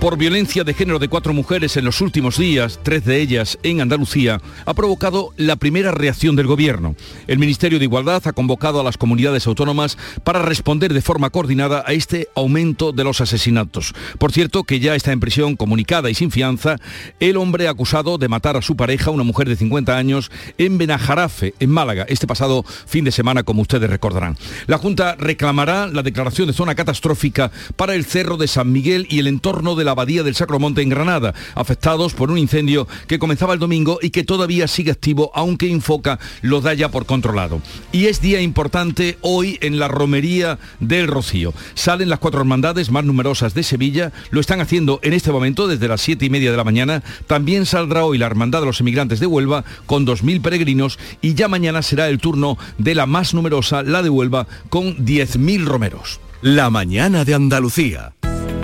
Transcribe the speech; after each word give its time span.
por 0.00 0.16
violencia 0.16 0.62
de 0.62 0.74
género 0.74 1.00
de 1.00 1.08
cuatro 1.08 1.34
mujeres 1.34 1.76
en 1.76 1.84
los 1.84 2.00
últimos 2.00 2.38
días, 2.38 2.78
tres 2.84 3.04
de 3.04 3.20
ellas 3.20 3.58
en 3.64 3.80
Andalucía, 3.80 4.40
ha 4.64 4.74
provocado 4.74 5.30
la 5.36 5.56
primera 5.56 5.90
reacción 5.90 6.36
del 6.36 6.46
Gobierno. 6.46 6.94
El 7.26 7.40
Ministerio 7.40 7.80
de 7.80 7.84
Igualdad 7.84 8.22
ha 8.24 8.32
convocado 8.32 8.80
a 8.80 8.84
las 8.84 8.96
comunidades 8.96 9.46
autónomas 9.48 9.98
para 10.22 10.42
responder 10.42 10.92
de 10.92 11.02
forma 11.02 11.30
coordinada 11.30 11.82
a 11.84 11.92
este 11.94 12.28
aumento 12.36 12.92
de 12.92 13.02
los 13.02 13.20
asesinatos. 13.20 13.92
Por 14.18 14.30
cierto, 14.30 14.62
que 14.62 14.78
ya 14.78 14.94
está 14.94 15.10
en 15.10 15.18
prisión 15.18 15.56
comunicada 15.56 16.10
y 16.10 16.14
sin 16.14 16.30
fianza 16.30 16.76
el 17.18 17.36
hombre 17.36 17.66
acusado 17.66 18.18
de 18.18 18.28
matar 18.28 18.56
a 18.56 18.62
su 18.62 18.76
pareja, 18.76 19.10
una 19.10 19.24
mujer 19.24 19.48
de 19.48 19.56
50 19.56 19.96
años, 19.96 20.30
en 20.58 20.78
Benajarafe, 20.78 21.54
en 21.58 21.70
Málaga, 21.70 22.06
este 22.08 22.28
pasado 22.28 22.64
fin 22.86 23.04
de 23.04 23.10
semana, 23.10 23.42
como 23.42 23.62
ustedes 23.62 23.90
recordarán. 23.90 24.36
La 24.68 24.78
Junta 24.78 25.16
reclamará 25.16 25.88
la 25.88 26.04
declaración 26.04 26.46
de 26.46 26.54
zona 26.54 26.76
catastrófica 26.76 27.50
para 27.74 27.96
el 27.96 28.04
Cerro 28.04 28.36
de 28.36 28.46
San 28.46 28.70
Miguel 28.70 29.08
y 29.10 29.18
el 29.18 29.26
entorno 29.26 29.74
de 29.74 29.87
la 29.88 29.92
Abadía 29.92 30.22
del 30.22 30.34
Sacromonte 30.34 30.82
en 30.82 30.90
Granada, 30.90 31.32
afectados 31.54 32.12
por 32.12 32.30
un 32.30 32.36
incendio 32.36 32.86
que 33.06 33.18
comenzaba 33.18 33.54
el 33.54 33.58
domingo 33.58 33.98
y 34.02 34.10
que 34.10 34.22
todavía 34.22 34.68
sigue 34.68 34.90
activo, 34.90 35.30
aunque 35.34 35.66
Infoca 35.66 36.18
lo 36.42 36.60
da 36.60 36.74
ya 36.74 36.90
por 36.90 37.06
controlado. 37.06 37.62
Y 37.90 38.04
es 38.04 38.20
día 38.20 38.42
importante 38.42 39.16
hoy 39.22 39.56
en 39.62 39.78
la 39.78 39.88
romería 39.88 40.58
del 40.78 41.06
Rocío. 41.06 41.54
Salen 41.72 42.10
las 42.10 42.18
cuatro 42.18 42.40
hermandades 42.40 42.90
más 42.90 43.06
numerosas 43.06 43.54
de 43.54 43.62
Sevilla, 43.62 44.12
lo 44.30 44.42
están 44.42 44.60
haciendo 44.60 45.00
en 45.02 45.14
este 45.14 45.32
momento 45.32 45.66
desde 45.66 45.88
las 45.88 46.02
siete 46.02 46.26
y 46.26 46.30
media 46.30 46.50
de 46.50 46.58
la 46.58 46.64
mañana. 46.64 47.02
También 47.26 47.64
saldrá 47.64 48.04
hoy 48.04 48.18
la 48.18 48.26
Hermandad 48.26 48.60
de 48.60 48.66
los 48.66 48.80
Emigrantes 48.80 49.20
de 49.20 49.26
Huelva 49.26 49.64
con 49.86 50.06
2.000 50.06 50.42
peregrinos 50.42 50.98
y 51.22 51.32
ya 51.32 51.48
mañana 51.48 51.80
será 51.80 52.08
el 52.08 52.18
turno 52.18 52.58
de 52.76 52.94
la 52.94 53.06
más 53.06 53.32
numerosa, 53.32 53.82
la 53.82 54.02
de 54.02 54.10
Huelva, 54.10 54.46
con 54.68 54.98
10.000 54.98 55.64
romeros. 55.64 56.20
La 56.42 56.70
mañana 56.70 57.24
de 57.24 57.34
Andalucía. 57.34 58.12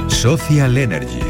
Social 0.09 0.77
Energy. 0.77 1.21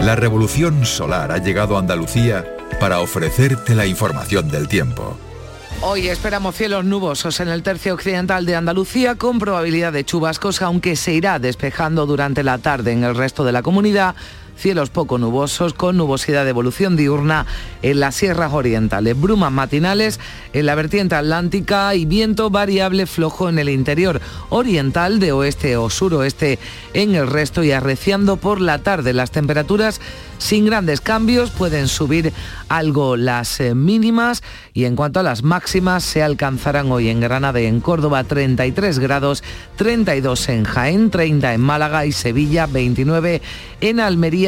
La 0.00 0.14
revolución 0.14 0.84
solar 0.84 1.32
ha 1.32 1.38
llegado 1.38 1.76
a 1.76 1.80
Andalucía 1.80 2.44
para 2.80 3.00
ofrecerte 3.00 3.74
la 3.74 3.86
información 3.86 4.48
del 4.48 4.68
tiempo. 4.68 5.18
Hoy 5.80 6.08
esperamos 6.08 6.56
cielos 6.56 6.84
nubosos 6.84 7.40
en 7.40 7.48
el 7.48 7.62
tercio 7.62 7.94
occidental 7.94 8.46
de 8.46 8.56
Andalucía 8.56 9.14
con 9.14 9.38
probabilidad 9.38 9.92
de 9.92 10.04
chubascos, 10.04 10.60
aunque 10.62 10.96
se 10.96 11.14
irá 11.14 11.38
despejando 11.38 12.06
durante 12.06 12.42
la 12.42 12.58
tarde 12.58 12.92
en 12.92 13.04
el 13.04 13.14
resto 13.14 13.44
de 13.44 13.52
la 13.52 13.62
comunidad 13.62 14.14
cielos 14.58 14.90
poco 14.90 15.18
nubosos 15.18 15.72
con 15.72 15.96
nubosidad 15.96 16.44
de 16.44 16.50
evolución 16.50 16.96
diurna 16.96 17.46
en 17.82 18.00
las 18.00 18.16
sierras 18.16 18.52
orientales, 18.52 19.18
brumas 19.18 19.52
matinales 19.52 20.20
en 20.52 20.66
la 20.66 20.74
vertiente 20.74 21.14
atlántica 21.14 21.94
y 21.94 22.04
viento 22.04 22.50
variable 22.50 23.06
flojo 23.06 23.48
en 23.48 23.58
el 23.58 23.68
interior 23.68 24.20
oriental 24.50 25.20
de 25.20 25.32
oeste 25.32 25.76
o 25.76 25.88
suroeste 25.90 26.58
en 26.92 27.14
el 27.14 27.28
resto 27.28 27.62
y 27.62 27.72
arreciando 27.72 28.36
por 28.36 28.60
la 28.60 28.78
tarde. 28.78 29.12
Las 29.12 29.30
temperaturas 29.30 30.00
sin 30.38 30.66
grandes 30.66 31.00
cambios, 31.00 31.50
pueden 31.50 31.88
subir 31.88 32.32
algo 32.68 33.16
las 33.16 33.60
eh, 33.60 33.74
mínimas 33.74 34.42
y 34.72 34.84
en 34.84 34.96
cuanto 34.96 35.20
a 35.20 35.22
las 35.22 35.42
máximas 35.42 36.04
se 36.04 36.22
alcanzarán 36.22 36.90
hoy 36.92 37.08
en 37.08 37.20
Granada 37.20 37.60
y 37.60 37.66
en 37.66 37.80
Córdoba 37.80 38.24
33 38.24 38.98
grados, 38.98 39.42
32 39.76 40.48
en 40.48 40.64
Jaén, 40.64 41.10
30 41.10 41.54
en 41.54 41.60
Málaga 41.60 42.06
y 42.06 42.12
Sevilla, 42.12 42.66
29 42.66 43.42
en 43.80 44.00
Almería, 44.00 44.47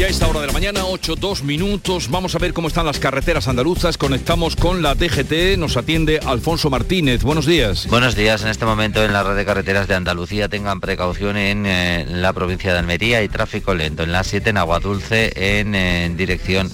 Ya 0.00 0.06
esta 0.06 0.28
hora 0.28 0.40
de 0.40 0.46
la 0.46 0.54
mañana, 0.54 0.86
8, 0.86 1.16
2 1.16 1.42
minutos. 1.42 2.08
Vamos 2.08 2.34
a 2.34 2.38
ver 2.38 2.54
cómo 2.54 2.68
están 2.68 2.86
las 2.86 2.98
carreteras 2.98 3.48
andaluzas. 3.48 3.98
Conectamos 3.98 4.56
con 4.56 4.80
la 4.80 4.94
DGT. 4.94 5.58
Nos 5.58 5.76
atiende 5.76 6.20
Alfonso 6.24 6.70
Martínez. 6.70 7.22
Buenos 7.22 7.44
días. 7.44 7.86
Buenos 7.86 8.16
días. 8.16 8.40
En 8.40 8.48
este 8.48 8.64
momento 8.64 9.04
en 9.04 9.12
la 9.12 9.22
red 9.22 9.36
de 9.36 9.44
carreteras 9.44 9.88
de 9.88 9.96
Andalucía 9.96 10.48
tengan 10.48 10.80
precaución 10.80 11.36
en 11.36 11.66
eh, 11.66 12.06
la 12.08 12.32
provincia 12.32 12.72
de 12.72 12.78
Almería 12.78 13.22
y 13.22 13.28
tráfico 13.28 13.74
lento. 13.74 14.02
En 14.02 14.12
la 14.12 14.24
7 14.24 14.48
en 14.48 14.56
Aguadulce 14.56 15.34
en, 15.36 15.74
en 15.74 16.16
dirección 16.16 16.72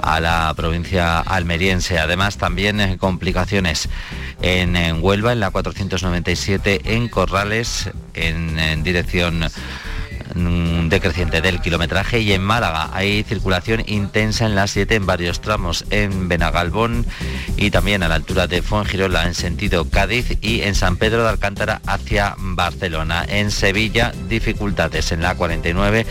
a 0.00 0.20
la 0.20 0.50
provincia 0.56 1.20
almeriense. 1.20 1.98
Además 1.98 2.38
también 2.38 2.80
eh, 2.80 2.96
complicaciones 2.96 3.90
en, 4.40 5.02
Huelva, 5.02 5.34
en 5.34 5.40
la 5.40 5.50
497 5.50 6.80
en 6.94 7.10
Corrales, 7.10 7.90
en 8.14 8.82
dirección 8.82 9.44
decreciente 10.34 11.40
del 11.40 11.60
kilometraje 11.60 12.20
y 12.20 12.32
en 12.32 12.42
Málaga 12.42 12.90
hay 12.92 13.22
circulación 13.22 13.82
intensa 13.86 14.46
en 14.46 14.54
la 14.54 14.66
7 14.66 14.96
en 14.96 15.06
varios 15.06 15.40
tramos 15.40 15.84
en 15.90 16.28
Benagalbón 16.28 17.06
y 17.56 17.70
también 17.70 18.02
a 18.02 18.08
la 18.08 18.16
altura 18.16 18.46
de 18.46 18.62
Fuengirola 18.62 19.26
en 19.26 19.34
sentido 19.34 19.88
Cádiz 19.88 20.36
y 20.40 20.62
en 20.62 20.74
San 20.74 20.96
Pedro 20.96 21.22
de 21.22 21.30
Alcántara 21.30 21.80
hacia 21.86 22.34
Barcelona. 22.38 23.24
En 23.28 23.50
Sevilla 23.50 24.12
dificultades 24.28 25.12
en 25.12 25.22
la 25.22 25.36
49 25.36 26.06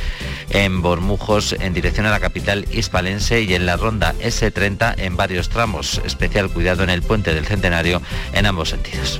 en 0.52 0.82
Bormujos 0.82 1.54
en 1.60 1.74
dirección 1.74 2.06
a 2.06 2.12
la 2.12 2.20
capital 2.20 2.66
hispalense 2.72 3.42
y 3.42 3.54
en 3.56 3.66
la 3.66 3.76
ronda 3.76 4.14
S30 4.22 4.96
en 4.98 5.18
varios 5.18 5.50
tramos. 5.50 6.02
Especial 6.06 6.50
cuidado 6.50 6.84
en 6.84 6.90
el 6.90 7.02
puente 7.02 7.34
del 7.34 7.46
Centenario 7.46 8.02
en 8.34 8.46
ambos 8.46 8.70
sentidos. 8.70 9.20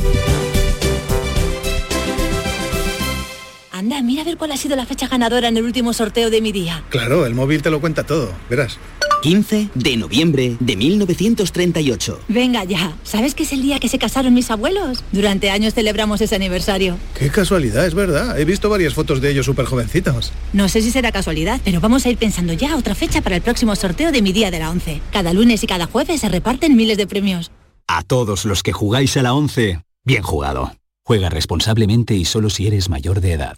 Anda, 3.94 4.08
mira 4.08 4.24
a 4.24 4.26
ver 4.26 4.38
cuál 4.38 4.52
ha 4.52 4.58
sido 4.58 4.76
la 4.76 4.88
fecha 4.88 5.08
ganadora 5.08 5.50
en 5.50 5.58
el 5.58 5.64
último 5.64 5.94
sorteo 5.94 6.32
de 6.32 6.42
mi 6.42 6.52
día. 6.52 6.84
Claro, 6.90 7.28
el 7.28 7.36
móvil 7.36 7.62
te 7.62 7.70
lo 7.70 7.80
cuenta 7.80 8.04
todo, 8.04 8.32
verás. 8.50 8.80
15 9.22 9.70
de 9.76 9.98
noviembre 9.98 10.58
de 10.60 10.76
1938. 10.76 12.20
Venga 12.28 12.64
ya, 12.64 12.98
¿sabes 13.04 13.36
que 13.36 13.44
es 13.44 13.54
el 13.54 13.62
día 13.62 13.80
que 13.80 13.90
se 13.90 14.00
casaron 14.00 14.34
mis 14.34 14.50
abuelos? 14.50 15.04
Durante 15.12 15.52
años 15.52 15.76
celebramos 15.76 16.22
ese 16.22 16.34
aniversario. 16.36 16.98
Qué 17.14 17.30
casualidad, 17.30 17.86
es 17.86 17.94
verdad. 17.94 18.40
He 18.40 18.46
visto 18.46 18.68
varias 18.68 18.96
fotos 18.96 19.22
de 19.22 19.30
ellos 19.30 19.46
súper 19.46 19.66
jovencitos. 19.66 20.34
No 20.54 20.68
sé 20.70 20.82
si 20.82 20.90
será 20.90 21.12
casualidad, 21.12 21.62
pero 21.64 21.80
vamos 21.80 22.08
a 22.08 22.10
ir 22.10 22.18
pensando 22.18 22.54
ya 22.54 22.76
otra 22.76 22.96
fecha 22.96 23.22
para 23.22 23.36
el 23.36 23.44
próximo 23.44 23.76
sorteo 23.76 24.12
de 24.12 24.24
mi 24.24 24.34
día 24.34 24.50
de 24.50 24.58
la 24.58 24.72
11. 24.72 25.02
Cada 25.12 25.34
lunes 25.34 25.64
y 25.64 25.68
cada 25.68 25.86
jueves 25.86 26.22
se 26.22 26.30
reparten 26.30 26.76
miles 26.76 26.98
de 26.98 27.06
premios. 27.06 27.52
A 27.88 28.02
todos 28.02 28.46
los 28.46 28.64
que 28.64 28.74
jugáis 28.74 29.16
a 29.18 29.22
la 29.22 29.36
11, 29.36 29.84
bien 30.04 30.24
jugado. 30.24 30.72
Juega 31.06 31.30
responsablemente 31.30 32.16
y 32.16 32.26
solo 32.26 32.50
si 32.50 32.66
eres 32.66 32.90
mayor 32.90 33.22
de 33.22 33.34
edad. 33.34 33.58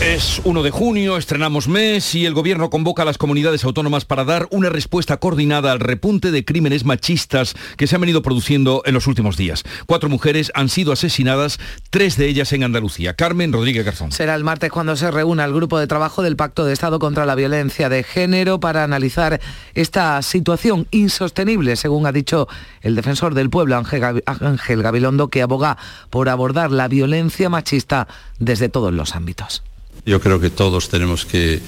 Es 0.00 0.40
1 0.44 0.62
de 0.62 0.70
junio, 0.70 1.16
estrenamos 1.16 1.66
mes 1.66 2.14
y 2.14 2.24
el 2.24 2.32
gobierno 2.32 2.70
convoca 2.70 3.02
a 3.02 3.04
las 3.04 3.18
comunidades 3.18 3.64
autónomas 3.64 4.04
para 4.04 4.24
dar 4.24 4.46
una 4.52 4.68
respuesta 4.68 5.16
coordinada 5.16 5.72
al 5.72 5.80
repunte 5.80 6.30
de 6.30 6.44
crímenes 6.44 6.84
machistas 6.84 7.56
que 7.76 7.88
se 7.88 7.96
han 7.96 8.02
venido 8.02 8.22
produciendo 8.22 8.82
en 8.84 8.94
los 8.94 9.08
últimos 9.08 9.36
días. 9.36 9.64
Cuatro 9.86 10.08
mujeres 10.08 10.52
han 10.54 10.68
sido 10.68 10.92
asesinadas, 10.92 11.58
tres 11.90 12.16
de 12.16 12.28
ellas 12.28 12.52
en 12.52 12.62
Andalucía. 12.62 13.14
Carmen 13.14 13.52
Rodríguez 13.52 13.84
Garzón. 13.84 14.12
Será 14.12 14.36
el 14.36 14.44
martes 14.44 14.70
cuando 14.70 14.94
se 14.94 15.10
reúna 15.10 15.44
el 15.44 15.52
grupo 15.52 15.80
de 15.80 15.88
trabajo 15.88 16.22
del 16.22 16.36
Pacto 16.36 16.64
de 16.64 16.74
Estado 16.74 17.00
contra 17.00 17.26
la 17.26 17.34
Violencia 17.34 17.88
de 17.88 18.04
Género 18.04 18.60
para 18.60 18.84
analizar 18.84 19.40
esta 19.74 20.22
situación 20.22 20.86
insostenible, 20.92 21.74
según 21.74 22.06
ha 22.06 22.12
dicho 22.12 22.46
el 22.82 22.94
defensor 22.94 23.34
del 23.34 23.50
pueblo, 23.50 23.76
Ángel 23.76 24.82
Gabilondo, 24.84 25.26
que 25.26 25.42
aboga 25.42 25.76
por 26.08 26.28
abordar 26.28 26.70
la 26.70 26.86
violencia 26.86 27.48
machista 27.48 28.06
desde 28.38 28.68
todos 28.68 28.94
los 28.94 29.16
ámbitos. 29.16 29.64
Yo 30.08 30.22
creo 30.22 30.40
que 30.40 30.48
todos 30.48 30.88
tenemos 30.88 31.26
que, 31.26 31.60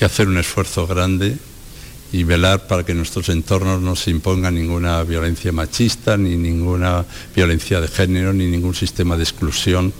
hacer 0.00 0.26
un 0.26 0.38
esfuerzo 0.38 0.88
grande 0.88 1.36
y 2.10 2.24
velar 2.24 2.66
para 2.66 2.84
que 2.84 2.94
nuestros 2.94 3.28
entornos 3.28 3.80
no 3.80 3.94
se 3.94 4.10
imponga 4.10 4.50
ninguna 4.50 5.04
violencia 5.04 5.52
machista, 5.52 6.16
ni 6.16 6.36
ninguna 6.36 7.04
violencia 7.36 7.80
de 7.80 7.86
género, 7.86 8.32
ni 8.32 8.46
ningún 8.46 8.74
sistema 8.74 9.16
de 9.16 9.22
exclusión 9.22 9.92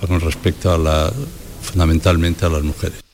con 0.00 0.20
respecto 0.20 0.72
a 0.72 0.78
la, 0.78 1.12
fundamentalmente 1.62 2.44
a 2.44 2.48
las 2.48 2.64
mujeres. 2.64 3.11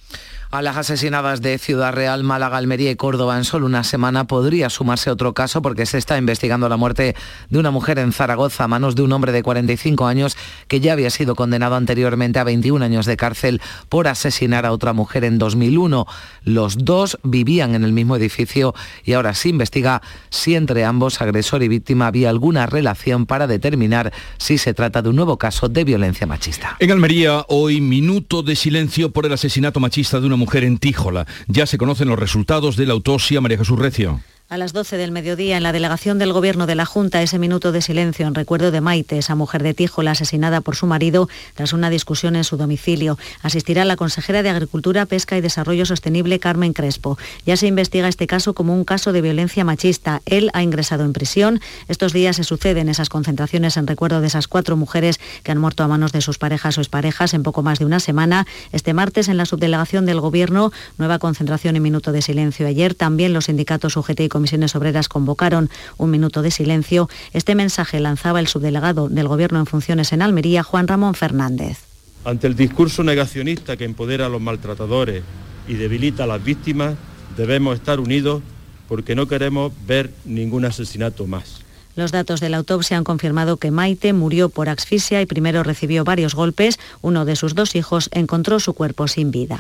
A 0.51 0.63
las 0.63 0.79
asesinadas 0.79 1.43
de 1.43 1.59
Ciudad 1.59 1.93
Real, 1.93 2.25
Málaga, 2.25 2.57
Almería 2.57 2.91
y 2.91 2.97
Córdoba 2.97 3.37
en 3.37 3.45
solo 3.45 3.67
una 3.67 3.85
semana 3.85 4.27
podría 4.27 4.71
sumarse 4.71 5.11
otro 5.11 5.35
caso 5.35 5.61
porque 5.61 5.85
se 5.85 5.99
está 5.99 6.17
investigando 6.17 6.71
la 6.71 6.79
muerte 6.79 7.15
de 7.51 7.59
una 7.59 7.71
mujer 7.71 7.99
en 7.99 8.15
Zaragoza 8.15 8.65
a 8.65 8.69
manos 8.69 8.95
de 8.95 9.03
un 9.03 9.13
hombre 9.13 9.31
de 9.31 9.43
45 9.43 10.07
años 10.07 10.39
que 10.67 10.81
ya 10.81 10.95
había 10.95 11.11
sido 11.11 11.35
condenado 11.35 11.75
anteriormente 11.75 12.39
a 12.39 12.45
21 12.45 12.83
años 12.83 13.05
de 13.05 13.19
cárcel 13.19 13.61
por 13.91 14.09
asesinar 14.09 14.65
a 14.65 14.73
otra 14.73 14.95
mujer 14.95 15.25
en 15.25 15.37
2001. 15.37 16.07
Los 16.45 16.79
dos 16.83 17.19
vivían 17.25 17.75
en 17.75 17.85
el 17.85 17.93
mismo 17.93 18.17
edificio 18.17 18.75
y 19.05 19.13
ahora 19.13 19.35
se 19.35 19.51
investiga 19.51 20.01
si 20.31 20.55
entre 20.55 20.87
ambos, 20.87 21.21
agresor 21.21 21.63
y 21.63 21.69
víctima, 21.69 22.07
había 22.07 22.31
alguna 22.31 22.65
relación 22.65 23.27
para 23.27 23.47
determinar 23.47 24.15
si 24.39 24.57
se 24.57 24.73
trata 24.73 25.03
de 25.03 25.11
un 25.11 25.17
nuevo 25.17 25.37
caso 25.37 25.69
de 25.69 25.85
violencia 25.85 26.27
machista. 26.27 26.75
En 26.79 26.91
Almería, 26.91 27.45
hoy 27.49 27.83
minuto 27.83 28.43
de 28.43 28.57
silencio 28.57 29.11
por 29.11 29.27
el 29.27 29.35
asesinato 29.35 29.79
machista 29.79 30.19
de 30.19 30.27
una 30.27 30.38
mujer 30.39 30.65
en 30.65 30.79
Tíjola. 30.79 31.27
Ya 31.47 31.67
se 31.67 31.77
conocen 31.77 32.09
los 32.09 32.19
resultados 32.19 32.77
de 32.77 32.87
la 32.87 32.95
autopsia 32.95 33.43
María 33.43 33.59
Jesús 33.59 33.79
Recio. 33.79 34.21
A 34.51 34.57
las 34.57 34.73
12 34.73 34.97
del 34.97 35.13
mediodía, 35.13 35.59
en 35.59 35.63
la 35.63 35.73
delegación 35.73 36.19
del 36.19 36.33
Gobierno 36.33 36.67
de 36.67 36.75
la 36.75 36.87
Junta, 36.87 37.21
ese 37.21 37.39
minuto 37.39 37.71
de 37.71 37.83
silencio 37.83 38.27
en 38.27 38.35
recuerdo 38.35 38.71
de 38.71 38.81
Maite, 38.81 39.19
esa 39.19 39.35
mujer 39.35 39.63
de 39.63 39.75
Tíjola 39.75 40.13
asesinada 40.13 40.63
por 40.63 40.75
su 40.75 40.87
marido 40.87 41.29
tras 41.53 41.75
una 41.75 41.91
discusión 41.91 42.35
en 42.35 42.45
su 42.45 42.57
domicilio. 42.57 43.19
Asistirá 43.43 43.85
la 43.85 43.97
consejera 43.97 44.43
de 44.43 44.49
Agricultura, 44.49 45.05
Pesca 45.05 45.37
y 45.37 45.43
Desarrollo 45.43 45.85
Sostenible, 45.85 46.39
Carmen 46.39 46.73
Crespo. 46.73 47.19
Ya 47.45 47.59
se 47.59 47.67
investiga 47.67 48.09
este 48.09 48.27
caso 48.27 48.55
como 48.55 48.75
un 48.75 48.85
caso 48.85 49.13
de 49.13 49.21
violencia 49.21 49.67
machista. 49.67 50.23
Él 50.25 50.49
ha 50.55 50.63
ingresado 50.63 51.05
en 51.05 51.13
prisión. 51.13 51.61
Estos 51.87 52.15
días 52.15 52.37
se 52.37 52.45
suceden 52.45 52.89
esas 52.89 53.11
concentraciones 53.11 53.77
en 53.77 53.87
recuerdo 53.87 54.23
de 54.23 54.29
esas 54.29 54.49
cuatro 54.49 54.79
mujeres 54.79 55.21
que 55.43 55.53
han 55.53 55.59
muerto 55.59 55.83
a 55.83 55.89
manos 55.89 56.13
de 56.13 56.23
sus 56.23 56.39
parejas 56.39 56.79
o 56.79 56.81
exparejas 56.81 57.35
en 57.35 57.43
poco 57.43 57.63
más 57.63 57.81
de 57.81 57.85
una 57.85 58.01
semana. 58.01 58.47
Este 58.73 58.95
martes, 58.95 59.29
en 59.29 59.37
la 59.37 59.45
subdelegación 59.45 60.07
del 60.07 60.23
Gobierno, 60.23 60.73
nueva 60.97 61.19
concentración 61.19 61.77
en 61.77 61.83
minuto 61.83 62.13
de 62.13 62.23
silencio. 62.23 62.67
Ayer 62.67 62.95
también 62.95 63.35
los 63.35 63.45
sindicatos 63.45 63.95
UGT 63.95 64.21
y 64.21 64.38
comisiones 64.39 64.77
obreras 64.77 65.09
convocaron 65.09 65.69
un 65.97 66.13
minuto 66.13 66.43
de 66.43 66.53
silencio. 66.53 67.11
Este 67.33 67.57
mensaje 67.57 67.99
lanzaba 67.99 68.39
el 68.39 68.47
subdelegado 68.47 69.09
del 69.09 69.27
Gobierno 69.27 69.59
en 69.59 69.67
funciones 69.67 70.13
en 70.13 70.23
Almería, 70.23 70.63
Juan 70.63 70.87
Ramón 70.87 71.17
Fernández. 71.17 71.79
Ante 72.25 72.47
el 72.47 72.55
discurso 72.55 73.03
negacionista 73.03 73.77
que 73.77 73.85
empodera 73.85 74.27
a 74.27 74.29
los 74.29 74.41
maltratadores 74.41 75.25
y 75.67 75.75
debilita 75.75 76.23
a 76.23 76.29
las 76.29 76.45
víctimas, 76.45 76.95
debemos 77.37 77.75
estar 77.75 77.99
unidos 77.99 78.41
porque 78.87 79.17
no 79.17 79.27
queremos 79.27 79.73
ver 79.89 80.13
ningún 80.25 80.65
asesinato 80.65 81.27
más. 81.27 81.63
Los 81.97 82.13
datos 82.13 82.39
de 82.39 82.49
la 82.49 82.59
autopsia 82.59 82.97
han 82.97 83.03
confirmado 83.03 83.57
que 83.57 83.73
Maite 83.73 84.13
murió 84.13 84.51
por 84.51 84.69
asfixia 84.69 85.21
y 85.21 85.27
primero 85.27 85.65
recibió 85.65 86.05
varios 86.05 86.37
golpes. 86.37 86.79
Uno 87.03 87.25
de 87.25 87.35
sus 87.35 87.57
dos 87.57 87.75
hijos 87.75 88.09
encontró 88.13 88.61
su 88.61 88.73
cuerpo 88.73 89.09
sin 89.09 89.33
vida. 89.33 89.59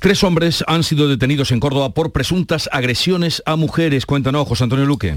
Tres 0.00 0.22
hombres 0.22 0.62
han 0.68 0.84
sido 0.84 1.08
detenidos 1.08 1.50
en 1.50 1.58
Córdoba 1.58 1.90
por 1.90 2.12
presuntas 2.12 2.68
agresiones 2.70 3.42
a 3.46 3.56
mujeres. 3.56 4.06
Cuéntanos, 4.06 4.46
José 4.46 4.62
Antonio 4.62 4.86
Luque. 4.86 5.16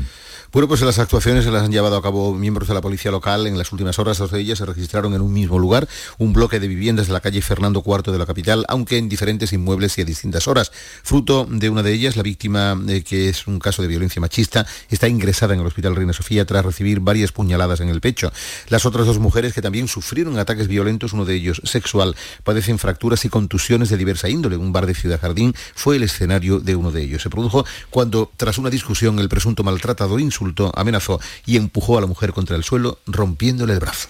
Bueno, 0.54 0.68
pues 0.68 0.82
las 0.82 1.00
actuaciones 1.00 1.46
se 1.46 1.52
las 1.52 1.64
han 1.64 1.72
llevado 1.72 1.96
a 1.96 2.02
cabo 2.02 2.34
miembros 2.34 2.68
de 2.68 2.74
la 2.74 2.82
policía 2.82 3.10
local. 3.10 3.48
En 3.48 3.58
las 3.58 3.72
últimas 3.72 3.98
horas, 4.00 4.18
dos 4.18 4.32
de 4.32 4.42
ellas 4.42 4.58
se 4.58 4.66
registraron 4.66 5.14
en 5.14 5.22
un 5.22 5.32
mismo 5.32 5.58
lugar, 5.58 5.88
un 6.18 6.34
bloque 6.34 6.60
de 6.60 6.68
viviendas 6.68 7.08
de 7.08 7.14
la 7.14 7.22
calle 7.22 7.42
Fernando 7.42 7.82
IV 7.86 8.12
de 8.12 8.18
la 8.18 8.26
capital, 8.26 8.66
aunque 8.68 8.98
en 8.98 9.08
diferentes 9.08 9.54
inmuebles 9.54 9.98
y 9.98 10.02
a 10.02 10.04
distintas 10.04 10.50
horas. 10.50 10.74
Fruto 11.04 11.48
de 11.50 11.70
una 11.70 11.84
de 11.84 11.94
ellas, 11.94 12.18
la 12.18 12.24
víctima, 12.24 12.78
eh, 12.90 13.02
que 13.02 13.30
es 13.30 13.48
un 13.48 13.60
caso 13.60 13.82
de 13.82 13.88
violencia 13.88 14.20
machista, 14.20 14.66
está 14.90 15.08
ingresada 15.08 15.54
en 15.54 15.62
el 15.62 15.68
Hospital 15.68 15.96
Reina 15.96 16.12
Sofía 16.12 16.44
tras 16.44 16.66
recibir 16.66 17.00
varias 17.00 17.32
puñaladas 17.32 17.80
en 17.80 17.88
el 17.88 18.02
pecho. 18.02 18.34
Las 18.68 18.86
otras 18.86 19.06
dos 19.06 19.20
mujeres 19.20 19.54
que 19.54 19.62
también 19.62 19.88
sufrieron 19.88 20.38
ataques 20.38 20.68
violentos, 20.68 21.14
uno 21.14 21.24
de 21.24 21.36
ellos 21.36 21.62
sexual, 21.64 22.18
padecen 22.44 22.78
fracturas 22.78 23.24
y 23.24 23.30
contusiones 23.30 23.88
de 23.88 23.96
diversa 23.96 24.28
índole. 24.28 24.58
Bar 24.74 24.86
de 24.86 24.94
Ciudad 24.94 25.20
Jardín 25.20 25.54
fue 25.76 25.96
el 25.98 26.04
escenario 26.04 26.60
de 26.60 26.76
uno 26.76 26.92
de 26.92 27.04
ellos. 27.04 27.22
Se 27.22 27.30
produjo 27.30 27.66
cuando, 27.90 28.32
tras 28.38 28.58
una 28.58 28.70
discusión, 28.70 29.20
el 29.20 29.30
presunto 29.30 29.64
maltratador 29.64 30.22
insultó 30.22 30.72
amenazó 30.76 31.20
y 31.46 31.58
empujó 31.58 31.98
a 31.98 32.02
la 32.02 32.08
mujer 32.08 32.34
contra 32.34 32.56
el 32.56 32.64
suelo, 32.64 33.00
rompiéndole 33.06 33.74
el 33.74 33.80
brazo. 33.80 34.10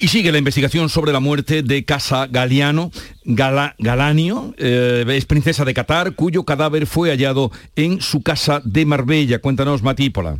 Y 0.00 0.08
sigue 0.08 0.30
la 0.30 0.38
investigación 0.38 0.88
sobre 0.88 1.12
la 1.12 1.18
muerte 1.18 1.62
de 1.64 1.84
Casa 1.84 2.28
Galiano, 2.28 2.92
Galanio, 3.24 4.54
eh, 4.56 5.04
es 5.08 5.24
princesa 5.24 5.64
de 5.64 5.74
Qatar, 5.74 6.14
cuyo 6.14 6.44
cadáver 6.44 6.86
fue 6.86 7.10
hallado 7.10 7.50
en 7.74 8.00
su 8.00 8.22
casa 8.22 8.62
de 8.64 8.86
Marbella. 8.86 9.40
Cuéntanos, 9.40 9.82
Matípola 9.82 10.38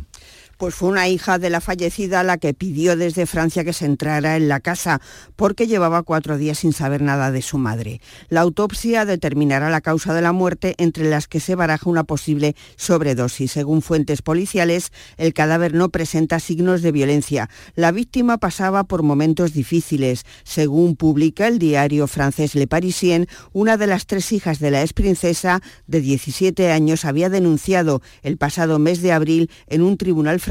pues 0.59 0.75
fue 0.75 0.89
una 0.89 1.07
hija 1.07 1.39
de 1.39 1.49
la 1.49 1.61
fallecida 1.61 2.21
la 2.21 2.37
que 2.37 2.53
pidió 2.53 2.97
desde 2.97 3.25
Francia 3.25 3.63
que 3.63 3.71
se 3.71 3.85
entrara 3.85 4.35
en 4.35 4.49
la 4.49 4.59
casa 4.59 4.99
porque 5.37 5.67
llevaba 5.67 6.03
cuatro 6.03 6.37
días 6.37 6.59
sin 6.59 6.73
saber 6.73 7.01
nada 7.01 7.31
de 7.31 7.41
su 7.41 7.57
madre. 7.57 8.01
La 8.27 8.41
autopsia 8.41 9.05
determinará 9.05 9.69
la 9.69 9.79
causa 9.79 10.13
de 10.13 10.21
la 10.21 10.33
muerte 10.33 10.75
entre 10.77 11.09
las 11.09 11.29
que 11.29 11.39
se 11.39 11.55
baraja 11.55 11.89
una 11.89 12.03
posible 12.03 12.57
sobredosis. 12.75 13.53
Según 13.53 13.81
fuentes 13.81 14.21
policiales, 14.21 14.91
el 15.15 15.33
cadáver 15.33 15.73
no 15.73 15.89
presenta 15.89 16.41
signos 16.41 16.81
de 16.81 16.91
violencia. 16.91 17.49
La 17.75 17.93
víctima 17.93 18.37
pasaba 18.37 18.83
por 18.83 19.01
momentos 19.01 19.53
difíciles. 19.53 20.25
Según 20.43 20.97
publica 20.97 21.47
el 21.47 21.57
diario 21.57 22.05
francés 22.05 22.53
Le 22.55 22.67
Parisien, 22.67 23.27
una 23.53 23.77
de 23.77 23.87
las 23.87 24.07
tres 24.07 24.33
hijas 24.33 24.59
de 24.59 24.71
la 24.71 24.81
ex 24.81 24.91
princesa 24.91 25.61
de 25.87 26.01
17 26.01 26.69
años 26.69 27.05
había 27.05 27.29
denunciado 27.29 28.01
el 28.23 28.35
pasado 28.35 28.77
mes 28.77 29.01
de 29.01 29.13
abril 29.13 29.49
en 29.67 29.83
un 29.83 29.95
tribunal 29.95 30.41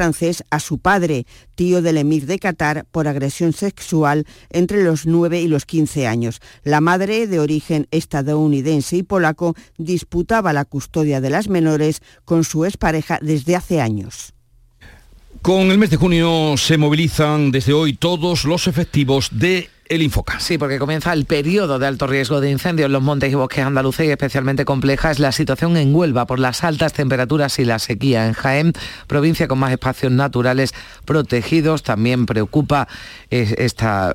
a 0.51 0.61
su 0.61 0.79
padre, 0.79 1.27
tío 1.57 1.83
del 1.83 1.97
emir 1.97 2.27
de 2.27 2.39
Qatar, 2.39 2.87
por 2.93 3.09
agresión 3.09 3.53
sexual 3.53 4.27
entre 4.51 4.85
los 4.85 5.07
9 5.07 5.41
y 5.41 5.49
los 5.49 5.67
15 5.67 6.07
años. 6.07 6.41
La 6.63 6.81
madre, 6.81 7.27
de 7.27 7.41
origen 7.41 7.89
estadounidense 7.91 8.97
y 8.97 9.03
polaco, 9.03 9.57
disputaba 9.77 10.53
la 10.53 10.65
custodia 10.65 11.21
de 11.21 11.31
las 11.31 11.49
menores 11.49 12.01
con 12.25 12.45
su 12.45 12.65
expareja 12.65 13.19
desde 13.23 13.57
hace 13.57 13.81
años. 13.81 14.35
Con 15.43 15.71
el 15.71 15.79
mes 15.79 15.91
de 15.91 15.97
junio 15.97 16.57
se 16.57 16.79
movilizan 16.79 17.51
desde 17.51 17.73
hoy 17.73 17.95
todos 17.95 18.45
los 18.45 18.69
efectivos 18.69 19.31
de 19.33 19.69
el 19.89 20.03
Infoca. 20.03 20.39
Sí, 20.41 20.59
porque 20.59 20.79
comienza 20.79 21.13
el 21.13 21.25
periodo 21.25 21.79
de 21.79 21.87
alto 21.87 22.07
riesgo 22.07 22.41
de 22.41 22.51
incendio 22.51 22.87
en 22.87 22.93
los 22.93 23.03
montes 23.03 23.33
y 23.33 23.35
bosques 23.35 23.65
andaluces 23.65 24.07
y 24.07 24.11
especialmente 24.11 24.65
compleja 24.65 25.11
es 25.11 25.19
la 25.19 25.33
situación 25.33 25.77
en 25.77 25.95
Huelva 25.95 26.27
por 26.27 26.39
las 26.39 26.63
altas 26.65 26.93
temperaturas 26.93 27.59
y 27.59 27.65
la 27.65 27.79
sequía. 27.79 28.27
En 28.27 28.35
Jaén, 28.35 28.73
provincia 29.07 29.49
con 29.49 29.59
más 29.59 29.73
espacios 29.73 30.13
naturales 30.13 30.75
protegidos, 31.05 31.83
también 31.83 32.27
preocupa 32.27 32.89
eh, 33.31 33.55
esta, 33.59 34.13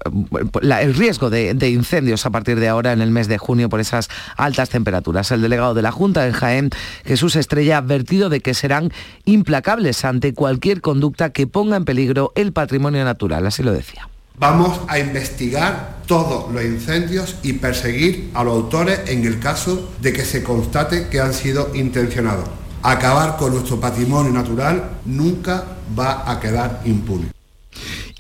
el 0.62 0.94
riesgo 0.94 1.30
de, 1.30 1.54
de, 1.54 1.70
incendios 1.70 2.26
a 2.26 2.30
partir 2.30 2.60
de 2.60 2.68
ahora 2.68 2.94
en 2.94 3.02
el 3.02 3.10
mes 3.10 3.28
de 3.28 3.38
junio 3.38 3.70
por 3.70 3.80
esas 3.80 4.10
altas 4.38 4.70
temperaturas. 4.70 5.32
El 5.32 5.42
delegado 5.42 5.74
de 5.74 5.82
la 5.82 5.92
Junta 5.92 6.28
en 6.28 6.34
Jaén, 6.34 6.70
Jesús 7.04 7.36
Estrella, 7.36 7.76
ha 7.76 7.80
advertido 7.80 8.30
de 8.30 8.42
que 8.42 8.54
serán 8.54 8.92
implacables 9.26 10.06
ante 10.06 10.34
cualquier 10.34 10.82
conducta 10.82 11.32
que 11.32 11.48
ponga 11.48 11.78
en 11.78 11.86
peligro 11.86 12.32
el 12.36 12.54
patrimonio 12.54 13.04
natural. 13.04 13.46
Así 13.48 13.64
lo 13.64 13.74
decía. 13.74 14.08
Vamos 14.40 14.82
a 14.88 14.98
investigar 15.00 16.02
todos 16.08 16.52
los 16.52 16.64
incendios 16.64 17.36
y 17.44 17.54
perseguir 17.54 18.32
a 18.34 18.44
los 18.44 18.56
autores 18.56 19.02
en 19.08 19.26
el 19.26 19.40
caso 19.40 19.92
de 20.02 20.12
que 20.12 20.26
se 20.26 20.44
constate 20.44 21.08
que 21.08 21.22
han 21.22 21.34
sido 21.34 21.74
intencionados. 21.76 22.50
Acabar 22.82 23.38
con 23.38 23.54
nuestro 23.54 23.80
patrimonio 23.80 24.32
natural 24.32 24.98
nunca 25.06 25.64
va 25.98 26.30
a 26.30 26.40
quedar 26.40 26.82
impune 26.86 27.43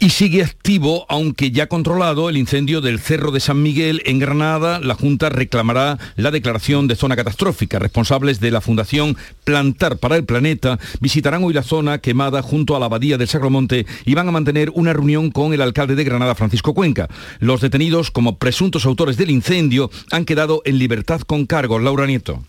y 0.03 0.09
sigue 0.09 0.43
activo, 0.43 1.05
aunque 1.07 1.51
ya 1.51 1.67
controlado, 1.67 2.27
el 2.27 2.35
incendio 2.35 2.81
del 2.81 2.99
Cerro 2.99 3.31
de 3.31 3.39
San 3.39 3.63
Miguel 3.63 4.01
en 4.03 4.19
Granada. 4.19 4.81
La 4.81 4.95
Junta 4.95 5.29
reclamará 5.29 5.97
la 6.17 6.29
declaración 6.29 6.89
de 6.89 6.97
zona 6.97 7.15
catastrófica. 7.15 7.79
Responsables 7.79 8.41
de 8.41 8.51
la 8.51 8.59
Fundación 8.59 9.15
Plantar 9.45 9.99
para 9.99 10.17
el 10.17 10.25
Planeta 10.25 10.77
visitarán 10.99 11.45
hoy 11.45 11.53
la 11.53 11.63
zona 11.63 11.99
quemada 11.99 12.41
junto 12.41 12.75
a 12.75 12.81
la 12.81 12.87
abadía 12.87 13.17
del 13.17 13.29
Sacromonte 13.29 13.85
y 14.03 14.13
van 14.13 14.27
a 14.27 14.31
mantener 14.31 14.71
una 14.75 14.91
reunión 14.91 15.31
con 15.31 15.53
el 15.53 15.61
alcalde 15.61 15.95
de 15.95 16.03
Granada, 16.03 16.35
Francisco 16.35 16.73
Cuenca. 16.73 17.07
Los 17.39 17.61
detenidos 17.61 18.11
como 18.11 18.37
presuntos 18.37 18.85
autores 18.85 19.15
del 19.15 19.31
incendio 19.31 19.89
han 20.11 20.25
quedado 20.25 20.63
en 20.65 20.79
libertad 20.79 21.21
con 21.21 21.45
cargos. 21.45 21.81
Laura 21.81 22.07
Nieto. 22.07 22.43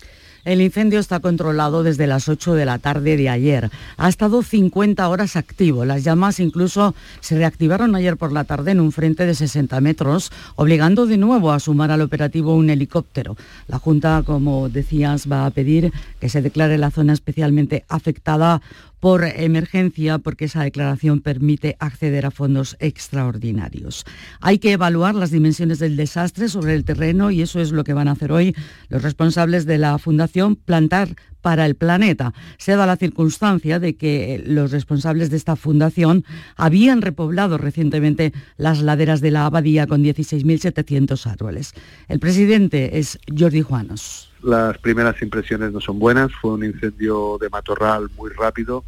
El 0.45 0.61
incendio 0.61 0.99
está 0.99 1.21
controlado 1.21 1.83
desde 1.83 2.07
las 2.07 2.29
8 2.29 2.53
de 2.53 2.67
la 2.67 2.79
tarde 2.79 3.17
de 3.17 3.31
ayer. 3.31 3.71
Ha 3.97 4.09
estado 4.11 4.43
50 4.43 5.09
horas 5.09 5.37
activo. 5.37 5.87
Las 5.87 6.05
llamas 6.05 6.39
incluso 6.39 6.95
se 7.21 7.39
reactivaron 7.39 7.95
ayer 7.95 8.19
por 8.19 8.31
la 8.31 8.45
tarde 8.45 8.73
en 8.73 8.81
un 8.81 8.93
frente 8.93 9.25
de 9.25 9.35
60 9.35 9.81
metros, 9.81 10.31
obligando 10.57 11.07
de 11.07 11.17
nuevo 11.17 11.51
a 11.51 11.61
sumar 11.61 11.91
al 11.91 12.03
operativo 12.03 12.55
un 12.55 12.69
helicóptero. 12.69 13.39
La 13.69 13.79
Junta, 13.79 14.23
como 14.27 14.69
decías, 14.69 15.31
va 15.33 15.47
a 15.47 15.51
pedir 15.51 15.93
que 16.21 16.29
se 16.29 16.43
declare 16.43 16.77
la 16.77 16.91
zona 16.91 17.15
especialmente 17.15 17.85
afectada 17.89 18.61
por 19.05 19.23
emergencia 19.23 20.17
porque 20.17 20.47
esa 20.47 20.63
declaración 20.63 21.21
permite 21.21 21.77
acceder 21.79 22.25
a 22.25 22.31
fondos 22.31 22.75
extraordinarios. 22.81 24.07
Hay 24.41 24.59
que 24.59 24.73
evaluar 24.73 25.15
las 25.15 25.31
dimensiones 25.31 25.79
del 25.79 25.95
desastre 25.95 26.49
sobre 26.49 26.75
el 26.75 26.87
terreno 26.87 27.31
y 27.31 27.43
eso 27.43 27.61
es 27.61 27.71
lo 27.71 27.85
que 27.85 27.93
van 27.93 28.09
a 28.09 28.13
hacer 28.13 28.33
hoy 28.33 28.57
los 28.89 29.03
responsables 29.03 29.67
de 29.67 29.77
la 29.77 29.99
Fundación, 29.99 30.57
plantar 30.57 31.17
para 31.43 31.67
el 31.67 31.75
planeta. 31.75 32.33
Se 32.57 32.77
da 32.77 32.87
la 32.87 32.97
circunstancia 32.97 33.79
de 33.79 33.95
que 33.95 34.43
los 34.47 34.71
responsables 34.71 35.29
de 35.29 35.37
esta 35.37 35.55
fundación 35.55 36.25
habían 36.57 37.03
repoblado 37.03 37.59
recientemente 37.59 38.33
las 38.57 38.81
laderas 38.81 39.21
de 39.21 39.33
la 39.33 39.45
abadía 39.45 39.87
con 39.87 40.03
16.700 40.03 41.27
árboles. 41.27 41.75
El 42.09 42.21
presidente 42.21 42.99
es 42.99 43.19
Jordi 43.39 43.61
Juanos. 43.61 44.34
Las 44.45 44.77
primeras 44.77 45.23
impresiones 45.23 45.73
no 45.73 45.81
son 45.81 45.99
buenas, 45.99 46.31
fue 46.35 46.53
un 46.53 46.65
incendio 46.65 47.39
de 47.41 47.49
matorral 47.49 48.11
muy 48.15 48.31
rápido. 48.31 48.85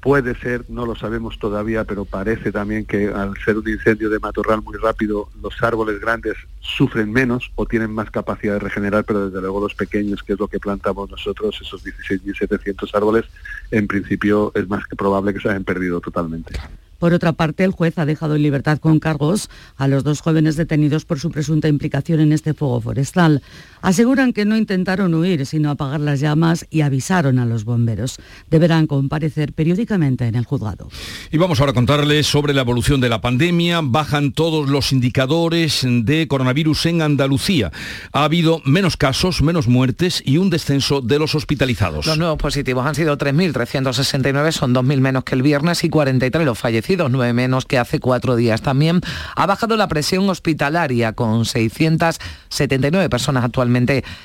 Puede 0.00 0.36
ser, 0.36 0.64
no 0.68 0.86
lo 0.86 0.94
sabemos 0.94 1.40
todavía, 1.40 1.82
pero 1.82 2.04
parece 2.04 2.52
también 2.52 2.86
que 2.86 3.08
al 3.08 3.34
ser 3.44 3.56
un 3.58 3.68
incendio 3.68 4.08
de 4.08 4.20
matorral 4.20 4.62
muy 4.62 4.76
rápido, 4.76 5.28
los 5.42 5.60
árboles 5.60 6.00
grandes 6.00 6.36
sufren 6.60 7.10
menos 7.10 7.50
o 7.56 7.66
tienen 7.66 7.90
más 7.90 8.12
capacidad 8.12 8.52
de 8.52 8.60
regenerar, 8.60 9.04
pero 9.04 9.26
desde 9.26 9.40
luego 9.40 9.60
los 9.60 9.74
pequeños, 9.74 10.22
que 10.22 10.34
es 10.34 10.38
lo 10.38 10.46
que 10.46 10.60
plantamos 10.60 11.10
nosotros, 11.10 11.58
esos 11.60 11.84
16.700 11.84 12.88
árboles, 12.94 13.24
en 13.72 13.88
principio 13.88 14.52
es 14.54 14.68
más 14.68 14.86
que 14.86 14.94
probable 14.94 15.34
que 15.34 15.40
se 15.40 15.48
hayan 15.48 15.64
perdido 15.64 16.00
totalmente. 16.00 16.54
Por 16.98 17.12
otra 17.12 17.32
parte, 17.32 17.64
el 17.64 17.72
juez 17.72 17.98
ha 17.98 18.06
dejado 18.06 18.36
en 18.36 18.42
libertad 18.42 18.78
con 18.78 19.00
cargos 19.00 19.50
a 19.76 19.86
los 19.86 20.02
dos 20.02 20.20
jóvenes 20.22 20.56
detenidos 20.56 21.04
por 21.04 21.20
su 21.20 21.30
presunta 21.30 21.68
implicación 21.68 22.20
en 22.20 22.32
este 22.32 22.54
fuego 22.54 22.80
forestal. 22.80 23.42
Aseguran 23.86 24.32
que 24.32 24.44
no 24.44 24.56
intentaron 24.56 25.14
huir, 25.14 25.46
sino 25.46 25.70
apagar 25.70 26.00
las 26.00 26.18
llamas 26.18 26.66
y 26.70 26.80
avisaron 26.80 27.38
a 27.38 27.46
los 27.46 27.64
bomberos. 27.64 28.16
Deberán 28.50 28.88
comparecer 28.88 29.52
periódicamente 29.52 30.26
en 30.26 30.34
el 30.34 30.44
juzgado. 30.44 30.88
Y 31.30 31.38
vamos 31.38 31.60
ahora 31.60 31.70
a 31.70 31.74
contarles 31.74 32.26
sobre 32.26 32.52
la 32.52 32.62
evolución 32.62 33.00
de 33.00 33.08
la 33.08 33.20
pandemia. 33.20 33.82
Bajan 33.84 34.32
todos 34.32 34.68
los 34.68 34.90
indicadores 34.90 35.86
de 35.88 36.26
coronavirus 36.26 36.86
en 36.86 37.00
Andalucía. 37.00 37.70
Ha 38.12 38.24
habido 38.24 38.60
menos 38.64 38.96
casos, 38.96 39.40
menos 39.40 39.68
muertes 39.68 40.20
y 40.26 40.38
un 40.38 40.50
descenso 40.50 41.00
de 41.00 41.20
los 41.20 41.36
hospitalizados. 41.36 42.06
Los 42.06 42.18
nuevos 42.18 42.38
positivos 42.38 42.84
han 42.84 42.96
sido 42.96 43.16
3.369, 43.16 44.50
son 44.50 44.74
2.000 44.74 45.00
menos 45.00 45.22
que 45.22 45.36
el 45.36 45.42
viernes 45.42 45.84
y 45.84 45.90
43 45.90 46.44
los 46.44 46.58
fallecidos 46.58 47.08
nueve 47.08 47.32
menos 47.32 47.66
que 47.66 47.78
hace 47.78 48.00
cuatro 48.00 48.34
días. 48.34 48.62
También 48.62 49.00
ha 49.36 49.46
bajado 49.46 49.76
la 49.76 49.86
presión 49.86 50.28
hospitalaria 50.28 51.12
con 51.12 51.44
679 51.44 53.08
personas 53.08 53.44
actualmente 53.44 53.75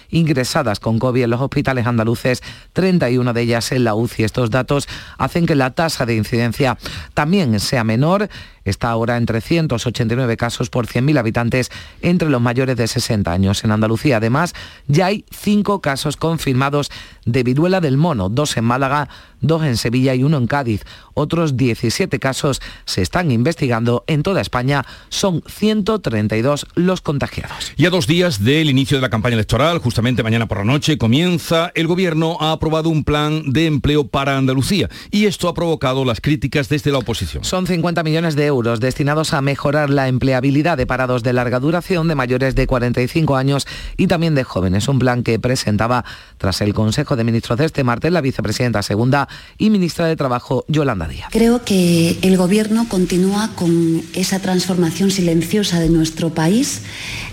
ingresadas 0.09 0.79
con 0.79 0.99
COVID 0.99 1.23
en 1.23 1.29
los 1.29 1.41
hospitales 1.41 1.85
andaluces, 1.87 2.41
31 2.73 3.33
de 3.33 3.41
ellas 3.41 3.71
en 3.71 3.83
la 3.83 3.95
UCI. 3.95 4.23
Estos 4.23 4.51
datos 4.51 4.87
hacen 5.17 5.45
que 5.45 5.55
la 5.55 5.71
tasa 5.71 6.05
de 6.05 6.15
incidencia 6.15 6.77
también 7.13 7.59
sea 7.59 7.83
menor 7.83 8.29
está 8.65 8.89
ahora 8.89 9.17
en 9.17 9.25
389 9.25 10.37
casos 10.37 10.69
por 10.69 10.87
100.000 10.87 11.17
habitantes 11.17 11.71
entre 12.01 12.29
los 12.29 12.41
mayores 12.41 12.75
de 12.75 12.87
60 12.87 13.31
años. 13.31 13.63
En 13.63 13.71
Andalucía, 13.71 14.17
además, 14.17 14.53
ya 14.87 15.07
hay 15.07 15.25
cinco 15.31 15.81
casos 15.81 16.17
confirmados 16.17 16.91
de 17.25 17.43
viruela 17.43 17.81
del 17.81 17.97
mono, 17.97 18.29
dos 18.29 18.57
en 18.57 18.65
Málaga, 18.65 19.09
dos 19.41 19.63
en 19.63 19.77
Sevilla 19.77 20.15
y 20.15 20.23
uno 20.23 20.37
en 20.37 20.47
Cádiz. 20.47 20.83
Otros 21.13 21.57
17 21.57 22.19
casos 22.19 22.61
se 22.85 23.01
están 23.01 23.31
investigando 23.31 24.03
en 24.07 24.23
toda 24.23 24.41
España. 24.41 24.85
Son 25.09 25.43
132 25.47 26.67
los 26.75 27.01
contagiados. 27.01 27.73
Y 27.75 27.85
a 27.85 27.89
dos 27.89 28.07
días 28.07 28.43
del 28.43 28.69
inicio 28.69 28.97
de 28.97 29.01
la 29.01 29.09
campaña 29.09 29.35
electoral, 29.35 29.79
justamente 29.79 30.23
mañana 30.23 30.47
por 30.47 30.59
la 30.59 30.65
noche, 30.65 30.97
comienza, 30.97 31.71
el 31.75 31.87
Gobierno 31.87 32.37
ha 32.39 32.51
aprobado 32.51 32.89
un 32.89 33.03
plan 33.03 33.51
de 33.51 33.65
empleo 33.65 34.07
para 34.07 34.37
Andalucía 34.37 34.89
y 35.09 35.25
esto 35.25 35.49
ha 35.49 35.53
provocado 35.53 36.05
las 36.05 36.21
críticas 36.21 36.69
desde 36.69 36.91
la 36.91 36.99
oposición. 36.99 37.43
Son 37.43 37.67
50 37.67 38.03
millones 38.03 38.35
de 38.35 38.50
euros 38.51 38.79
destinados 38.79 39.33
a 39.33 39.41
mejorar 39.41 39.89
la 39.89 40.07
empleabilidad 40.07 40.77
de 40.77 40.85
parados 40.85 41.23
de 41.23 41.33
larga 41.33 41.59
duración 41.59 42.07
de 42.07 42.15
mayores 42.15 42.53
de 42.53 42.67
45 42.67 43.35
años 43.35 43.65
y 43.97 44.07
también 44.07 44.35
de 44.35 44.43
jóvenes. 44.43 44.87
Un 44.87 44.99
plan 44.99 45.23
que 45.23 45.39
presentaba 45.39 46.05
tras 46.37 46.61
el 46.61 46.73
Consejo 46.73 47.15
de 47.15 47.23
Ministros 47.23 47.57
de 47.57 47.65
este 47.65 47.83
martes 47.83 48.11
la 48.11 48.21
vicepresidenta 48.21 48.83
segunda 48.83 49.27
y 49.57 49.69
ministra 49.69 50.05
de 50.05 50.15
Trabajo, 50.15 50.65
Yolanda 50.67 51.07
Díaz. 51.07 51.29
Creo 51.31 51.63
que 51.63 52.17
el 52.21 52.37
Gobierno 52.37 52.87
continúa 52.87 53.49
con 53.55 54.01
esa 54.13 54.39
transformación 54.39 55.11
silenciosa 55.11 55.79
de 55.79 55.89
nuestro 55.89 56.29
país, 56.31 56.81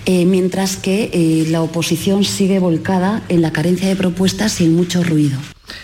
eh, 0.06 0.24
mientras 0.24 0.76
que 0.76 1.10
eh, 1.12 1.46
la 1.50 1.62
oposición 1.62 2.24
sigue 2.24 2.58
volcada 2.58 3.22
en 3.28 3.42
la 3.42 3.52
carencia 3.52 3.88
de 3.88 3.96
propuestas 3.96 4.60
y 4.60 4.64
en 4.64 4.76
mucho 4.76 5.02
ruido. 5.02 5.38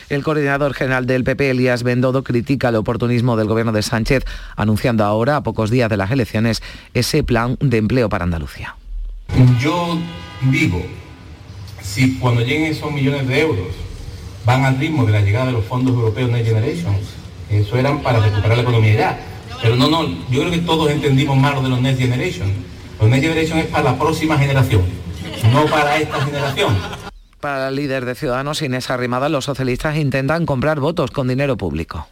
El 0.09 0.23
coordinador 0.23 0.75
general 0.75 1.07
del 1.07 1.25
PP, 1.25 1.51
Elías 1.51 1.83
Bendodo, 1.83 2.25
critica 2.25 2.69
el 2.69 2.77
oportunismo 2.77 3.37
del 3.37 3.49
gobierno 3.49 3.73
de 3.73 3.83
Sánchez, 3.83 4.25
anunciando 4.57 5.05
ahora, 5.05 5.37
a 5.37 5.43
pocos 5.43 5.71
días 5.71 5.91
de 5.91 5.97
las 5.97 6.11
elecciones, 6.11 6.63
ese 6.95 7.23
plan 7.23 7.57
de 7.61 7.79
empleo 7.79 8.09
para 8.09 8.25
Andalucía. 8.25 8.77
Yo 9.61 9.99
digo, 10.51 10.85
si 11.83 12.19
cuando 12.19 12.41
lleguen 12.41 12.73
esos 12.73 12.91
millones 12.93 13.27
de 13.29 13.41
euros 13.41 13.69
van 14.45 14.65
al 14.65 14.79
ritmo 14.79 15.05
de 15.07 15.13
la 15.13 15.21
llegada 15.21 15.47
de 15.47 15.53
los 15.53 15.65
fondos 15.65 15.95
europeos 15.95 16.31
Next 16.31 16.49
Generation, 16.49 16.97
eso 17.51 17.77
eran 17.77 18.03
para 18.03 18.21
recuperar 18.21 18.57
la 18.57 18.63
economía 18.63 18.95
ya. 18.95 19.21
Pero 19.63 19.77
no, 19.77 19.89
no, 19.89 20.07
yo 20.31 20.41
creo 20.41 20.51
que 20.51 20.59
todos 20.59 20.91
entendimos 20.91 21.37
mal 21.37 21.55
lo 21.55 21.63
de 21.63 21.69
los 21.69 21.81
Next 21.81 22.01
Generation. 22.01 22.53
Los 23.01 23.09
Next 23.09 23.23
Generation 23.23 23.59
es 23.59 23.67
para 23.67 23.85
la 23.85 23.99
próxima 23.99 24.39
generación, 24.39 24.83
no 25.53 25.67
para 25.67 25.97
esta 25.97 26.21
generación. 26.21 26.75
Para 27.45 27.69
el 27.69 27.77
líder 27.77 28.07
de 28.07 28.15
Ciudadanos, 28.15 28.63
Inés 28.63 28.89
Arrimada, 28.89 29.29
los 29.29 29.45
socialistas 29.45 29.99
intentan 29.99 30.47
comprar 30.47 30.81
votos 30.81 31.11
con 31.11 31.29
dinero 31.29 31.59
público. 31.59 32.09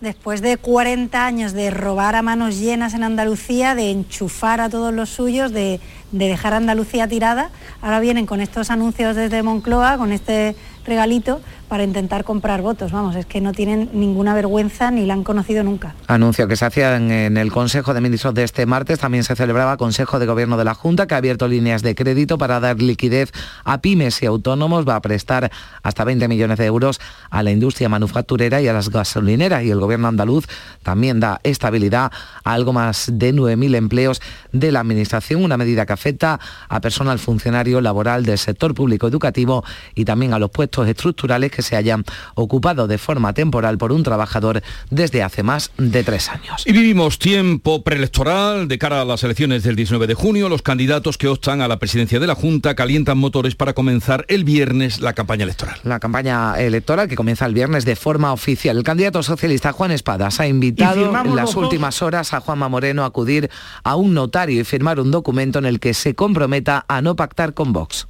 Después 0.00 0.42
de 0.42 0.58
40 0.58 1.26
años 1.26 1.54
de 1.54 1.72
robar 1.72 2.14
a 2.14 2.22
manos 2.22 2.60
llenas 2.60 2.94
en 2.94 3.02
Andalucía, 3.02 3.74
de 3.74 3.90
enchufar 3.90 4.60
a 4.60 4.68
todos 4.68 4.94
los 4.94 5.10
suyos, 5.10 5.50
de, 5.50 5.80
de 6.12 6.28
dejar 6.28 6.52
a 6.52 6.58
Andalucía 6.58 7.08
tirada, 7.08 7.50
ahora 7.82 7.98
vienen 7.98 8.26
con 8.26 8.40
estos 8.40 8.70
anuncios 8.70 9.16
desde 9.16 9.42
Moncloa, 9.42 9.98
con 9.98 10.12
este 10.12 10.54
regalito 10.86 11.40
para 11.68 11.84
intentar 11.84 12.24
comprar 12.24 12.62
votos. 12.62 12.92
Vamos, 12.92 13.16
es 13.16 13.26
que 13.26 13.40
no 13.40 13.52
tienen 13.52 13.90
ninguna 13.92 14.34
vergüenza 14.34 14.90
ni 14.90 15.06
la 15.06 15.14
han 15.14 15.24
conocido 15.24 15.62
nunca. 15.62 15.94
Anuncio 16.06 16.48
que 16.48 16.56
se 16.56 16.64
hacía 16.64 16.96
en, 16.96 17.36
el 17.36 17.52
Consejo 17.52 17.94
de 17.94 18.00
Ministros 18.00 18.34
de 18.34 18.44
este 18.44 18.66
martes. 18.66 18.98
También 18.98 19.24
se 19.24 19.36
celebraba 19.36 19.76
Consejo 19.76 20.18
de 20.18 20.26
Gobierno 20.26 20.56
de 20.56 20.64
la 20.64 20.74
Junta, 20.74 21.06
que 21.06 21.14
ha 21.14 21.18
abierto 21.18 21.48
líneas 21.48 21.82
de 21.82 21.94
crédito 21.94 22.38
para 22.38 22.60
dar 22.60 22.80
liquidez 22.80 23.32
a 23.64 23.78
pymes 23.80 24.22
y 24.22 24.26
autónomos. 24.26 24.88
Va 24.88 24.96
a 24.96 25.02
prestar 25.02 25.50
hasta 25.82 26.04
20 26.04 26.28
millones 26.28 26.58
de 26.58 26.66
euros 26.66 27.00
a 27.30 27.42
la 27.42 27.50
industria 27.50 27.88
manufacturera 27.88 28.60
y 28.60 28.68
a 28.68 28.72
las 28.72 28.90
gasolineras. 28.90 29.64
Y 29.64 29.70
el 29.70 29.80
Gobierno 29.80 30.08
andaluz 30.08 30.46
también 30.82 31.20
da 31.20 31.40
estabilidad 31.42 32.12
a 32.44 32.52
algo 32.52 32.72
más 32.72 33.10
de 33.12 33.34
9.000 33.34 33.76
empleos 33.76 34.20
de 34.52 34.72
la 34.72 34.80
Administración, 34.80 35.42
una 35.42 35.56
medida 35.56 35.86
que 35.86 35.92
afecta 35.92 36.38
a 36.68 36.80
personal 36.80 37.18
funcionario 37.18 37.80
laboral 37.80 38.24
del 38.24 38.38
sector 38.38 38.74
público 38.74 39.08
educativo 39.08 39.64
y 39.94 40.04
también 40.04 40.34
a 40.34 40.38
los 40.38 40.50
puestos 40.50 40.88
estructurales 40.88 41.50
que 41.54 41.62
se 41.62 41.76
hayan 41.76 42.04
ocupado 42.34 42.86
de 42.86 42.98
forma 42.98 43.32
temporal 43.32 43.78
por 43.78 43.92
un 43.92 44.02
trabajador 44.02 44.62
desde 44.90 45.22
hace 45.22 45.42
más 45.42 45.70
de 45.78 46.02
tres 46.02 46.28
años. 46.28 46.62
Y 46.66 46.72
vivimos 46.72 47.18
tiempo 47.18 47.82
preelectoral 47.82 48.68
de 48.68 48.78
cara 48.78 49.00
a 49.00 49.04
las 49.04 49.22
elecciones 49.24 49.62
del 49.62 49.76
19 49.76 50.06
de 50.06 50.14
junio. 50.14 50.48
Los 50.48 50.62
candidatos 50.62 51.18
que 51.18 51.28
optan 51.28 51.60
a 51.60 51.68
la 51.68 51.78
presidencia 51.78 52.20
de 52.20 52.26
la 52.26 52.34
Junta 52.34 52.74
calientan 52.74 53.18
motores 53.18 53.54
para 53.54 53.72
comenzar 53.72 54.24
el 54.28 54.44
viernes 54.44 55.00
la 55.00 55.12
campaña 55.12 55.44
electoral. 55.44 55.78
La 55.84 56.00
campaña 56.00 56.60
electoral 56.60 57.08
que 57.08 57.16
comienza 57.16 57.46
el 57.46 57.54
viernes 57.54 57.84
de 57.84 57.96
forma 57.96 58.32
oficial. 58.32 58.76
El 58.76 58.84
candidato 58.84 59.22
socialista 59.22 59.72
Juan 59.72 59.90
Espadas 59.90 60.40
ha 60.40 60.46
invitado 60.46 61.14
en 61.24 61.36
las 61.36 61.54
últimas 61.56 62.02
horas 62.02 62.32
a 62.32 62.40
Juanma 62.40 62.68
Moreno 62.68 63.04
a 63.04 63.06
acudir 63.06 63.50
a 63.82 63.96
un 63.96 64.14
notario 64.14 64.60
y 64.60 64.64
firmar 64.64 65.00
un 65.00 65.10
documento 65.10 65.58
en 65.58 65.66
el 65.66 65.80
que 65.80 65.94
se 65.94 66.14
comprometa 66.14 66.84
a 66.88 67.02
no 67.02 67.16
pactar 67.16 67.54
con 67.54 67.72
Vox. 67.72 68.08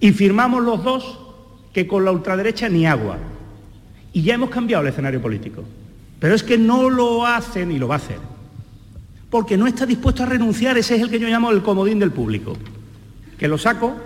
Y 0.00 0.12
firmamos 0.12 0.62
los 0.62 0.84
dos 0.84 1.23
que 1.74 1.86
con 1.86 2.04
la 2.04 2.12
ultraderecha 2.12 2.68
ni 2.68 2.86
agua. 2.86 3.18
Y 4.12 4.22
ya 4.22 4.34
hemos 4.34 4.48
cambiado 4.48 4.82
el 4.82 4.88
escenario 4.88 5.20
político. 5.20 5.64
Pero 6.20 6.34
es 6.34 6.42
que 6.44 6.56
no 6.56 6.88
lo 6.88 7.26
hace 7.26 7.66
ni 7.66 7.78
lo 7.78 7.88
va 7.88 7.96
a 7.96 7.98
hacer. 7.98 8.18
Porque 9.28 9.56
no 9.56 9.66
está 9.66 9.84
dispuesto 9.84 10.22
a 10.22 10.26
renunciar, 10.26 10.78
ese 10.78 10.94
es 10.94 11.02
el 11.02 11.10
que 11.10 11.18
yo 11.18 11.26
llamo 11.26 11.50
el 11.50 11.62
comodín 11.62 11.98
del 11.98 12.12
público. 12.12 12.56
Que 13.36 13.48
lo 13.48 13.58
saco 13.58 13.96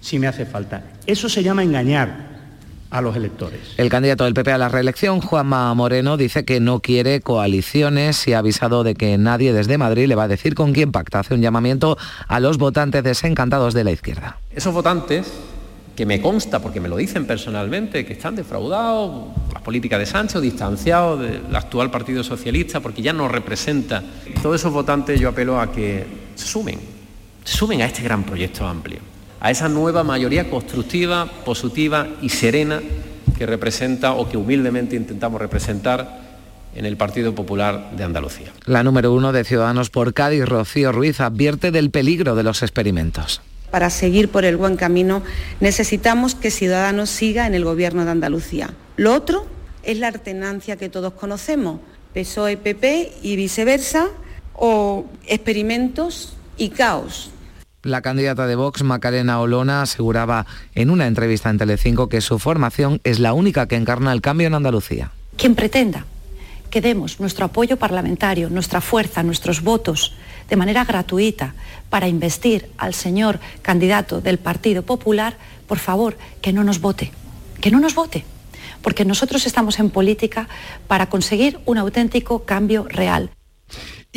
si 0.00 0.18
me 0.18 0.26
hace 0.26 0.46
falta. 0.46 0.94
Eso 1.06 1.28
se 1.28 1.42
llama 1.42 1.62
engañar 1.62 2.34
a 2.88 3.02
los 3.02 3.14
electores. 3.14 3.60
El 3.76 3.90
candidato 3.90 4.24
del 4.24 4.32
PP 4.32 4.52
a 4.52 4.58
la 4.58 4.70
reelección, 4.70 5.20
Juanma 5.20 5.74
Moreno, 5.74 6.16
dice 6.16 6.46
que 6.46 6.60
no 6.60 6.80
quiere 6.80 7.20
coaliciones 7.20 8.26
y 8.26 8.32
ha 8.32 8.38
avisado 8.38 8.84
de 8.84 8.94
que 8.94 9.18
nadie 9.18 9.52
desde 9.52 9.76
Madrid 9.76 10.06
le 10.06 10.14
va 10.14 10.24
a 10.24 10.28
decir 10.28 10.54
con 10.54 10.72
quién 10.72 10.92
pacta. 10.92 11.18
Hace 11.18 11.34
un 11.34 11.42
llamamiento 11.42 11.98
a 12.26 12.40
los 12.40 12.56
votantes 12.56 13.04
desencantados 13.04 13.74
de 13.74 13.84
la 13.84 13.90
izquierda. 13.90 14.38
Esos 14.50 14.72
votantes 14.72 15.30
que 15.96 16.06
me 16.06 16.20
consta, 16.20 16.60
porque 16.60 16.78
me 16.78 16.88
lo 16.88 16.96
dicen 16.96 17.26
personalmente, 17.26 18.04
que 18.04 18.12
están 18.12 18.36
defraudados 18.36 19.28
las 19.52 19.62
políticas 19.62 19.98
de 19.98 20.06
Sánchez, 20.06 20.42
distanciados 20.42 21.20
del 21.20 21.56
actual 21.56 21.90
Partido 21.90 22.22
Socialista, 22.22 22.80
porque 22.80 23.00
ya 23.02 23.14
no 23.14 23.26
representa. 23.28 24.04
Todos 24.42 24.60
esos 24.60 24.72
votantes 24.72 25.18
yo 25.18 25.30
apelo 25.30 25.58
a 25.58 25.72
que 25.72 26.06
sumen, 26.36 26.78
sumen 27.44 27.80
a 27.80 27.86
este 27.86 28.02
gran 28.02 28.24
proyecto 28.24 28.66
amplio, 28.66 28.98
a 29.40 29.50
esa 29.50 29.68
nueva 29.68 30.04
mayoría 30.04 30.50
constructiva, 30.50 31.26
positiva 31.44 32.06
y 32.20 32.28
serena 32.28 32.80
que 33.38 33.46
representa 33.46 34.12
o 34.12 34.28
que 34.28 34.36
humildemente 34.36 34.96
intentamos 34.96 35.40
representar 35.40 36.26
en 36.74 36.84
el 36.84 36.98
Partido 36.98 37.34
Popular 37.34 37.92
de 37.96 38.04
Andalucía. 38.04 38.52
La 38.66 38.82
número 38.82 39.12
uno 39.12 39.32
de 39.32 39.44
Ciudadanos 39.44 39.88
por 39.88 40.12
Cádiz, 40.12 40.44
Rocío 40.44 40.92
Ruiz, 40.92 41.20
advierte 41.20 41.70
del 41.70 41.90
peligro 41.90 42.34
de 42.34 42.42
los 42.42 42.62
experimentos. 42.62 43.40
Para 43.76 43.90
seguir 43.90 44.30
por 44.30 44.46
el 44.46 44.56
buen 44.56 44.76
camino 44.76 45.22
necesitamos 45.60 46.34
que 46.34 46.50
Ciudadanos 46.50 47.10
siga 47.10 47.46
en 47.46 47.52
el 47.52 47.62
Gobierno 47.62 48.06
de 48.06 48.10
Andalucía. 48.10 48.70
Lo 48.96 49.12
otro 49.12 49.44
es 49.82 49.98
la 49.98 50.08
alternancia 50.08 50.76
que 50.76 50.88
todos 50.88 51.12
conocemos, 51.12 51.80
PSOE-PP 52.14 53.18
y 53.20 53.36
viceversa, 53.36 54.06
o 54.54 55.04
experimentos 55.26 56.38
y 56.56 56.70
caos. 56.70 57.30
La 57.82 58.00
candidata 58.00 58.46
de 58.46 58.56
Vox, 58.56 58.82
Macarena 58.82 59.40
Olona, 59.40 59.82
aseguraba 59.82 60.46
en 60.74 60.88
una 60.88 61.06
entrevista 61.06 61.50
en 61.50 61.58
Telecinco 61.58 62.08
que 62.08 62.22
su 62.22 62.38
formación 62.38 63.02
es 63.04 63.18
la 63.18 63.34
única 63.34 63.68
que 63.68 63.76
encarna 63.76 64.14
el 64.14 64.22
cambio 64.22 64.46
en 64.46 64.54
Andalucía. 64.54 65.10
Quien 65.36 65.54
pretenda 65.54 66.06
que 66.76 66.82
demos 66.82 67.20
nuestro 67.20 67.46
apoyo 67.46 67.78
parlamentario, 67.78 68.50
nuestra 68.50 68.82
fuerza, 68.82 69.22
nuestros 69.22 69.62
votos 69.62 70.12
de 70.50 70.56
manera 70.56 70.84
gratuita 70.84 71.54
para 71.88 72.06
investir 72.06 72.68
al 72.76 72.92
señor 72.92 73.40
candidato 73.62 74.20
del 74.20 74.36
Partido 74.36 74.82
Popular, 74.82 75.38
por 75.66 75.78
favor, 75.78 76.18
que 76.42 76.52
no 76.52 76.64
nos 76.64 76.82
vote, 76.82 77.12
que 77.62 77.70
no 77.70 77.80
nos 77.80 77.94
vote, 77.94 78.26
porque 78.82 79.06
nosotros 79.06 79.46
estamos 79.46 79.78
en 79.78 79.88
política 79.88 80.50
para 80.86 81.08
conseguir 81.08 81.60
un 81.64 81.78
auténtico 81.78 82.44
cambio 82.44 82.84
real 82.90 83.30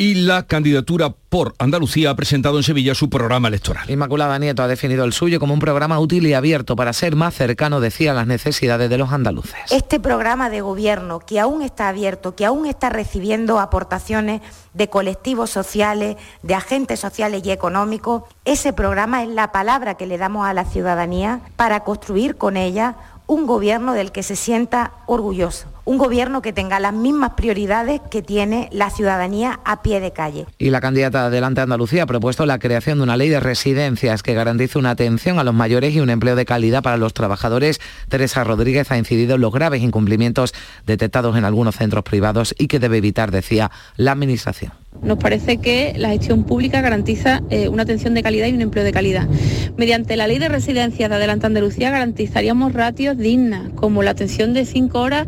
y 0.00 0.14
la 0.14 0.44
candidatura 0.44 1.10
por 1.10 1.52
Andalucía 1.58 2.08
ha 2.08 2.16
presentado 2.16 2.56
en 2.56 2.62
Sevilla 2.62 2.94
su 2.94 3.10
programa 3.10 3.48
electoral. 3.48 3.90
Inmaculada 3.90 4.38
Nieto 4.38 4.62
ha 4.62 4.66
definido 4.66 5.04
el 5.04 5.12
suyo 5.12 5.38
como 5.38 5.52
un 5.52 5.60
programa 5.60 6.00
útil 6.00 6.26
y 6.26 6.32
abierto 6.32 6.74
para 6.74 6.94
ser 6.94 7.16
más 7.16 7.34
cercano, 7.34 7.80
decía, 7.80 8.12
a 8.12 8.14
las 8.14 8.26
necesidades 8.26 8.88
de 8.88 8.96
los 8.96 9.12
andaluces. 9.12 9.58
Este 9.70 10.00
programa 10.00 10.48
de 10.48 10.62
gobierno 10.62 11.18
que 11.20 11.38
aún 11.38 11.60
está 11.60 11.90
abierto, 11.90 12.34
que 12.34 12.46
aún 12.46 12.64
está 12.64 12.88
recibiendo 12.88 13.60
aportaciones 13.60 14.40
de 14.72 14.88
colectivos 14.88 15.50
sociales, 15.50 16.16
de 16.42 16.54
agentes 16.54 16.98
sociales 16.98 17.42
y 17.44 17.50
económicos, 17.50 18.22
ese 18.46 18.72
programa 18.72 19.22
es 19.22 19.28
la 19.28 19.52
palabra 19.52 19.98
que 19.98 20.06
le 20.06 20.16
damos 20.16 20.46
a 20.46 20.54
la 20.54 20.64
ciudadanía 20.64 21.42
para 21.56 21.80
construir 21.80 22.36
con 22.36 22.56
ella 22.56 22.96
un 23.26 23.46
gobierno 23.46 23.92
del 23.92 24.12
que 24.12 24.22
se 24.22 24.34
sienta 24.34 24.92
orgulloso 25.04 25.66
un 25.90 25.98
gobierno 25.98 26.40
que 26.40 26.52
tenga 26.52 26.78
las 26.78 26.94
mismas 26.94 27.30
prioridades 27.30 28.00
que 28.12 28.22
tiene 28.22 28.68
la 28.70 28.90
ciudadanía 28.90 29.58
a 29.64 29.82
pie 29.82 29.98
de 29.98 30.12
calle. 30.12 30.46
Y 30.56 30.70
la 30.70 30.80
candidata 30.80 31.26
Adelante 31.26 31.62
Andalucía 31.62 32.04
ha 32.04 32.06
propuesto 32.06 32.46
la 32.46 32.60
creación 32.60 32.98
de 32.98 33.02
una 33.02 33.16
ley 33.16 33.28
de 33.28 33.40
residencias 33.40 34.22
que 34.22 34.32
garantice 34.32 34.78
una 34.78 34.90
atención 34.90 35.40
a 35.40 35.44
los 35.44 35.52
mayores 35.52 35.92
y 35.92 35.98
un 35.98 36.08
empleo 36.08 36.36
de 36.36 36.44
calidad 36.44 36.84
para 36.84 36.96
los 36.96 37.12
trabajadores. 37.12 37.80
Teresa 38.08 38.44
Rodríguez 38.44 38.88
ha 38.92 38.98
incidido 38.98 39.34
en 39.34 39.40
los 39.40 39.52
graves 39.52 39.82
incumplimientos 39.82 40.54
detectados 40.86 41.36
en 41.36 41.44
algunos 41.44 41.74
centros 41.74 42.04
privados 42.04 42.54
y 42.56 42.68
que 42.68 42.78
debe 42.78 42.98
evitar, 42.98 43.32
decía, 43.32 43.72
la 43.96 44.12
Administración. 44.12 44.70
Nos 45.02 45.18
parece 45.18 45.56
que 45.58 45.94
la 45.96 46.10
gestión 46.10 46.44
pública 46.44 46.82
garantiza 46.82 47.42
eh, 47.48 47.68
una 47.68 47.84
atención 47.84 48.12
de 48.12 48.22
calidad 48.22 48.48
y 48.48 48.52
un 48.52 48.60
empleo 48.60 48.84
de 48.84 48.92
calidad. 48.92 49.28
Mediante 49.76 50.16
la 50.16 50.26
ley 50.26 50.38
de 50.38 50.48
residencias 50.48 51.08
de 51.08 51.16
Adelante 51.16 51.46
Andalucía 51.46 51.90
garantizaríamos 51.90 52.74
ratios 52.74 53.16
dignas, 53.16 53.70
como 53.76 54.02
la 54.02 54.10
atención 54.10 54.52
de 54.52 54.66
cinco 54.66 55.00
horas 55.00 55.26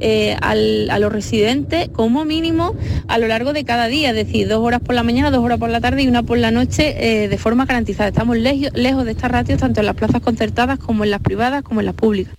eh, 0.00 0.36
a 0.40 0.54
los 0.98 1.12
residentes 1.12 1.88
como 1.88 2.24
mínimo 2.24 2.74
a 3.08 3.18
lo 3.18 3.26
largo 3.26 3.52
de 3.52 3.64
cada 3.64 3.86
día, 3.86 4.10
es 4.10 4.16
decir, 4.16 4.46
dos 4.46 4.58
horas 4.58 4.80
por 4.80 4.94
la 4.94 5.02
mañana, 5.02 5.30
dos 5.30 5.42
horas 5.42 5.58
por 5.58 5.70
la 5.70 5.80
tarde 5.80 6.02
y 6.02 6.08
una 6.08 6.22
por 6.22 6.36
la 6.36 6.50
noche 6.50 6.94
eh, 6.98 7.28
de 7.28 7.38
forma 7.38 7.64
garantizada. 7.64 8.08
Estamos 8.08 8.36
lejos 8.36 9.04
de 9.04 9.10
estas 9.10 9.30
ratios 9.30 9.58
tanto 9.58 9.80
en 9.80 9.86
las 9.86 9.96
plazas 9.96 10.20
concertadas 10.20 10.78
como 10.78 11.04
en 11.04 11.10
las 11.10 11.20
privadas 11.20 11.62
como 11.62 11.80
en 11.80 11.86
las 11.86 11.94
públicas. 11.94 12.34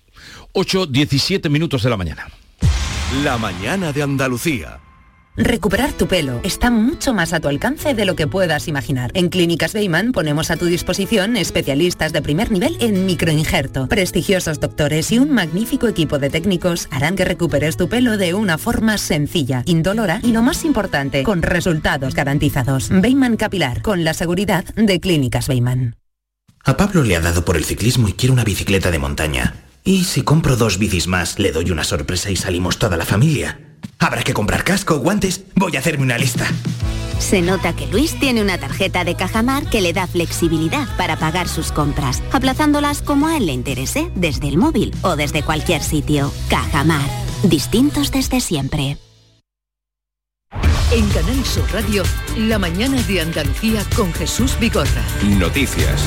8, 0.52 0.86
17 0.86 1.48
minutos 1.48 1.82
de 1.82 1.90
la 1.90 1.96
mañana. 1.96 2.28
La 3.24 3.38
mañana 3.38 3.92
de 3.92 4.02
Andalucía. 4.02 4.85
Recuperar 5.36 5.92
tu 5.92 6.06
pelo 6.08 6.40
está 6.44 6.70
mucho 6.70 7.12
más 7.12 7.34
a 7.34 7.40
tu 7.40 7.48
alcance 7.48 7.92
de 7.92 8.06
lo 8.06 8.16
que 8.16 8.26
puedas 8.26 8.68
imaginar. 8.68 9.10
En 9.12 9.28
Clínicas 9.28 9.74
Beyman 9.74 10.12
ponemos 10.12 10.50
a 10.50 10.56
tu 10.56 10.64
disposición 10.64 11.36
especialistas 11.36 12.14
de 12.14 12.22
primer 12.22 12.50
nivel 12.50 12.78
en 12.80 13.04
microinjerto. 13.04 13.86
Prestigiosos 13.86 14.60
doctores 14.60 15.12
y 15.12 15.18
un 15.18 15.32
magnífico 15.32 15.88
equipo 15.88 16.18
de 16.18 16.30
técnicos 16.30 16.88
harán 16.90 17.16
que 17.16 17.26
recuperes 17.26 17.76
tu 17.76 17.86
pelo 17.90 18.16
de 18.16 18.32
una 18.32 18.56
forma 18.56 18.96
sencilla, 18.96 19.62
indolora 19.66 20.20
y 20.22 20.32
lo 20.32 20.40
más 20.40 20.64
importante, 20.64 21.22
con 21.22 21.42
resultados 21.42 22.14
garantizados. 22.14 22.88
Beyman 22.88 23.36
Capilar, 23.36 23.82
con 23.82 24.04
la 24.04 24.14
seguridad 24.14 24.64
de 24.74 25.00
Clínicas 25.00 25.48
Beyman. 25.48 25.96
A 26.64 26.78
Pablo 26.78 27.02
le 27.02 27.14
ha 27.14 27.20
dado 27.20 27.44
por 27.44 27.58
el 27.58 27.64
ciclismo 27.64 28.08
y 28.08 28.14
quiere 28.14 28.32
una 28.32 28.42
bicicleta 28.42 28.90
de 28.90 28.98
montaña. 28.98 29.54
¿Y 29.84 30.04
si 30.04 30.22
compro 30.22 30.56
dos 30.56 30.78
bicis 30.78 31.06
más, 31.06 31.38
le 31.38 31.52
doy 31.52 31.70
una 31.70 31.84
sorpresa 31.84 32.30
y 32.30 32.36
salimos 32.36 32.78
toda 32.78 32.96
la 32.96 33.04
familia? 33.04 33.65
Habrá 33.98 34.22
que 34.22 34.34
comprar 34.34 34.64
casco, 34.64 34.98
guantes. 34.98 35.44
Voy 35.54 35.76
a 35.76 35.78
hacerme 35.78 36.04
una 36.04 36.18
lista. 36.18 36.46
Se 37.18 37.40
nota 37.40 37.74
que 37.74 37.86
Luis 37.86 38.18
tiene 38.20 38.42
una 38.42 38.58
tarjeta 38.58 39.04
de 39.04 39.14
Cajamar 39.14 39.68
que 39.70 39.80
le 39.80 39.92
da 39.92 40.06
flexibilidad 40.06 40.86
para 40.96 41.16
pagar 41.16 41.48
sus 41.48 41.72
compras, 41.72 42.22
aplazándolas 42.32 43.00
como 43.02 43.26
a 43.26 43.36
él 43.38 43.46
le 43.46 43.52
interese, 43.52 44.10
desde 44.14 44.48
el 44.48 44.58
móvil 44.58 44.94
o 45.02 45.16
desde 45.16 45.42
cualquier 45.42 45.82
sitio. 45.82 46.32
Cajamar. 46.50 47.08
Distintos 47.42 48.10
desde 48.10 48.40
siempre. 48.40 48.98
En 50.92 51.08
Canal 51.08 51.44
Sur 51.44 51.64
Radio, 51.72 52.04
la 52.36 52.58
mañana 52.58 53.02
de 53.02 53.20
Andalucía 53.20 53.84
con 53.96 54.12
Jesús 54.14 54.56
Bigorra. 54.60 55.02
Noticias. 55.24 56.00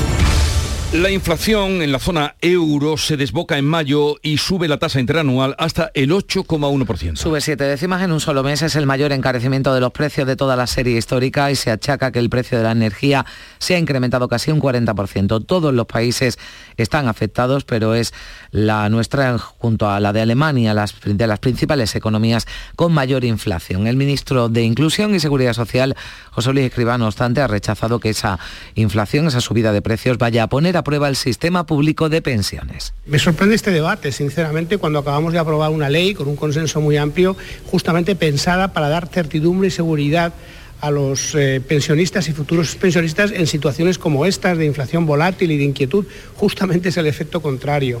La 0.92 1.08
inflación 1.08 1.82
en 1.82 1.92
la 1.92 2.00
zona 2.00 2.34
euro 2.40 2.96
se 2.96 3.16
desboca 3.16 3.56
en 3.56 3.64
mayo 3.64 4.16
y 4.22 4.38
sube 4.38 4.66
la 4.66 4.80
tasa 4.80 4.98
interanual 4.98 5.54
hasta 5.56 5.92
el 5.94 6.10
8,1%. 6.10 7.14
Sube 7.14 7.40
siete 7.40 7.62
décimas 7.62 8.02
en 8.02 8.10
un 8.10 8.18
solo 8.18 8.42
mes, 8.42 8.60
es 8.62 8.74
el 8.74 8.86
mayor 8.86 9.12
encarecimiento 9.12 9.72
de 9.72 9.80
los 9.80 9.92
precios 9.92 10.26
de 10.26 10.34
toda 10.34 10.56
la 10.56 10.66
serie 10.66 10.98
histórica 10.98 11.48
y 11.52 11.54
se 11.54 11.70
achaca 11.70 12.10
que 12.10 12.18
el 12.18 12.28
precio 12.28 12.58
de 12.58 12.64
la 12.64 12.72
energía 12.72 13.24
se 13.60 13.76
ha 13.76 13.78
incrementado 13.78 14.26
casi 14.26 14.50
un 14.50 14.60
40%. 14.60 15.46
Todos 15.46 15.72
los 15.72 15.86
países 15.86 16.40
están 16.76 17.06
afectados, 17.06 17.62
pero 17.62 17.94
es 17.94 18.12
la 18.52 18.88
nuestra 18.88 19.38
junto 19.38 19.88
a 19.88 20.00
la 20.00 20.12
de 20.12 20.20
Alemania, 20.20 20.74
las, 20.74 20.94
de 21.04 21.26
las 21.26 21.38
principales 21.38 21.94
economías 21.94 22.46
con 22.76 22.92
mayor 22.92 23.24
inflación. 23.24 23.86
El 23.86 23.96
ministro 23.96 24.48
de 24.48 24.62
Inclusión 24.62 25.14
y 25.14 25.20
Seguridad 25.20 25.52
Social, 25.52 25.96
José 26.30 26.52
Luis 26.52 26.66
Escribano, 26.66 27.06
obstante, 27.06 27.40
ha 27.40 27.46
rechazado 27.46 28.00
que 28.00 28.10
esa 28.10 28.38
inflación, 28.74 29.26
esa 29.26 29.40
subida 29.40 29.72
de 29.72 29.82
precios 29.82 30.18
vaya 30.18 30.44
a 30.44 30.48
poner 30.48 30.76
a 30.76 30.84
prueba 30.84 31.08
el 31.08 31.16
sistema 31.16 31.66
público 31.66 32.08
de 32.08 32.22
pensiones. 32.22 32.92
Me 33.06 33.18
sorprende 33.18 33.54
este 33.54 33.70
debate, 33.70 34.12
sinceramente, 34.12 34.78
cuando 34.78 34.98
acabamos 34.98 35.32
de 35.32 35.38
aprobar 35.38 35.70
una 35.70 35.88
ley 35.88 36.14
con 36.14 36.28
un 36.28 36.36
consenso 36.36 36.80
muy 36.80 36.96
amplio, 36.96 37.36
justamente 37.66 38.16
pensada 38.16 38.72
para 38.72 38.88
dar 38.88 39.08
certidumbre 39.08 39.68
y 39.68 39.70
seguridad 39.70 40.32
a 40.80 40.90
los 40.90 41.34
eh, 41.34 41.60
pensionistas 41.66 42.28
y 42.28 42.32
futuros 42.32 42.74
pensionistas 42.74 43.32
en 43.32 43.46
situaciones 43.46 43.98
como 43.98 44.24
estas 44.24 44.56
de 44.56 44.64
inflación 44.64 45.04
volátil 45.04 45.50
y 45.50 45.58
de 45.58 45.64
inquietud. 45.64 46.06
Justamente 46.36 46.88
es 46.88 46.96
el 46.96 47.06
efecto 47.06 47.42
contrario 47.42 48.00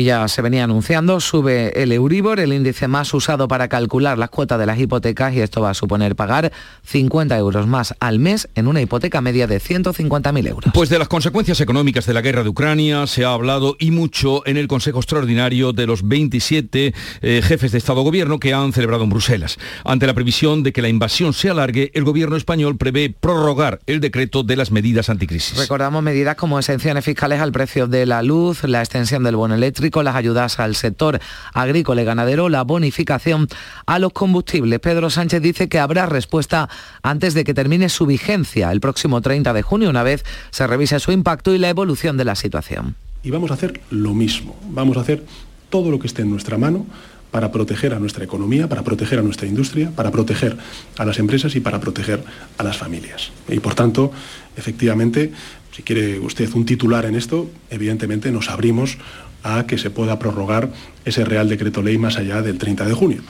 y 0.00 0.04
ya 0.04 0.26
se 0.28 0.40
venía 0.40 0.64
anunciando, 0.64 1.20
sube 1.20 1.82
el 1.82 1.92
Euribor, 1.92 2.40
el 2.40 2.54
índice 2.54 2.88
más 2.88 3.12
usado 3.12 3.48
para 3.48 3.68
calcular 3.68 4.16
las 4.16 4.30
cuotas 4.30 4.58
de 4.58 4.64
las 4.64 4.78
hipotecas 4.78 5.34
y 5.34 5.40
esto 5.40 5.60
va 5.60 5.70
a 5.70 5.74
suponer 5.74 6.16
pagar 6.16 6.52
50 6.86 7.36
euros 7.36 7.66
más 7.66 7.94
al 8.00 8.18
mes 8.18 8.48
en 8.54 8.66
una 8.66 8.80
hipoteca 8.80 9.20
media 9.20 9.46
de 9.46 9.60
150.000 9.60 10.48
euros. 10.48 10.72
Pues 10.72 10.88
de 10.88 10.98
las 10.98 11.08
consecuencias 11.08 11.60
económicas 11.60 12.06
de 12.06 12.14
la 12.14 12.22
guerra 12.22 12.42
de 12.42 12.48
Ucrania 12.48 13.06
se 13.06 13.26
ha 13.26 13.34
hablado 13.34 13.76
y 13.78 13.90
mucho 13.90 14.46
en 14.46 14.56
el 14.56 14.68
Consejo 14.68 15.00
Extraordinario 15.00 15.74
de 15.74 15.86
los 15.86 16.08
27 16.08 16.94
eh, 17.20 17.42
jefes 17.44 17.72
de 17.72 17.78
Estado-Gobierno 17.78 18.40
que 18.40 18.54
han 18.54 18.72
celebrado 18.72 19.04
en 19.04 19.10
Bruselas. 19.10 19.58
Ante 19.84 20.06
la 20.06 20.14
previsión 20.14 20.62
de 20.62 20.72
que 20.72 20.80
la 20.80 20.88
invasión 20.88 21.34
se 21.34 21.50
alargue, 21.50 21.90
el 21.92 22.04
gobierno 22.04 22.36
español 22.36 22.78
prevé 22.78 23.14
prorrogar 23.20 23.80
el 23.86 24.00
decreto 24.00 24.44
de 24.44 24.56
las 24.56 24.70
medidas 24.70 25.10
anticrisis. 25.10 25.58
Recordamos 25.58 26.02
medidas 26.02 26.36
como 26.36 26.58
exenciones 26.58 27.04
fiscales 27.04 27.40
al 27.40 27.52
precio 27.52 27.86
de 27.86 28.06
la 28.06 28.22
luz, 28.22 28.64
la 28.64 28.80
extensión 28.80 29.24
del 29.24 29.36
bono 29.36 29.54
eléctrico, 29.54 29.89
las 30.04 30.16
ayudas 30.16 30.58
al 30.58 30.74
sector 30.74 31.20
agrícola 31.52 32.02
y 32.02 32.04
ganadero, 32.04 32.48
la 32.48 32.62
bonificación 32.62 33.48
a 33.86 33.98
los 33.98 34.12
combustibles. 34.12 34.80
Pedro 34.80 35.10
Sánchez 35.10 35.42
dice 35.42 35.68
que 35.68 35.78
habrá 35.78 36.06
respuesta 36.06 36.68
antes 37.02 37.34
de 37.34 37.44
que 37.44 37.54
termine 37.54 37.88
su 37.88 38.06
vigencia 38.06 38.72
el 38.72 38.80
próximo 38.80 39.20
30 39.20 39.52
de 39.52 39.62
junio, 39.62 39.90
una 39.90 40.02
vez 40.02 40.24
se 40.50 40.66
revise 40.66 41.00
su 41.00 41.12
impacto 41.12 41.54
y 41.54 41.58
la 41.58 41.68
evolución 41.68 42.16
de 42.16 42.24
la 42.24 42.34
situación. 42.34 42.94
Y 43.22 43.30
vamos 43.30 43.50
a 43.50 43.54
hacer 43.54 43.80
lo 43.90 44.14
mismo, 44.14 44.56
vamos 44.68 44.96
a 44.96 45.00
hacer 45.00 45.24
todo 45.68 45.90
lo 45.90 45.98
que 45.98 46.06
esté 46.06 46.22
en 46.22 46.30
nuestra 46.30 46.58
mano 46.58 46.86
para 47.30 47.52
proteger 47.52 47.94
a 47.94 48.00
nuestra 48.00 48.24
economía, 48.24 48.68
para 48.68 48.82
proteger 48.82 49.18
a 49.18 49.22
nuestra 49.22 49.46
industria, 49.46 49.90
para 49.94 50.10
proteger 50.10 50.56
a 50.98 51.04
las 51.04 51.18
empresas 51.18 51.54
y 51.54 51.60
para 51.60 51.80
proteger 51.80 52.22
a 52.58 52.62
las 52.62 52.76
familias. 52.76 53.30
Y 53.48 53.60
por 53.60 53.74
tanto, 53.74 54.10
efectivamente, 54.56 55.32
si 55.70 55.82
quiere 55.82 56.18
usted 56.18 56.52
un 56.54 56.64
titular 56.64 57.04
en 57.06 57.14
esto, 57.14 57.48
evidentemente 57.70 58.32
nos 58.32 58.50
abrimos 58.50 58.98
a 59.42 59.66
que 59.66 59.78
se 59.78 59.90
pueda 59.90 60.18
prorrogar 60.18 60.70
ese 61.04 61.24
Real 61.24 61.48
Decreto 61.48 61.82
Ley 61.82 61.98
más 61.98 62.16
allá 62.16 62.42
del 62.42 62.58
30 62.58 62.84
de 62.86 62.94
junio. 62.94 63.22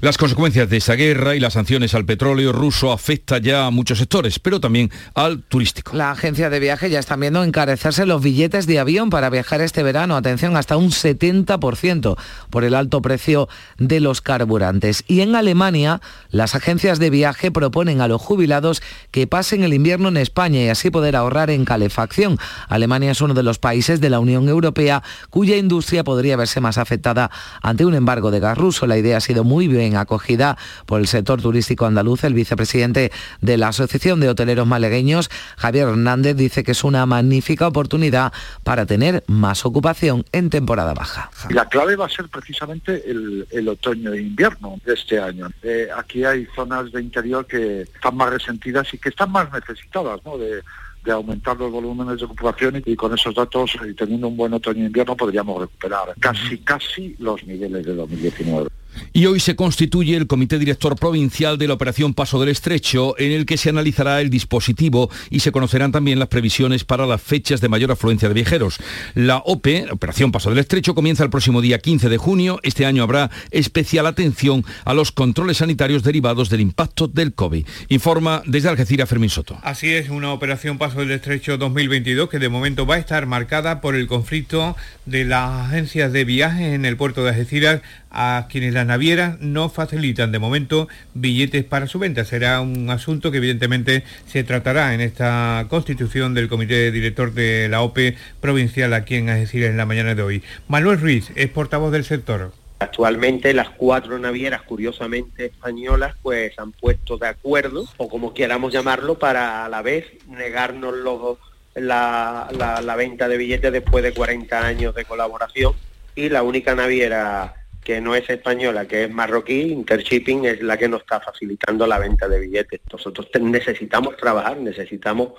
Las 0.00 0.18
consecuencias 0.18 0.68
de 0.68 0.76
esa 0.76 0.94
guerra 0.94 1.34
y 1.34 1.40
las 1.40 1.54
sanciones 1.54 1.94
al 1.94 2.04
petróleo 2.04 2.52
ruso 2.52 2.92
afecta 2.92 3.38
ya 3.38 3.66
a 3.66 3.70
muchos 3.70 3.98
sectores, 3.98 4.38
pero 4.38 4.60
también 4.60 4.90
al 5.14 5.42
turístico. 5.42 5.96
La 5.96 6.10
agencia 6.10 6.50
de 6.50 6.60
viaje 6.60 6.90
ya 6.90 6.98
está 6.98 7.16
viendo 7.16 7.42
encarecerse 7.42 8.04
los 8.04 8.22
billetes 8.22 8.66
de 8.66 8.78
avión 8.78 9.08
para 9.08 9.30
viajar 9.30 9.62
este 9.62 9.82
verano. 9.82 10.16
Atención, 10.16 10.56
hasta 10.56 10.76
un 10.76 10.90
70% 10.90 12.16
por 12.50 12.64
el 12.64 12.74
alto 12.74 13.00
precio 13.00 13.48
de 13.78 14.00
los 14.00 14.20
carburantes. 14.20 15.02
Y 15.06 15.20
en 15.20 15.34
Alemania, 15.34 16.00
las 16.30 16.54
agencias 16.54 16.98
de 16.98 17.10
viaje 17.10 17.50
proponen 17.50 18.00
a 18.00 18.08
los 18.08 18.20
jubilados 18.20 18.82
que 19.10 19.26
pasen 19.26 19.64
el 19.64 19.72
invierno 19.72 20.08
en 20.08 20.18
España 20.18 20.62
y 20.62 20.68
así 20.68 20.90
poder 20.90 21.16
ahorrar 21.16 21.50
en 21.50 21.64
calefacción. 21.64 22.38
Alemania 22.68 23.12
es 23.12 23.20
uno 23.22 23.34
de 23.34 23.42
los 23.42 23.58
países 23.58 24.00
de 24.00 24.10
la 24.10 24.20
Unión 24.20 24.48
Europea 24.48 25.02
cuya 25.30 25.56
industria 25.56 26.04
podría 26.04 26.36
verse 26.36 26.60
más 26.60 26.76
afectada 26.76 27.30
ante 27.62 27.86
un 27.86 27.94
embargo 27.94 28.30
de 28.30 28.40
gas 28.40 28.58
ruso. 28.58 28.86
La 28.86 28.98
idea 28.98 29.16
ha 29.16 29.20
sido 29.20 29.42
muy 29.42 29.68
bien 29.68 29.85
acogida 29.94 30.58
por 30.86 31.00
el 31.00 31.06
sector 31.06 31.40
turístico 31.40 31.86
andaluz. 31.86 32.24
El 32.24 32.34
vicepresidente 32.34 33.12
de 33.40 33.56
la 33.56 33.68
Asociación 33.68 34.18
de 34.18 34.28
Hoteleros 34.28 34.66
Malegueños, 34.66 35.30
Javier 35.56 35.88
Hernández, 35.88 36.36
dice 36.36 36.64
que 36.64 36.72
es 36.72 36.82
una 36.82 37.06
magnífica 37.06 37.68
oportunidad 37.68 38.32
para 38.64 38.86
tener 38.86 39.22
más 39.28 39.64
ocupación 39.64 40.24
en 40.32 40.50
temporada 40.50 40.94
baja. 40.94 41.30
La 41.50 41.68
clave 41.68 41.94
va 41.94 42.06
a 42.06 42.08
ser 42.08 42.28
precisamente 42.28 43.04
el, 43.08 43.68
otoño 43.68 44.12
e 44.12 44.22
invierno 44.22 44.80
de 44.84 44.94
este 44.94 45.20
año. 45.20 45.48
Eh, 45.62 45.88
aquí 45.94 46.24
hay 46.24 46.46
zonas 46.54 46.90
de 46.90 47.02
interior 47.02 47.46
que 47.46 47.82
están 47.82 48.16
más 48.16 48.30
resentidas 48.30 48.92
y 48.94 48.98
que 48.98 49.10
están 49.10 49.30
más 49.30 49.52
necesitadas 49.52 50.20
de, 50.24 50.62
de 51.06 51.12
aumentar 51.12 51.56
los 51.56 51.70
volúmenes 51.70 52.18
de 52.18 52.24
ocupación 52.24 52.82
y 52.84 52.96
con 52.96 53.14
esos 53.14 53.34
datos, 53.34 53.76
y 53.88 53.94
teniendo 53.94 54.28
un 54.28 54.36
buen 54.36 54.52
otoño 54.52 54.82
e 54.82 54.86
invierno, 54.86 55.16
podríamos 55.16 55.60
recuperar 55.60 56.14
casi, 56.18 56.58
casi 56.58 57.14
los 57.18 57.44
niveles 57.46 57.86
de 57.86 57.94
2019. 57.94 58.68
Y 59.12 59.26
hoy 59.26 59.40
se 59.40 59.56
constituye 59.56 60.16
el 60.16 60.26
Comité 60.26 60.58
Director 60.58 60.96
Provincial 60.96 61.58
de 61.58 61.68
la 61.68 61.74
Operación 61.74 62.14
Paso 62.14 62.38
del 62.38 62.50
Estrecho, 62.50 63.18
en 63.18 63.32
el 63.32 63.46
que 63.46 63.56
se 63.56 63.70
analizará 63.70 64.20
el 64.20 64.30
dispositivo 64.30 65.10
y 65.30 65.40
se 65.40 65.52
conocerán 65.52 65.92
también 65.92 66.18
las 66.18 66.28
previsiones 66.28 66.84
para 66.84 67.06
las 67.06 67.22
fechas 67.22 67.60
de 67.60 67.68
mayor 67.68 67.92
afluencia 67.92 68.28
de 68.28 68.34
viajeros. 68.34 68.78
La 69.14 69.38
OPE, 69.38 69.86
Operación 69.90 70.32
Paso 70.32 70.50
del 70.50 70.58
Estrecho, 70.58 70.94
comienza 70.94 71.24
el 71.24 71.30
próximo 71.30 71.60
día 71.60 71.78
15 71.78 72.08
de 72.08 72.18
junio. 72.18 72.60
Este 72.62 72.86
año 72.86 73.02
habrá 73.02 73.30
especial 73.50 74.06
atención 74.06 74.64
a 74.84 74.94
los 74.94 75.12
controles 75.12 75.58
sanitarios 75.58 76.02
derivados 76.02 76.50
del 76.50 76.60
impacto 76.60 77.08
del 77.08 77.34
COVID. 77.34 77.66
Informa 77.88 78.42
desde 78.46 78.68
Algeciras 78.68 79.08
Fermín 79.08 79.30
Soto. 79.30 79.58
Así 79.62 79.92
es, 79.92 80.08
una 80.08 80.32
Operación 80.32 80.78
Paso 80.78 81.00
del 81.00 81.10
Estrecho 81.10 81.58
2022 81.58 82.28
que 82.28 82.38
de 82.38 82.48
momento 82.48 82.86
va 82.86 82.96
a 82.96 82.98
estar 82.98 83.26
marcada 83.26 83.80
por 83.80 83.94
el 83.94 84.06
conflicto 84.06 84.76
de 85.04 85.24
las 85.24 85.66
agencias 85.66 86.12
de 86.12 86.24
viajes 86.24 86.74
en 86.74 86.84
el 86.84 86.96
puerto 86.96 87.24
de 87.24 87.30
Algeciras 87.30 87.80
a 88.18 88.46
quienes 88.48 88.72
las 88.72 88.86
navieras 88.86 89.38
no 89.40 89.68
facilitan 89.68 90.32
de 90.32 90.38
momento 90.38 90.88
billetes 91.12 91.64
para 91.64 91.86
su 91.86 91.98
venta. 91.98 92.24
Será 92.24 92.62
un 92.62 92.88
asunto 92.88 93.30
que 93.30 93.36
evidentemente 93.36 94.04
se 94.26 94.42
tratará 94.42 94.94
en 94.94 95.02
esta 95.02 95.66
constitución 95.68 96.32
del 96.32 96.48
comité 96.48 96.90
director 96.90 97.34
de 97.34 97.68
la 97.68 97.82
OPE 97.82 98.16
provincial 98.40 98.94
aquí 98.94 99.16
en 99.16 99.28
Algeciras 99.28 99.68
en 99.68 99.76
la 99.76 99.84
mañana 99.84 100.14
de 100.14 100.22
hoy. 100.22 100.42
Manuel 100.66 100.98
Ruiz 100.98 101.30
es 101.34 101.50
portavoz 101.50 101.92
del 101.92 102.04
sector. 102.04 102.52
Actualmente 102.78 103.52
las 103.52 103.68
cuatro 103.68 104.18
navieras, 104.18 104.62
curiosamente 104.62 105.46
españolas, 105.46 106.14
pues 106.22 106.58
han 106.58 106.72
puesto 106.72 107.18
de 107.18 107.28
acuerdo, 107.28 107.84
o 107.98 108.08
como 108.08 108.32
queramos 108.32 108.72
llamarlo, 108.72 109.18
para 109.18 109.66
a 109.66 109.68
la 109.68 109.82
vez 109.82 110.06
negarnos 110.26 110.94
los, 110.94 111.36
la, 111.74 112.94
venta 112.96 113.28
de 113.28 113.36
billetes 113.36 113.72
después 113.72 114.02
de 114.02 114.12
40 114.12 114.66
años 114.66 114.94
de 114.94 115.04
colaboración. 115.04 115.74
Y 116.14 116.30
la 116.30 116.42
única 116.42 116.74
naviera 116.74 117.65
que 117.86 118.00
no 118.00 118.16
es 118.16 118.28
española, 118.28 118.88
que 118.88 119.04
es 119.04 119.10
marroquí, 119.12 119.60
Intershipping 119.60 120.44
es 120.44 120.60
la 120.60 120.76
que 120.76 120.88
nos 120.88 121.02
está 121.02 121.20
facilitando 121.20 121.86
la 121.86 122.00
venta 122.00 122.26
de 122.26 122.40
billetes. 122.40 122.80
Nosotros 122.92 123.28
necesitamos 123.40 124.16
trabajar, 124.16 124.56
necesitamos 124.56 125.34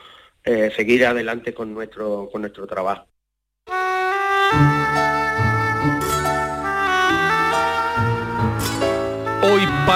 eh, 0.45 0.71
seguir 0.73 1.05
adelante 1.05 1.53
con 1.53 1.73
nuestro, 1.73 2.29
con 2.31 2.39
nuestro 2.39 2.65
trabajo. 2.65 3.05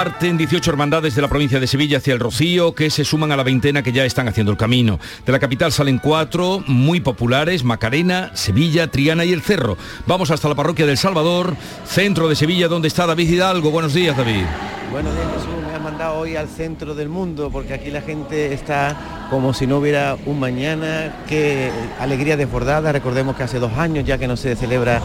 Parten 0.02 0.36
18 0.36 0.68
hermandades 0.68 1.14
de 1.14 1.22
la 1.22 1.28
provincia 1.28 1.60
de 1.60 1.68
Sevilla 1.68 1.98
hacia 1.98 2.12
el 2.12 2.18
Rocío, 2.18 2.74
que 2.74 2.90
se 2.90 3.04
suman 3.04 3.30
a 3.30 3.36
la 3.36 3.44
veintena 3.44 3.84
que 3.84 3.92
ya 3.92 4.04
están 4.04 4.26
haciendo 4.26 4.50
el 4.50 4.58
camino. 4.58 4.98
De 5.24 5.30
la 5.30 5.38
capital 5.38 5.70
salen 5.70 6.00
cuatro 6.00 6.60
muy 6.66 6.98
populares, 6.98 7.62
Macarena, 7.62 8.32
Sevilla, 8.34 8.88
Triana 8.88 9.24
y 9.24 9.32
El 9.32 9.42
Cerro. 9.42 9.78
Vamos 10.08 10.32
hasta 10.32 10.48
la 10.48 10.56
parroquia 10.56 10.86
del 10.86 10.98
Salvador, 10.98 11.56
centro 11.86 12.28
de 12.28 12.34
Sevilla, 12.34 12.66
donde 12.66 12.88
está 12.88 13.06
David 13.06 13.30
Hidalgo. 13.30 13.70
Buenos 13.70 13.94
días, 13.94 14.16
David. 14.16 14.42
Buenos 14.90 15.14
días. 15.14 15.61
Hoy 16.10 16.36
al 16.36 16.48
centro 16.48 16.94
del 16.94 17.08
mundo, 17.08 17.50
porque 17.52 17.74
aquí 17.74 17.90
la 17.90 18.00
gente 18.00 18.52
está 18.52 19.26
como 19.30 19.54
si 19.54 19.66
no 19.66 19.78
hubiera 19.78 20.16
un 20.26 20.40
mañana. 20.40 21.22
Qué 21.28 21.70
alegría 22.00 22.36
desbordada. 22.36 22.92
Recordemos 22.92 23.36
que 23.36 23.44
hace 23.44 23.58
dos 23.60 23.72
años 23.74 24.04
ya 24.04 24.18
que 24.18 24.26
no 24.26 24.36
se 24.36 24.56
celebra 24.56 25.00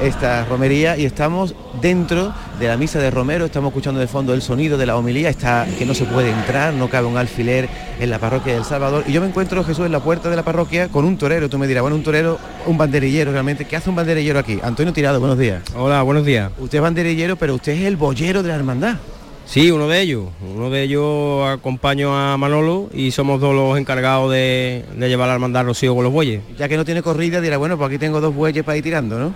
esta 0.00 0.44
romería 0.44 0.96
y 0.96 1.04
estamos 1.04 1.54
dentro 1.80 2.34
de 2.58 2.68
la 2.68 2.76
misa 2.76 2.98
de 2.98 3.10
Romero, 3.10 3.44
estamos 3.44 3.70
escuchando 3.70 4.00
de 4.00 4.06
fondo 4.06 4.34
el 4.34 4.42
sonido 4.42 4.76
de 4.76 4.86
la 4.86 4.96
homilía, 4.96 5.28
está 5.28 5.66
que 5.78 5.86
no 5.86 5.94
se 5.94 6.04
puede 6.04 6.30
entrar, 6.30 6.74
no 6.74 6.88
cabe 6.88 7.06
un 7.06 7.16
alfiler 7.16 7.68
en 7.98 8.10
la 8.10 8.18
parroquia 8.18 8.54
del 8.54 8.64
Salvador. 8.64 9.04
Y 9.06 9.12
yo 9.12 9.20
me 9.20 9.28
encuentro, 9.28 9.62
Jesús, 9.64 9.86
en 9.86 9.92
la 9.92 10.00
puerta 10.00 10.28
de 10.28 10.36
la 10.36 10.42
parroquia 10.42 10.88
con 10.88 11.04
un 11.04 11.16
torero. 11.16 11.48
Tú 11.48 11.58
me 11.58 11.66
dirás, 11.66 11.82
bueno, 11.82 11.96
un 11.96 12.02
torero, 12.02 12.38
un 12.66 12.76
banderillero 12.76 13.32
realmente. 13.32 13.64
¿Qué 13.64 13.76
hace 13.76 13.90
un 13.90 13.96
banderillero 13.96 14.38
aquí? 14.38 14.58
Antonio 14.62 14.92
Tirado, 14.92 15.20
buenos 15.20 15.38
días. 15.38 15.62
Hola, 15.76 16.02
buenos 16.02 16.24
días. 16.24 16.50
Usted 16.58 16.78
es 16.78 16.82
banderillero, 16.82 17.36
pero 17.36 17.54
usted 17.54 17.72
es 17.72 17.82
el 17.82 17.96
boyero 17.96 18.42
de 18.42 18.48
la 18.48 18.56
hermandad. 18.56 18.96
Sí, 19.52 19.70
uno 19.70 19.86
de 19.86 20.00
ellos. 20.00 20.28
Uno 20.40 20.70
de 20.70 20.82
ellos 20.82 21.46
acompaño 21.46 22.16
a 22.16 22.38
Manolo 22.38 22.88
y 22.94 23.10
somos 23.10 23.38
dos 23.38 23.54
los 23.54 23.78
encargados 23.78 24.32
de, 24.32 24.82
llevar 24.98 25.28
la 25.28 25.34
hermandad 25.34 25.66
Rocío 25.66 25.94
con 25.94 26.04
los 26.04 26.12
bueyes. 26.12 26.40
Ya 26.56 26.70
que 26.70 26.78
no 26.78 26.86
tiene 26.86 27.02
corrida, 27.02 27.42
dirá, 27.42 27.58
bueno, 27.58 27.76
pues 27.76 27.88
aquí 27.88 27.98
tengo 27.98 28.22
dos 28.22 28.34
bueyes 28.34 28.64
para 28.64 28.78
ir 28.78 28.82
tirando, 28.82 29.18
¿no? 29.18 29.34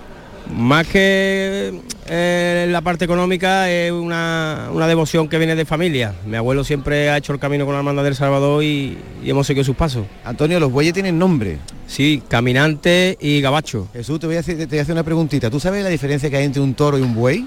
Más 0.57 0.87
que 0.87 1.83
eh, 2.07 2.67
la 2.71 2.81
parte 2.81 3.05
económica 3.05 3.71
es 3.71 3.93
una, 3.93 4.71
devoción 4.89 5.29
que 5.29 5.37
viene 5.37 5.55
de 5.55 5.67
familia. 5.67 6.15
Mi 6.25 6.39
abuelo 6.39 6.65
siempre 6.65 7.11
ha 7.11 7.19
hecho 7.19 7.35
el 7.35 7.39
camino 7.39 7.67
con 7.67 7.75
la 7.75 7.81
hermandad 7.81 8.03
del 8.03 8.15
Salvador 8.15 8.65
y, 8.65 8.97
hemos 9.23 9.47
seguido 9.47 9.65
sus 9.65 9.77
pasos. 9.77 10.07
Antonio, 10.25 10.59
los 10.59 10.73
bueyes 10.73 10.95
tienen 10.95 11.19
nombre. 11.19 11.59
Sí, 11.87 12.23
caminante 12.27 13.19
y 13.21 13.43
gabacho. 13.43 13.89
Jesús, 13.93 14.19
te 14.19 14.27
voy, 14.27 14.37
a 14.37 14.41
hacer, 14.41 14.57
te 14.57 14.65
voy 14.65 14.79
a 14.79 14.83
hacer 14.83 14.95
una 14.95 15.05
preguntita. 15.05 15.51
¿Tú 15.51 15.61
sabes 15.61 15.85
la 15.85 15.91
diferencia 15.91 16.31
que 16.31 16.39
hay 16.39 16.45
entre 16.47 16.63
un 16.63 16.73
toro 16.73 16.99
y 16.99 17.03
un 17.03 17.15
buey? 17.15 17.47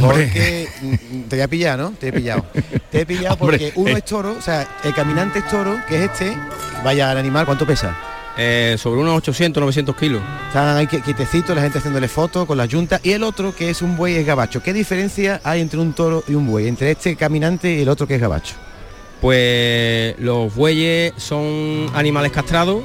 Porque 0.00 0.68
mm, 0.80 1.20
te 1.28 1.36
voy 1.36 1.42
a 1.42 1.48
pillar, 1.48 1.78
¿no? 1.78 1.90
Te 1.92 2.08
he 2.08 2.12
pillado. 2.12 2.44
Te 2.90 3.02
he 3.02 3.06
pillado 3.06 3.36
porque 3.36 3.72
uno 3.74 3.96
es 3.96 4.04
toro, 4.04 4.34
o 4.38 4.42
sea, 4.42 4.66
el 4.84 4.94
caminante 4.94 5.40
es 5.40 5.48
toro, 5.48 5.78
que 5.88 5.96
es 5.96 6.10
este, 6.10 6.36
vaya 6.84 7.10
al 7.10 7.18
animal, 7.18 7.44
¿cuánto 7.44 7.66
pesa? 7.66 7.96
Eh, 8.40 8.76
sobre 8.78 9.00
unos 9.00 9.16
800, 9.16 9.60
900 9.60 9.96
kilos. 9.96 10.22
Están 10.46 10.76
ahí 10.76 10.86
quitecitos, 10.86 11.56
la 11.56 11.62
gente 11.62 11.78
haciéndole 11.78 12.06
fotos 12.06 12.46
con 12.46 12.56
la 12.56 12.66
yunta. 12.66 13.00
Y 13.02 13.10
el 13.10 13.24
otro, 13.24 13.54
que 13.54 13.68
es 13.68 13.82
un 13.82 13.96
buey, 13.96 14.14
es 14.14 14.24
gabacho. 14.24 14.62
¿Qué 14.62 14.72
diferencia 14.72 15.40
hay 15.42 15.60
entre 15.60 15.80
un 15.80 15.92
toro 15.92 16.22
y 16.28 16.34
un 16.34 16.46
buey? 16.46 16.68
Entre 16.68 16.92
este 16.92 17.16
caminante 17.16 17.74
y 17.74 17.82
el 17.82 17.88
otro 17.88 18.06
que 18.06 18.14
es 18.14 18.20
gabacho. 18.20 18.54
Pues 19.20 20.16
los 20.20 20.54
bueyes 20.54 21.12
son 21.16 21.90
animales 21.94 22.30
castrados 22.30 22.84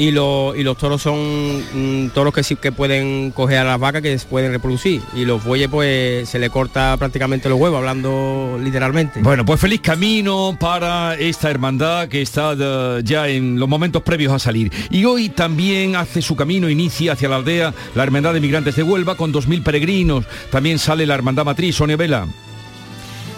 y, 0.00 0.12
los 0.12 0.78
toros 0.78 1.02
son 1.02 1.62
mm, 1.74 2.10
toros 2.10 2.32
que 2.32 2.42
sí 2.42 2.56
que 2.56 2.72
pueden 2.72 3.32
coger 3.32 3.58
a 3.58 3.64
las 3.64 3.78
vacas 3.78 4.00
que 4.00 4.18
pueden 4.28 4.50
reproducir. 4.50 5.02
Y 5.14 5.24
los 5.26 5.44
bueyes 5.44 5.68
pues 5.68 6.28
se 6.28 6.38
le 6.38 6.48
corta 6.48 6.96
prácticamente 6.96 7.48
los 7.48 7.58
huevos 7.60 7.78
hablando 7.78 8.58
literalmente. 8.62 9.20
Bueno 9.20 9.44
pues 9.44 9.60
feliz 9.60 9.80
camino 9.80 10.56
para 10.58 11.14
esta 11.16 11.50
hermandad 11.50 12.08
que 12.08 12.22
está 12.22 12.54
eh, 12.58 13.02
ya 13.04 13.28
en 13.28 13.58
los 13.58 13.68
momentos 13.68 14.02
previos 14.02 14.32
a 14.32 14.38
salir. 14.38 14.72
Y 14.90 15.04
hoy 15.04 15.28
también 15.28 15.96
hace 15.96 16.22
su 16.22 16.34
camino 16.34 16.70
inicia 16.70 17.12
hacia 17.12 17.28
la 17.28 17.36
aldea 17.36 17.74
la 17.94 18.02
hermandad 18.02 18.32
de 18.32 18.40
migrantes 18.40 18.76
de 18.76 18.82
Huelva 18.82 19.16
con 19.16 19.32
2.000 19.32 19.62
peregrinos. 19.62 20.24
También 20.50 20.78
sale 20.78 21.04
la 21.06 21.14
hermandad 21.14 21.44
matriz 21.44 21.76
Sonia 21.76 21.96
Vela 21.96 22.26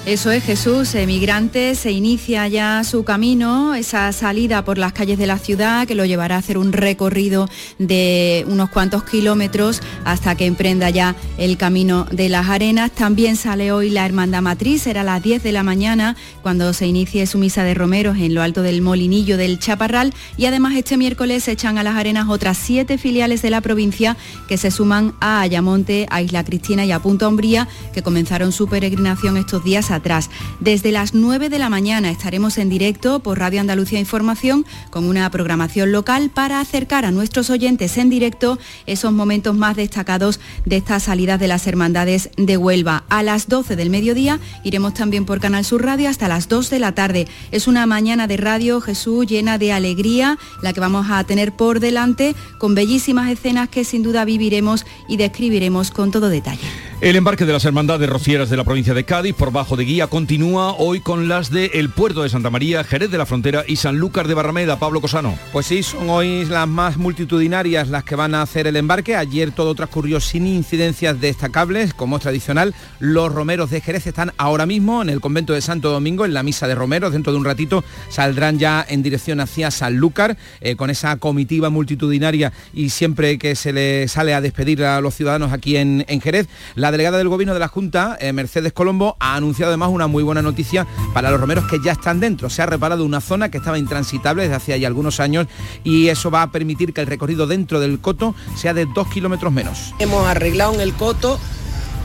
eso 0.04 0.32
es 0.32 0.42
Jesús, 0.42 0.96
emigrante, 0.96 1.76
se 1.76 1.92
inicia 1.92 2.48
ya 2.48 2.82
su 2.82 3.04
camino, 3.04 3.76
esa 3.76 4.10
salida 4.12 4.64
por 4.64 4.76
las 4.76 4.92
calles 4.92 5.16
de 5.16 5.28
la 5.28 5.38
ciudad 5.38 5.86
que 5.86 5.94
lo 5.94 6.04
llevará 6.04 6.34
a 6.34 6.38
hacer 6.38 6.58
un 6.58 6.72
recorrido 6.72 7.48
de 7.78 8.44
unos 8.48 8.68
cuantos 8.70 9.04
kilómetros 9.04 9.80
hasta 10.04 10.34
que 10.34 10.46
emprenda 10.46 10.90
ya 10.90 11.14
el 11.38 11.56
camino 11.56 12.06
de 12.10 12.28
las 12.28 12.48
arenas. 12.48 12.90
También 12.90 13.36
sale 13.36 13.70
hoy 13.70 13.90
la 13.90 14.04
Hermandad 14.04 14.42
Matriz, 14.42 14.82
será 14.82 15.02
a 15.02 15.04
las 15.04 15.22
10 15.22 15.44
de 15.44 15.52
la 15.52 15.62
mañana 15.62 16.16
cuando 16.42 16.72
se 16.72 16.88
inicie 16.88 17.24
su 17.28 17.38
misa 17.38 17.62
de 17.62 17.74
romeros 17.74 18.18
en 18.18 18.34
lo 18.34 18.42
alto 18.42 18.62
del 18.62 18.82
molinillo 18.82 19.36
del 19.36 19.60
Chaparral 19.60 20.12
y 20.36 20.46
además 20.46 20.74
este 20.74 20.96
miércoles 20.96 21.44
se 21.44 21.52
echan 21.52 21.78
a 21.78 21.84
las 21.84 21.94
arenas 21.94 22.28
otras 22.28 22.58
siete 22.58 22.98
filiales 22.98 23.40
de 23.40 23.50
la 23.50 23.60
provincia 23.60 24.16
que 24.48 24.58
se 24.58 24.72
suman 24.72 25.14
a 25.20 25.42
Ayamonte, 25.42 26.08
a 26.10 26.22
Isla 26.22 26.42
Cristina 26.42 26.84
y 26.84 26.90
a 26.90 26.98
Punta 26.98 27.28
Umbría 27.28 27.68
que 27.94 28.02
comenzaron 28.02 28.50
su 28.50 28.66
peregrinación 28.66 29.36
estos 29.36 29.62
días 29.62 29.91
atrás. 29.92 30.30
Desde 30.60 30.92
las 30.92 31.14
9 31.14 31.48
de 31.48 31.58
la 31.58 31.68
mañana 31.68 32.10
estaremos 32.10 32.58
en 32.58 32.68
directo 32.68 33.20
por 33.20 33.38
Radio 33.38 33.60
Andalucía 33.60 34.00
Información 34.00 34.66
con 34.90 35.04
una 35.04 35.30
programación 35.30 35.92
local 35.92 36.30
para 36.30 36.60
acercar 36.60 37.04
a 37.04 37.10
nuestros 37.10 37.50
oyentes 37.50 37.96
en 37.98 38.10
directo 38.10 38.58
esos 38.86 39.12
momentos 39.12 39.56
más 39.56 39.76
destacados 39.76 40.40
de 40.64 40.76
estas 40.76 41.04
salidas 41.04 41.38
de 41.38 41.48
las 41.48 41.66
hermandades 41.66 42.30
de 42.36 42.56
Huelva. 42.56 43.04
A 43.08 43.22
las 43.22 43.48
12 43.48 43.76
del 43.76 43.90
mediodía 43.90 44.40
iremos 44.64 44.94
también 44.94 45.24
por 45.24 45.40
Canal 45.40 45.64
Sur 45.64 45.84
Radio 45.84 46.08
hasta 46.08 46.28
las 46.28 46.48
2 46.48 46.70
de 46.70 46.78
la 46.78 46.92
tarde. 46.92 47.28
Es 47.50 47.68
una 47.68 47.86
mañana 47.86 48.26
de 48.26 48.36
radio, 48.36 48.80
Jesús, 48.80 49.26
llena 49.26 49.58
de 49.58 49.72
alegría, 49.72 50.38
la 50.62 50.72
que 50.72 50.80
vamos 50.80 51.06
a 51.10 51.22
tener 51.24 51.52
por 51.52 51.80
delante, 51.80 52.34
con 52.58 52.74
bellísimas 52.74 53.30
escenas 53.30 53.68
que 53.68 53.84
sin 53.84 54.02
duda 54.02 54.24
viviremos 54.24 54.86
y 55.08 55.16
describiremos 55.16 55.90
con 55.90 56.10
todo 56.10 56.28
detalle. 56.28 56.91
El 57.02 57.16
embarque 57.16 57.44
de 57.44 57.52
las 57.52 57.64
hermandades 57.64 58.08
rocieras 58.08 58.48
de 58.48 58.56
la 58.56 58.62
provincia 58.62 58.94
de 58.94 59.02
Cádiz 59.02 59.34
por 59.34 59.50
bajo 59.50 59.74
de 59.74 59.84
guía 59.84 60.06
continúa 60.06 60.74
hoy 60.74 61.00
con 61.00 61.26
las 61.26 61.50
de 61.50 61.72
El 61.74 61.90
Puerto 61.90 62.22
de 62.22 62.28
Santa 62.28 62.48
María, 62.48 62.84
Jerez 62.84 63.10
de 63.10 63.18
la 63.18 63.26
Frontera 63.26 63.64
y 63.66 63.74
Sanlúcar 63.74 64.28
de 64.28 64.34
Barrameda. 64.34 64.78
Pablo 64.78 65.00
Cosano. 65.00 65.36
Pues 65.50 65.66
sí, 65.66 65.82
son 65.82 66.08
hoy 66.10 66.44
las 66.44 66.68
más 66.68 66.98
multitudinarias 66.98 67.88
las 67.88 68.04
que 68.04 68.14
van 68.14 68.36
a 68.36 68.42
hacer 68.42 68.68
el 68.68 68.76
embarque. 68.76 69.16
Ayer 69.16 69.50
todo 69.50 69.74
transcurrió 69.74 70.20
sin 70.20 70.46
incidencias 70.46 71.20
destacables, 71.20 71.92
como 71.92 72.18
es 72.18 72.22
tradicional. 72.22 72.72
Los 73.00 73.34
romeros 73.34 73.70
de 73.70 73.80
Jerez 73.80 74.06
están 74.06 74.30
ahora 74.36 74.64
mismo 74.64 75.02
en 75.02 75.08
el 75.08 75.20
convento 75.20 75.54
de 75.54 75.60
Santo 75.60 75.90
Domingo, 75.90 76.24
en 76.24 76.34
la 76.34 76.44
misa 76.44 76.68
de 76.68 76.76
romeros. 76.76 77.12
Dentro 77.12 77.32
de 77.32 77.38
un 77.40 77.44
ratito 77.44 77.82
saldrán 78.10 78.60
ya 78.60 78.86
en 78.88 79.02
dirección 79.02 79.40
hacia 79.40 79.72
Sanlúcar, 79.72 80.36
eh, 80.60 80.76
con 80.76 80.88
esa 80.88 81.16
comitiva 81.16 81.68
multitudinaria 81.68 82.52
y 82.72 82.90
siempre 82.90 83.38
que 83.38 83.56
se 83.56 83.72
le 83.72 84.06
sale 84.06 84.34
a 84.34 84.40
despedir 84.40 84.84
a 84.84 85.00
los 85.00 85.16
ciudadanos 85.16 85.52
aquí 85.52 85.76
en, 85.76 86.04
en 86.06 86.20
Jerez. 86.20 86.46
La 86.76 86.91
delegada 86.92 87.18
del 87.18 87.28
Gobierno 87.28 87.54
de 87.54 87.60
la 87.60 87.66
Junta, 87.66 88.16
eh, 88.20 88.32
Mercedes 88.32 88.72
Colombo, 88.72 89.16
ha 89.18 89.34
anunciado 89.34 89.70
además 89.70 89.88
una 89.88 90.06
muy 90.06 90.22
buena 90.22 90.42
noticia 90.42 90.86
para 91.12 91.30
los 91.30 91.40
romeros 91.40 91.66
que 91.66 91.80
ya 91.84 91.92
están 91.92 92.20
dentro. 92.20 92.48
Se 92.48 92.62
ha 92.62 92.66
reparado 92.66 93.04
una 93.04 93.20
zona 93.20 93.50
que 93.50 93.58
estaba 93.58 93.78
intransitable 93.78 94.44
desde 94.44 94.54
hace 94.54 94.78
ya 94.78 94.86
algunos 94.86 95.18
años 95.18 95.48
y 95.82 96.08
eso 96.08 96.30
va 96.30 96.42
a 96.42 96.52
permitir 96.52 96.92
que 96.92 97.00
el 97.00 97.08
recorrido 97.08 97.48
dentro 97.48 97.80
del 97.80 97.98
coto 97.98 98.34
sea 98.54 98.74
de 98.74 98.86
dos 98.86 99.08
kilómetros 99.08 99.52
menos. 99.52 99.94
Hemos 99.98 100.26
arreglado 100.26 100.74
en 100.74 100.80
el 100.80 100.94
coto 100.94 101.40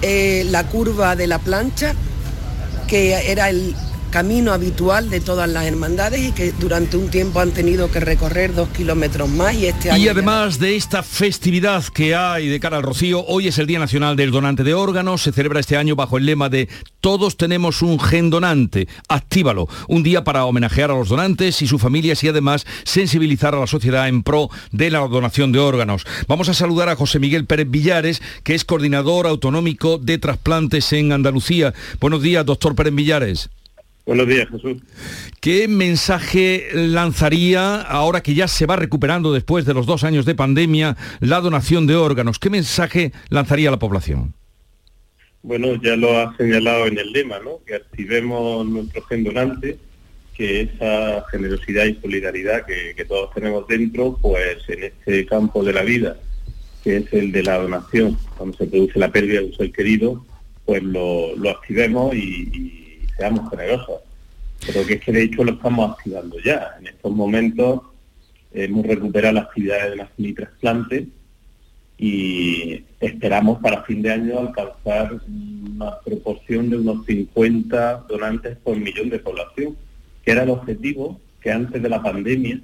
eh, 0.01 0.45
la 0.49 0.63
curva 0.65 1.15
de 1.15 1.27
la 1.27 1.39
plancha, 1.39 1.93
que 2.87 3.31
era 3.31 3.49
el 3.49 3.75
camino 4.09 4.53
habitual 4.53 5.09
de 5.09 5.19
todas 5.19 5.49
las 5.49 5.65
hermandades 5.65 6.27
y 6.27 6.31
que 6.31 6.51
durante 6.51 6.97
un 6.97 7.09
tiempo 7.09 7.39
han 7.39 7.51
tenido 7.51 7.91
que 7.91 7.99
recorrer 7.99 8.53
dos 8.53 8.69
kilómetros 8.69 9.29
más 9.29 9.53
y 9.55 9.67
este 9.67 9.91
año... 9.91 10.03
Y 10.03 10.07
además 10.07 10.59
de 10.59 10.75
esta 10.75 11.03
festividad 11.03 11.83
que 11.85 12.15
hay 12.15 12.47
de 12.47 12.59
cara 12.59 12.77
al 12.77 12.83
Rocío, 12.83 13.25
hoy 13.25 13.47
es 13.47 13.57
el 13.57 13.67
Día 13.67 13.79
Nacional 13.79 14.15
del 14.15 14.31
Donante 14.31 14.63
de 14.63 14.73
Órganos, 14.73 15.21
se 15.21 15.31
celebra 15.31 15.59
este 15.59 15.77
año 15.77 15.95
bajo 15.95 16.17
el 16.17 16.25
lema 16.25 16.49
de 16.49 16.69
Todos 17.01 17.37
tenemos 17.37 17.81
un 17.81 17.99
gen 17.99 18.29
donante, 18.29 18.87
actívalo, 19.07 19.67
un 19.87 20.03
día 20.03 20.23
para 20.23 20.45
homenajear 20.45 20.91
a 20.91 20.95
los 20.95 21.09
donantes 21.09 21.61
y 21.61 21.67
sus 21.67 21.81
familias 21.81 22.23
y 22.23 22.29
además 22.29 22.65
sensibilizar 22.83 23.55
a 23.55 23.59
la 23.59 23.67
sociedad 23.67 24.07
en 24.07 24.23
pro 24.23 24.49
de 24.71 24.89
la 24.89 24.99
donación 24.99 25.51
de 25.51 25.59
órganos. 25.59 26.05
Vamos 26.27 26.49
a 26.49 26.53
saludar 26.53 26.89
a 26.89 26.95
José 26.95 27.19
Miguel 27.19 27.45
Pérez 27.45 27.69
Villares, 27.69 28.21
que 28.43 28.55
es 28.55 28.65
coordinador 28.65 29.27
autonómico 29.27 29.97
de 29.97 30.17
trasplantes 30.17 30.91
en 30.93 31.11
Andalucía. 31.11 31.73
Buenos 31.99 32.21
días, 32.21 32.45
doctor 32.45 32.75
Pérez 32.75 32.93
Villares. 32.93 33.49
Buenos 34.07 34.27
días, 34.29 34.47
Jesús. 34.49 34.81
¿Qué 35.41 35.67
mensaje 35.67 36.69
lanzaría, 36.73 37.81
ahora 37.81 38.23
que 38.23 38.33
ya 38.33 38.47
se 38.47 38.65
va 38.65 38.77
recuperando 38.77 39.33
después 39.33 39.65
de 39.65 39.73
los 39.73 39.85
dos 39.85 40.05
años 40.05 40.25
de 40.25 40.33
pandemia, 40.33 40.95
la 41.19 41.41
donación 41.41 41.87
de 41.87 41.97
órganos? 41.97 42.39
¿Qué 42.39 42.49
mensaje 42.49 43.11
lanzaría 43.29 43.67
a 43.67 43.71
la 43.73 43.79
población? 43.79 44.33
Bueno, 45.43 45.75
ya 45.83 45.97
lo 45.97 46.17
ha 46.17 46.35
señalado 46.37 46.87
en 46.87 46.97
el 46.97 47.11
lema, 47.11 47.39
¿no? 47.39 47.59
Que 47.65 47.75
activemos 47.75 48.65
nuestro 48.65 49.01
gen 49.03 49.25
donante, 49.25 49.77
que 50.33 50.61
esa 50.61 51.25
generosidad 51.29 51.83
y 51.83 51.95
solidaridad 51.95 52.65
que, 52.65 52.93
que 52.95 53.03
todos 53.03 53.33
tenemos 53.33 53.67
dentro, 53.67 54.17
pues 54.21 54.57
en 54.69 54.85
este 54.85 55.25
campo 55.25 55.65
de 55.65 55.73
la 55.73 55.81
vida, 55.81 56.15
que 56.81 56.95
es 56.95 57.11
el 57.11 57.33
de 57.33 57.43
la 57.43 57.57
donación, 57.57 58.17
cuando 58.37 58.55
se 58.55 58.67
produce 58.67 58.99
la 58.99 59.11
pérdida 59.11 59.41
de 59.41 59.47
un 59.47 59.53
ser 59.53 59.73
querido, 59.73 60.25
pues 60.65 60.81
lo, 60.81 61.35
lo 61.35 61.49
activemos 61.49 62.15
y, 62.15 62.49
y 62.53 62.86
seamos 63.17 63.49
generosos. 63.49 64.01
Pero 64.65 64.85
que 64.85 64.93
es 64.95 65.01
que 65.01 65.11
de 65.11 65.23
hecho 65.23 65.43
lo 65.43 65.53
estamos 65.53 65.91
activando 65.91 66.37
ya. 66.39 66.75
En 66.79 66.87
estos 66.87 67.11
momentos 67.11 67.81
hemos 68.53 68.85
recuperado 68.85 69.35
las 69.35 69.45
actividades 69.45 69.91
de 69.91 69.95
la 69.97 70.09
y 70.17 70.33
trasplante 70.33 71.07
y 71.99 72.83
esperamos 72.99 73.59
para 73.59 73.83
fin 73.83 74.01
de 74.01 74.11
año 74.11 74.39
alcanzar 74.39 75.19
una 75.27 75.99
proporción 76.01 76.69
de 76.69 76.77
unos 76.77 77.05
50 77.05 78.05
donantes 78.07 78.57
por 78.57 78.77
millón 78.77 79.09
de 79.09 79.19
población, 79.19 79.75
que 80.23 80.31
era 80.31 80.43
el 80.43 80.51
objetivo 80.51 81.19
que 81.41 81.51
antes 81.51 81.81
de 81.81 81.89
la 81.89 82.01
pandemia 82.01 82.61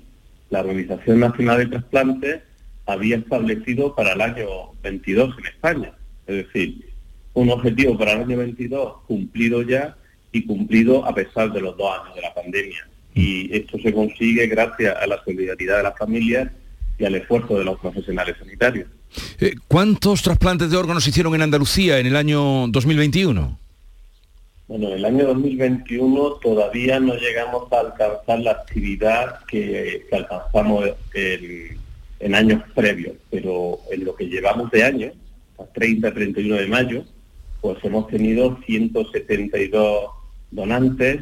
la 0.50 0.60
Organización 0.60 1.20
Nacional 1.20 1.58
de 1.58 1.66
Trasplantes 1.66 2.42
había 2.86 3.18
establecido 3.18 3.96
para 3.96 4.14
el 4.14 4.22
año 4.22 4.46
22 4.84 5.36
en 5.40 5.46
España. 5.48 5.94
Es 6.28 6.46
decir, 6.46 6.90
un 7.34 7.50
objetivo 7.50 7.98
para 7.98 8.14
el 8.14 8.22
año 8.22 8.38
22 8.38 9.02
cumplido 9.08 9.64
ya 9.64 9.98
y 10.34 10.46
cumplido 10.46 11.06
a 11.06 11.16
pesar 11.16 11.54
de 11.54 11.62
los 11.62 11.78
dos 11.78 11.90
años 12.02 12.16
de 12.16 12.22
la 12.22 12.34
pandemia. 12.34 12.90
Y 13.14 13.56
esto 13.56 13.78
se 13.78 13.94
consigue 13.94 14.48
gracias 14.48 14.98
a 15.00 15.08
la 15.08 15.24
solidaridad 15.24 15.78
de 15.78 15.84
las 15.84 15.98
familias 15.98 16.52
y 16.98 17.06
al 17.06 17.16
esfuerzo 17.16 17.58
de 17.58 17.64
los 17.64 17.80
profesionales 17.80 18.36
sanitarios. 18.38 18.90
Eh, 19.40 19.54
¿Cuántos 19.68 20.24
trasplantes 20.24 20.72
de 20.72 20.78
órganos 20.78 21.04
se 21.04 21.12
hicieron 21.12 21.36
en 21.36 21.44
Andalucía 21.44 22.00
en 22.00 22.08
el 22.08 22.16
año 22.16 22.68
2021? 22.68 23.60
Bueno, 24.68 24.88
en 24.88 24.94
el 24.94 25.06
año 25.06 25.26
2021 25.28 26.40
todavía 26.42 27.00
no 27.00 27.16
llegamos 27.16 27.72
a 27.72 27.82
alcanzar 27.82 28.40
la 28.40 28.52
actividad 28.52 29.40
que, 29.46 30.06
que 30.10 30.16
alcanzamos 30.16 30.90
en, 31.14 31.78
en, 32.20 32.36
años 32.36 32.64
previos, 32.74 33.14
pero 33.30 33.80
en 33.92 34.06
lo 34.06 34.16
que 34.16 34.26
llevamos 34.26 34.72
de 34.72 34.84
año, 34.84 35.12
hasta 35.60 35.74
30-31 35.74 36.58
de 36.58 36.68
mayo, 36.68 37.04
pues 37.62 37.78
hemos 37.84 38.08
tenido 38.08 38.58
172 38.66 40.10
donantes 40.54 41.22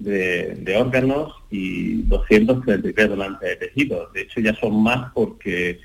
de, 0.00 0.76
órganos 0.78 1.32
y 1.50 2.02
233 2.02 3.08
donantes 3.08 3.48
de 3.48 3.56
tejidos. 3.56 4.12
De 4.12 4.22
hecho, 4.22 4.40
ya 4.40 4.54
son 4.56 4.82
más 4.82 5.12
porque 5.12 5.78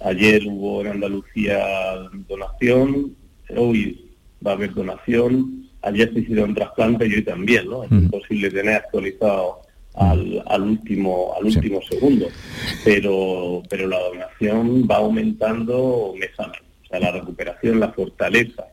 ayer 0.00 0.42
hubo 0.46 0.82
en 0.82 0.88
Andalucía 0.88 1.64
donación, 2.28 3.16
hoy 3.56 4.10
va 4.46 4.52
a 4.52 4.54
haber 4.54 4.74
donación, 4.74 5.68
ayer 5.82 6.12
se 6.12 6.20
hicieron 6.20 6.54
trasplantes 6.54 7.10
y 7.10 7.14
hoy 7.14 7.22
también, 7.22 7.68
¿no? 7.68 7.84
Es 7.84 7.90
imposible 7.90 8.50
tener 8.50 8.76
actualizado 8.76 9.60
al, 9.94 10.62
último 10.62 11.34
al 11.38 11.46
último 11.46 11.80
segundo, 11.82 12.26
pero 12.84 13.62
pero 13.70 13.86
la 13.86 13.98
donación 13.98 14.86
va 14.90 14.96
aumentando 14.96 16.14
mes 16.18 16.30
a 16.38 16.48
mes. 16.48 16.60
O 16.84 16.86
sea, 16.88 17.00
la 17.00 17.12
recuperación, 17.12 17.80
la 17.80 17.92
fortaleza, 17.92 18.66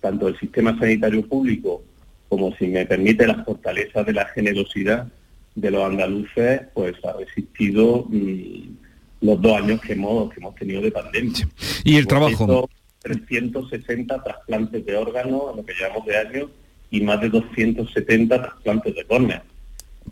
tanto 0.00 0.26
del 0.26 0.38
sistema 0.38 0.78
sanitario 0.78 1.26
público 1.26 1.82
como 2.28 2.54
si 2.56 2.66
me 2.66 2.86
permite 2.86 3.26
la 3.26 3.44
fortaleza 3.44 4.02
de 4.04 4.12
la 4.12 4.26
generosidad 4.26 5.08
de 5.54 5.70
los 5.70 5.84
andaluces, 5.84 6.62
pues 6.74 6.94
ha 7.04 7.12
resistido 7.14 8.06
mm, 8.08 8.76
los 9.22 9.40
dos 9.40 9.56
años 9.56 9.80
que 9.80 9.94
hemos, 9.94 10.32
que 10.32 10.40
hemos 10.40 10.54
tenido 10.54 10.80
de 10.80 10.92
pandemia. 10.92 11.48
Y 11.84 11.96
el 11.96 12.06
trabajo. 12.06 12.68
360 13.00 14.22
trasplantes 14.22 14.84
de 14.84 14.96
órganos 14.96 15.56
lo 15.56 15.64
que 15.64 15.72
llevamos 15.72 16.04
de 16.04 16.16
año 16.16 16.50
y 16.90 17.00
más 17.00 17.20
de 17.20 17.28
270 17.28 18.42
trasplantes 18.42 18.94
de 18.94 19.04
córnea. 19.04 19.42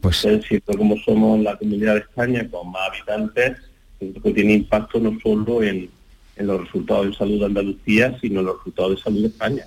Pues 0.00 0.24
Entonces, 0.24 0.62
como 0.64 0.96
somos 0.98 1.40
la 1.40 1.56
comunidad 1.56 1.94
de 1.94 2.00
España 2.00 2.48
con 2.50 2.70
más 2.70 2.90
habitantes, 2.90 3.58
que 3.98 4.32
tiene 4.32 4.54
impacto 4.54 5.00
no 5.00 5.18
solo 5.20 5.62
en, 5.62 5.90
en 6.36 6.46
los 6.46 6.60
resultados 6.60 7.06
de 7.06 7.14
salud 7.14 7.38
de 7.40 7.46
Andalucía, 7.46 8.16
sino 8.20 8.40
en 8.40 8.46
los 8.46 8.58
resultados 8.58 8.96
de 8.96 9.02
salud 9.02 9.20
de 9.22 9.28
España. 9.28 9.64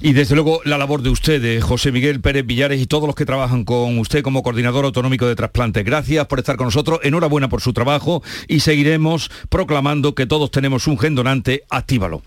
Y 0.00 0.12
desde 0.12 0.34
luego 0.34 0.60
la 0.64 0.78
labor 0.78 1.02
de 1.02 1.10
ustedes, 1.10 1.64
José 1.64 1.92
Miguel 1.92 2.20
Pérez 2.20 2.44
Villares 2.46 2.80
y 2.80 2.86
todos 2.86 3.06
los 3.06 3.14
que 3.14 3.24
trabajan 3.24 3.64
con 3.64 3.98
usted 3.98 4.22
como 4.22 4.42
coordinador 4.42 4.84
autonómico 4.84 5.26
de 5.26 5.34
trasplantes. 5.34 5.84
Gracias 5.84 6.26
por 6.26 6.38
estar 6.38 6.56
con 6.56 6.66
nosotros, 6.66 7.00
enhorabuena 7.02 7.48
por 7.48 7.60
su 7.60 7.72
trabajo 7.72 8.22
y 8.48 8.60
seguiremos 8.60 9.30
proclamando 9.48 10.14
que 10.14 10.26
todos 10.26 10.50
tenemos 10.50 10.86
un 10.86 10.98
gen 10.98 11.14
donante, 11.14 11.62
actívalo. 11.70 12.22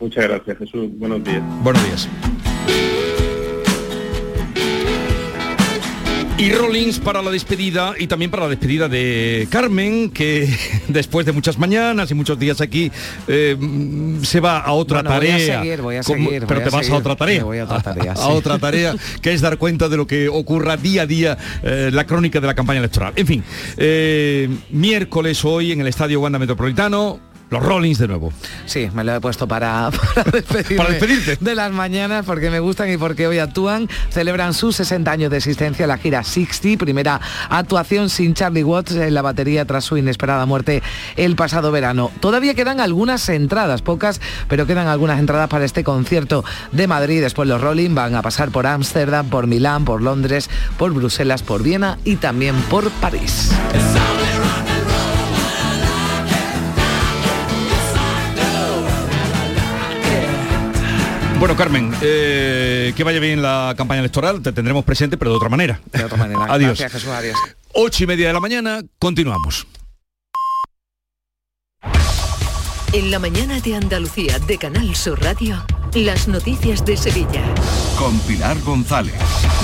Muchas 0.00 0.24
gracias 0.24 0.58
Jesús, 0.58 0.88
buenos 0.98 1.24
días. 1.24 1.42
Buenos 1.62 1.84
días. 1.84 2.08
Y 6.38 6.52
Rollins 6.52 6.98
para 6.98 7.22
la 7.22 7.30
despedida 7.30 7.94
y 7.98 8.08
también 8.08 8.30
para 8.30 8.42
la 8.42 8.50
despedida 8.50 8.90
de 8.90 9.48
Carmen, 9.50 10.10
que 10.10 10.46
después 10.88 11.24
de 11.24 11.32
muchas 11.32 11.58
mañanas 11.58 12.10
y 12.10 12.14
muchos 12.14 12.38
días 12.38 12.60
aquí 12.60 12.92
eh, 13.26 13.56
se 14.22 14.40
va 14.40 14.58
a 14.58 14.72
otra 14.72 15.02
tarea. 15.02 15.36
Voy 15.36 15.50
a 15.50 15.62
seguir, 15.62 15.80
voy 15.80 15.96
a 15.96 16.02
seguir. 16.02 16.44
pero 16.46 16.60
te 16.60 16.68
vas 16.68 16.90
a 16.90 16.94
otra 16.94 17.16
tarea. 17.16 17.42
voy 17.42 17.58
a 17.58 17.64
otra 17.64 17.80
tarea. 17.94 18.12
a 18.12 18.28
otra 18.28 18.58
tarea, 18.58 18.94
que 19.22 19.32
es 19.32 19.40
dar 19.40 19.56
cuenta 19.56 19.88
de 19.88 19.96
lo 19.96 20.06
que 20.06 20.28
ocurra 20.28 20.76
día 20.76 21.02
a 21.02 21.06
día, 21.06 21.38
eh, 21.62 21.88
la 21.90 22.04
crónica 22.04 22.38
de 22.38 22.46
la 22.46 22.54
campaña 22.54 22.80
electoral. 22.80 23.14
En 23.16 23.26
fin, 23.26 23.42
eh, 23.78 24.50
miércoles 24.68 25.42
hoy 25.42 25.72
en 25.72 25.80
el 25.80 25.86
Estadio 25.86 26.20
Wanda 26.20 26.38
Metropolitano, 26.38 27.18
Los 27.48 27.64
Rollins 27.64 27.98
de 27.98 28.08
nuevo. 28.08 28.32
Sí, 28.64 28.90
me 28.92 29.04
lo 29.04 29.14
he 29.14 29.20
puesto 29.20 29.46
para, 29.46 29.90
para, 30.14 30.30
despedirte 30.90 31.38
de 31.40 31.54
las 31.54 31.70
mañanas 31.70 32.24
porque 32.26 32.50
me 32.50 32.58
gustan 32.58 32.90
y 32.92 32.96
porque 32.96 33.26
hoy 33.28 33.38
actúan. 33.38 33.88
Celebran 34.10 34.52
sus 34.52 34.76
60 34.76 35.10
años 35.10 35.30
de 35.30 35.36
existencia 35.36 35.86
la 35.86 35.96
gira 35.96 36.24
60, 36.24 36.84
primera 36.84 37.20
actuación 37.48 38.10
sin 38.10 38.34
Charlie 38.34 38.64
Watts 38.64 38.92
en 38.92 39.14
la 39.14 39.22
batería 39.22 39.64
tras 39.64 39.84
su 39.84 39.96
inesperada 39.96 40.44
muerte 40.44 40.82
el 41.16 41.36
pasado 41.36 41.70
verano. 41.70 42.10
Todavía 42.20 42.54
quedan 42.54 42.80
algunas 42.80 43.28
entradas, 43.28 43.80
pocas, 43.80 44.20
pero 44.48 44.66
quedan 44.66 44.88
algunas 44.88 45.20
entradas 45.20 45.48
para 45.48 45.64
este 45.64 45.84
concierto 45.84 46.44
de 46.72 46.88
Madrid. 46.88 47.20
Después 47.20 47.48
los 47.48 47.60
Rolling 47.60 47.94
van 47.94 48.16
a 48.16 48.22
pasar 48.22 48.50
por 48.50 48.66
Ámsterdam, 48.66 49.28
por 49.28 49.46
Milán, 49.46 49.84
por 49.84 50.02
Londres, 50.02 50.50
por 50.78 50.92
Bruselas, 50.92 51.42
por 51.44 51.62
Viena 51.62 51.98
y 52.04 52.16
también 52.16 52.56
por 52.62 52.90
París. 52.90 53.52
Bueno, 61.38 61.54
Carmen, 61.54 61.92
eh, 62.00 62.94
que 62.96 63.04
vaya 63.04 63.20
bien 63.20 63.42
la 63.42 63.74
campaña 63.76 64.00
electoral, 64.00 64.40
te 64.42 64.52
tendremos 64.52 64.84
presente, 64.84 65.18
pero 65.18 65.30
de 65.30 65.36
otra 65.36 65.50
manera. 65.50 65.80
De 65.92 66.04
otra 66.04 66.16
manera. 66.16 66.44
adiós. 66.48 66.78
Gracias, 66.78 66.92
Jesús, 66.92 67.10
adiós. 67.10 67.36
Ocho 67.74 68.04
y 68.04 68.06
media 68.06 68.28
de 68.28 68.32
la 68.32 68.40
mañana, 68.40 68.82
continuamos. 68.98 69.66
En 72.92 73.10
la 73.10 73.18
mañana 73.18 73.60
de 73.60 73.76
Andalucía 73.76 74.38
de 74.38 74.56
Canal 74.56 74.96
Sur 74.96 75.22
Radio, 75.22 75.62
las 75.94 76.28
noticias 76.28 76.84
de 76.84 76.96
Sevilla. 76.96 77.42
Con 77.98 78.18
Pilar 78.20 78.60
González. 78.60 79.14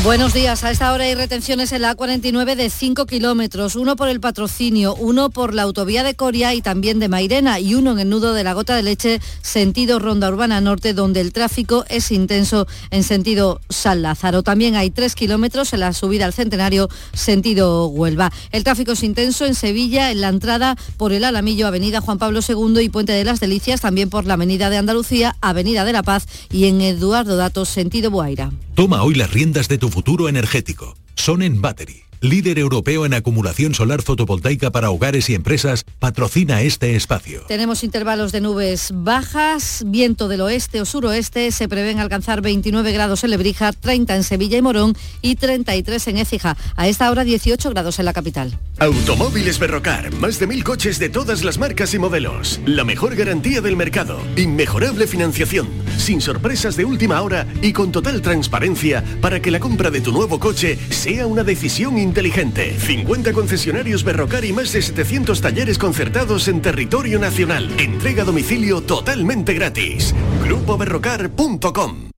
Buenos 0.02 0.32
días. 0.32 0.64
A 0.64 0.70
esta 0.70 0.92
hora 0.92 1.04
hay 1.04 1.14
retenciones 1.14 1.72
en 1.72 1.82
la 1.82 1.94
A49 1.94 2.54
de 2.54 2.70
5 2.70 3.04
kilómetros, 3.04 3.76
uno 3.76 3.96
por 3.96 4.08
el 4.08 4.20
patrocinio, 4.20 4.94
uno 4.94 5.28
por 5.28 5.52
la 5.52 5.62
autovía 5.62 6.02
de 6.02 6.14
Coria 6.14 6.54
y 6.54 6.62
también 6.62 6.98
de 6.98 7.08
Mairena 7.08 7.60
y 7.60 7.74
uno 7.74 7.92
en 7.92 7.98
el 7.98 8.08
nudo 8.08 8.32
de 8.32 8.44
la 8.44 8.54
Gota 8.54 8.74
de 8.74 8.82
Leche, 8.82 9.20
sentido 9.42 9.98
Ronda 9.98 10.28
Urbana 10.28 10.60
Norte, 10.62 10.94
donde 10.94 11.20
el 11.20 11.32
tráfico 11.32 11.84
es 11.88 12.10
intenso 12.10 12.66
en 12.90 13.02
sentido 13.02 13.60
San 13.68 14.00
Lázaro. 14.00 14.42
También 14.42 14.74
hay 14.76 14.90
3 14.90 15.14
kilómetros 15.14 15.74
en 15.74 15.80
la 15.80 15.92
subida 15.92 16.24
al 16.24 16.32
Centenario, 16.32 16.88
sentido 17.12 17.88
Huelva. 17.88 18.32
El 18.50 18.64
tráfico 18.64 18.92
es 18.92 19.02
intenso 19.02 19.44
en 19.44 19.54
Sevilla, 19.54 20.10
en 20.10 20.22
la 20.22 20.28
entrada 20.28 20.76
por 20.96 21.12
el 21.12 21.24
Alamillo, 21.24 21.66
Avenida 21.66 22.00
Juan 22.00 22.18
Pablo 22.18 22.40
II 22.46 22.80
y 22.80 22.88
Puente 22.88 23.12
de 23.12 23.24
las 23.24 23.40
Delicias, 23.40 23.82
también 23.82 24.08
por 24.08 24.24
la 24.24 24.34
Avenida 24.34 24.70
de 24.70 24.78
Andalucía, 24.78 25.36
Avenida 25.42 25.84
de 25.84 25.92
la 25.92 26.02
Paz 26.02 26.11
y 26.50 26.66
en 26.66 26.80
Eduardo 26.80 27.36
Datos, 27.36 27.68
sentido 27.68 28.10
Buaira. 28.10 28.50
Toma 28.74 29.02
hoy 29.02 29.14
las 29.14 29.32
riendas 29.32 29.68
de 29.68 29.78
tu 29.78 29.88
futuro 29.88 30.28
energético. 30.28 30.94
Son 31.14 31.42
en 31.42 31.60
Battery. 31.60 32.11
Líder 32.22 32.60
europeo 32.60 33.04
en 33.04 33.14
acumulación 33.14 33.74
solar 33.74 34.00
fotovoltaica 34.00 34.70
para 34.70 34.92
hogares 34.92 35.28
y 35.28 35.34
empresas, 35.34 35.84
patrocina 35.98 36.62
este 36.62 36.94
espacio. 36.94 37.42
Tenemos 37.48 37.82
intervalos 37.82 38.30
de 38.30 38.40
nubes 38.40 38.92
bajas, 38.94 39.82
viento 39.84 40.28
del 40.28 40.42
oeste 40.42 40.80
o 40.80 40.84
suroeste, 40.84 41.50
se 41.50 41.66
prevén 41.66 41.98
alcanzar 41.98 42.40
29 42.40 42.92
grados 42.92 43.24
en 43.24 43.30
Lebrija, 43.30 43.72
30 43.72 44.14
en 44.14 44.22
Sevilla 44.22 44.56
y 44.56 44.62
Morón 44.62 44.96
y 45.20 45.34
33 45.34 46.06
en 46.06 46.18
Écija. 46.18 46.56
A 46.76 46.86
esta 46.86 47.10
hora 47.10 47.24
18 47.24 47.70
grados 47.70 47.98
en 47.98 48.04
la 48.04 48.12
capital. 48.12 48.56
Automóviles 48.78 49.58
Berrocar, 49.58 50.14
más 50.14 50.38
de 50.38 50.46
mil 50.46 50.62
coches 50.62 51.00
de 51.00 51.08
todas 51.08 51.42
las 51.42 51.58
marcas 51.58 51.92
y 51.92 51.98
modelos. 51.98 52.60
La 52.66 52.84
mejor 52.84 53.16
garantía 53.16 53.60
del 53.60 53.74
mercado, 53.74 54.20
inmejorable 54.36 55.08
financiación, 55.08 55.68
sin 55.98 56.20
sorpresas 56.20 56.76
de 56.76 56.84
última 56.84 57.20
hora 57.20 57.48
y 57.62 57.72
con 57.72 57.90
total 57.90 58.22
transparencia 58.22 59.02
para 59.20 59.42
que 59.42 59.50
la 59.50 59.58
compra 59.58 59.90
de 59.90 60.00
tu 60.00 60.12
nuevo 60.12 60.38
coche 60.38 60.78
sea 60.90 61.26
una 61.26 61.42
decisión 61.42 61.98
inteligente. 62.12 62.78
50 62.78 63.32
concesionarios 63.32 64.04
Berrocar 64.04 64.44
y 64.44 64.52
más 64.52 64.70
de 64.72 64.82
700 64.82 65.40
talleres 65.40 65.78
concertados 65.78 66.46
en 66.46 66.60
territorio 66.60 67.18
nacional. 67.18 67.70
Entrega 67.78 68.22
a 68.22 68.26
domicilio 68.26 68.82
totalmente 68.82 69.54
gratis. 69.54 70.14
GrupoBerrocar.com 70.44 72.10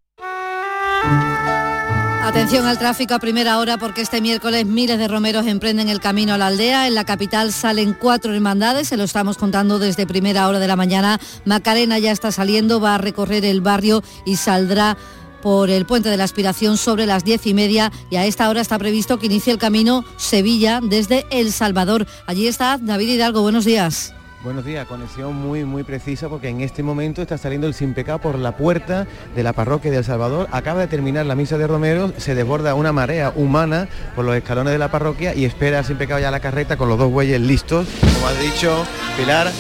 Atención 2.25 2.67
al 2.67 2.79
tráfico 2.79 3.15
a 3.15 3.19
primera 3.21 3.59
hora 3.59 3.77
porque 3.77 4.01
este 4.01 4.21
miércoles 4.21 4.67
miles 4.67 4.99
de 4.99 5.07
romeros 5.07 5.47
emprenden 5.47 5.89
el 5.89 6.01
camino 6.01 6.35
a 6.35 6.39
la 6.39 6.49
aldea. 6.49 6.89
En 6.89 6.95
la 6.95 7.05
capital 7.05 7.53
salen 7.53 7.93
cuatro 7.93 8.35
hermandades, 8.35 8.89
se 8.89 8.97
lo 8.97 9.05
estamos 9.05 9.37
contando 9.37 9.79
desde 9.79 10.07
primera 10.07 10.49
hora 10.49 10.59
de 10.59 10.67
la 10.67 10.75
mañana. 10.75 11.21
Macarena 11.45 12.01
ya 12.01 12.11
está 12.11 12.33
saliendo, 12.33 12.81
va 12.81 12.97
a 12.97 12.99
recorrer 12.99 13.45
el 13.45 13.61
barrio 13.61 14.03
y 14.25 14.37
saldrá 14.37 14.97
por 15.45 15.69
el 15.69 15.85
puente 15.85 16.09
de 16.09 16.17
la 16.17 16.25
aspiración 16.25 16.79
sobre 16.79 17.05
las 17.05 17.23
diez 17.23 17.47
y 17.47 17.53
media 17.53 17.93
y 18.09 18.17
a 18.17 18.25
esta 18.25 18.49
hora 18.49 18.63
está 18.63 18.79
previsto 18.79 19.19
que 19.19 19.27
inicie 19.27 19.53
el 19.53 19.59
camino 19.59 20.03
Sevilla 20.17 20.81
desde 20.83 21.27
El 21.31 21.53
Salvador. 21.53 22.07
Allí 22.27 22.49
está 22.49 22.79
David 22.81 23.11
Hidalgo, 23.11 23.43
buenos 23.43 23.67
días. 23.67 24.15
Buenos 24.43 24.65
días, 24.65 24.87
conexión 24.87 25.35
muy 25.35 25.65
muy 25.65 25.83
precisa 25.83 26.31
porque 26.31 26.49
en 26.49 26.63
este 26.63 26.83
momento 26.83 27.21
está 27.21 27.37
saliendo 27.37 27.67
el 27.67 27.75
sin 27.75 27.95
por 27.95 28.39
la 28.39 28.57
puerta 28.57 29.07
de 29.37 29.43
la 29.43 29.53
parroquia 29.53 29.91
de 29.91 29.99
El 29.99 30.05
Salvador. 30.05 30.49
Acaba 30.51 30.81
de 30.81 30.87
terminar 30.87 31.27
la 31.27 31.35
misa 31.35 31.59
de 31.59 31.67
Romero, 31.67 32.15
se 32.17 32.35
desborda 32.35 32.75
una 32.75 32.93
marea 32.93 33.31
humana 33.37 33.87
por 34.17 34.25
los 34.25 34.35
escalones 34.35 34.73
de 34.73 34.79
la 34.79 34.91
parroquia 34.91 35.35
y 35.35 35.45
espera 35.45 35.85
sin 35.85 35.99
pecado 35.99 36.21
ya 36.21 36.31
la 36.31 36.41
carreta 36.41 36.79
con 36.79 36.89
los 36.89 36.99
dos 36.99 37.13
bueyes 37.13 37.41
listos. 37.41 37.87
Como 38.01 38.29
has 38.29 38.41
dicho, 38.41 38.87
Pilar, 39.19 39.51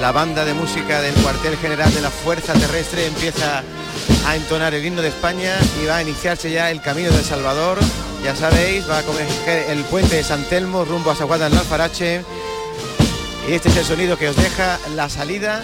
la 0.00 0.12
banda 0.12 0.46
de 0.46 0.54
música 0.54 1.02
del 1.02 1.14
cuartel 1.16 1.58
general 1.58 1.92
de 1.92 2.00
la 2.00 2.10
Fuerza 2.10 2.54
Terrestre 2.54 3.06
empieza 3.06 3.62
a 4.26 4.36
entonar 4.36 4.72
el 4.72 4.84
himno 4.84 5.02
de 5.02 5.08
España 5.08 5.54
y 5.80 5.86
va 5.86 5.98
a 5.98 6.02
iniciarse 6.02 6.50
ya 6.50 6.70
el 6.70 6.80
camino 6.80 7.10
de 7.10 7.22
Salvador. 7.22 7.78
Ya 8.24 8.34
sabéis, 8.34 8.88
va 8.88 8.98
a 8.98 9.02
coger 9.02 9.26
el 9.68 9.84
puente 9.84 10.16
de 10.16 10.24
San 10.24 10.44
Telmo 10.44 10.86
rumbo 10.86 11.10
a 11.10 11.16
Saguada 11.16 11.48
en 11.48 11.54
Alfarache. 11.54 12.24
Y 13.46 13.52
este 13.52 13.68
es 13.68 13.76
el 13.76 13.84
sonido 13.84 14.16
que 14.16 14.30
os 14.30 14.36
deja 14.36 14.78
la 14.94 15.10
salida 15.10 15.62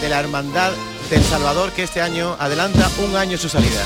de 0.00 0.08
la 0.08 0.18
Hermandad 0.18 0.72
del 1.08 1.22
Salvador, 1.22 1.70
que 1.70 1.84
este 1.84 2.02
año 2.02 2.36
adelanta 2.40 2.90
un 2.98 3.14
año 3.14 3.38
su 3.38 3.48
salida. 3.48 3.84